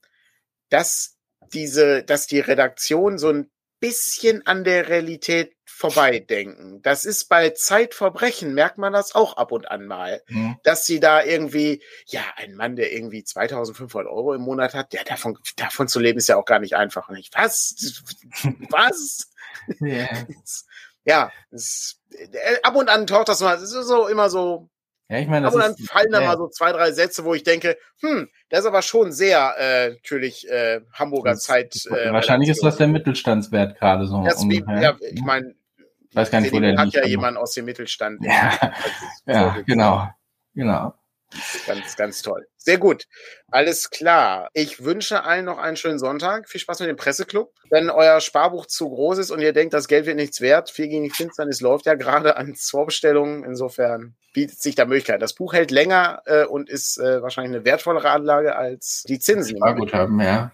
[0.71, 1.17] dass
[1.53, 3.51] diese, dass die Redaktion so ein
[3.81, 6.83] bisschen an der Realität vorbeidenken.
[6.83, 10.23] Das ist bei Zeitverbrechen, merkt man das auch ab und an mal.
[10.27, 10.57] Hm.
[10.65, 15.05] dass sie da irgendwie, ja, ein Mann, der irgendwie 2500 Euro im Monat hat, der
[15.05, 17.09] davon, davon zu leben, ist ja auch gar nicht einfach.
[17.09, 17.75] Und ich, was?
[18.71, 19.31] Was?
[19.81, 20.09] Ja.
[21.05, 24.69] Ja, es, äh, ab und an taucht das mal, es ist so immer so,
[25.09, 26.93] ja, ich meine, ab das und an ist, fallen da ja, mal so zwei, drei
[26.93, 31.45] Sätze, wo ich denke, hm, das ist aber schon sehr, äh, natürlich, äh, Hamburger Das-
[31.45, 31.75] Zeit.
[31.87, 34.23] Äh, wahrscheinlich ist das der Mittelstandswert gerade so.
[34.23, 35.55] das wie, ja, ich meine,
[36.19, 36.97] weiß gar nicht, wo der hat liegt.
[36.97, 38.25] ja jemand aus dem Mittelstand.
[38.25, 38.59] Ja,
[39.27, 40.09] als ja, genau,
[40.55, 40.95] genau.
[41.67, 42.47] Ganz, ganz toll.
[42.57, 43.05] Sehr gut.
[43.51, 44.49] Alles klar.
[44.55, 46.49] Ich wünsche allen noch einen schönen Sonntag.
[46.49, 47.53] Viel Spaß mit dem Presseclub.
[47.71, 50.89] Wenn euer Sparbuch zu groß ist und ihr denkt, das Geld wird nichts wert, viel
[50.89, 53.45] gegen die Finsternis läuft ja gerade an Vorbestellungen.
[53.45, 55.21] Insofern bietet sich da Möglichkeit.
[55.21, 59.57] Das Buch hält länger äh, und ist äh, wahrscheinlich eine wertvollere Anlage als die Zinsen.
[59.57, 60.53] Sparguthaben, ja.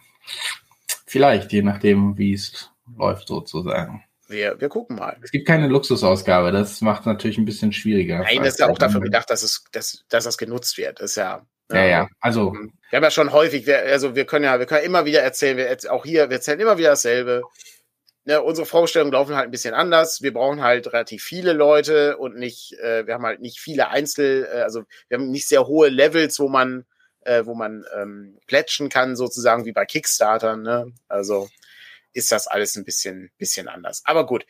[1.06, 4.02] Vielleicht, je nachdem, wie es läuft sozusagen.
[4.34, 5.16] Wir, wir gucken mal.
[5.22, 8.18] Es gibt keine Luxusausgabe, das macht es natürlich ein bisschen schwieriger.
[8.18, 11.00] Nein, das ist ja auch dafür gedacht, dass, es, dass, dass das genutzt wird.
[11.00, 11.46] Das ist ja.
[11.72, 12.52] Ja, ja, also.
[12.90, 15.56] Wir haben ja schon häufig, wir, also wir können ja, wir können immer wieder erzählen,
[15.56, 17.42] wir, auch hier, wir erzählen immer wieder dasselbe.
[18.26, 20.22] Ne, unsere Vorstellungen laufen halt ein bisschen anders.
[20.22, 24.48] Wir brauchen halt relativ viele Leute und nicht, äh, wir haben halt nicht viele Einzel,
[24.50, 26.84] äh, also wir haben nicht sehr hohe Levels, wo man,
[27.22, 30.56] äh, wo man ähm, plätschen kann, sozusagen wie bei Kickstarter.
[30.56, 30.92] Ne?
[31.08, 31.48] Also
[32.14, 34.02] ist das alles ein bisschen, bisschen anders.
[34.04, 34.46] Aber gut,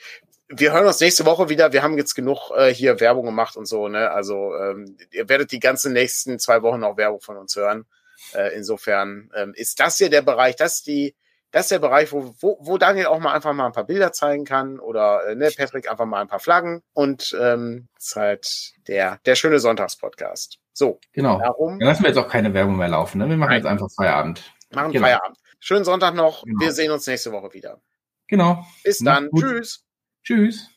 [0.49, 1.73] wir hören uns nächste Woche wieder.
[1.73, 3.89] Wir haben jetzt genug äh, hier Werbung gemacht und so.
[3.89, 4.11] Ne?
[4.11, 7.87] Also ähm, ihr werdet die ganzen nächsten zwei Wochen noch Werbung von uns hören.
[8.35, 11.15] Äh, insofern ähm, ist das hier der Bereich, das ist die,
[11.51, 14.13] das ist der Bereich, wo, wo, wo Daniel auch mal einfach mal ein paar Bilder
[14.13, 18.73] zeigen kann oder äh, ne, Patrick einfach mal ein paar Flaggen und ähm, ist halt
[18.89, 20.59] der, der schöne Sonntagspodcast.
[20.73, 20.99] So.
[21.13, 21.39] Genau.
[21.39, 23.19] Darum, Dann lassen wir jetzt auch keine Werbung mehr laufen.
[23.19, 23.29] Ne?
[23.29, 23.59] Wir machen Nein.
[23.59, 24.53] jetzt einfach Feierabend.
[24.71, 25.07] Machen genau.
[25.07, 25.39] Feierabend.
[25.67, 26.45] Schönen Sonntag noch.
[26.45, 26.61] Genau.
[26.61, 27.81] Wir sehen uns nächste Woche wieder.
[28.29, 28.67] Genau.
[28.83, 29.31] Bis dann.
[29.35, 29.83] Tschüss.
[30.23, 30.69] Tschüss.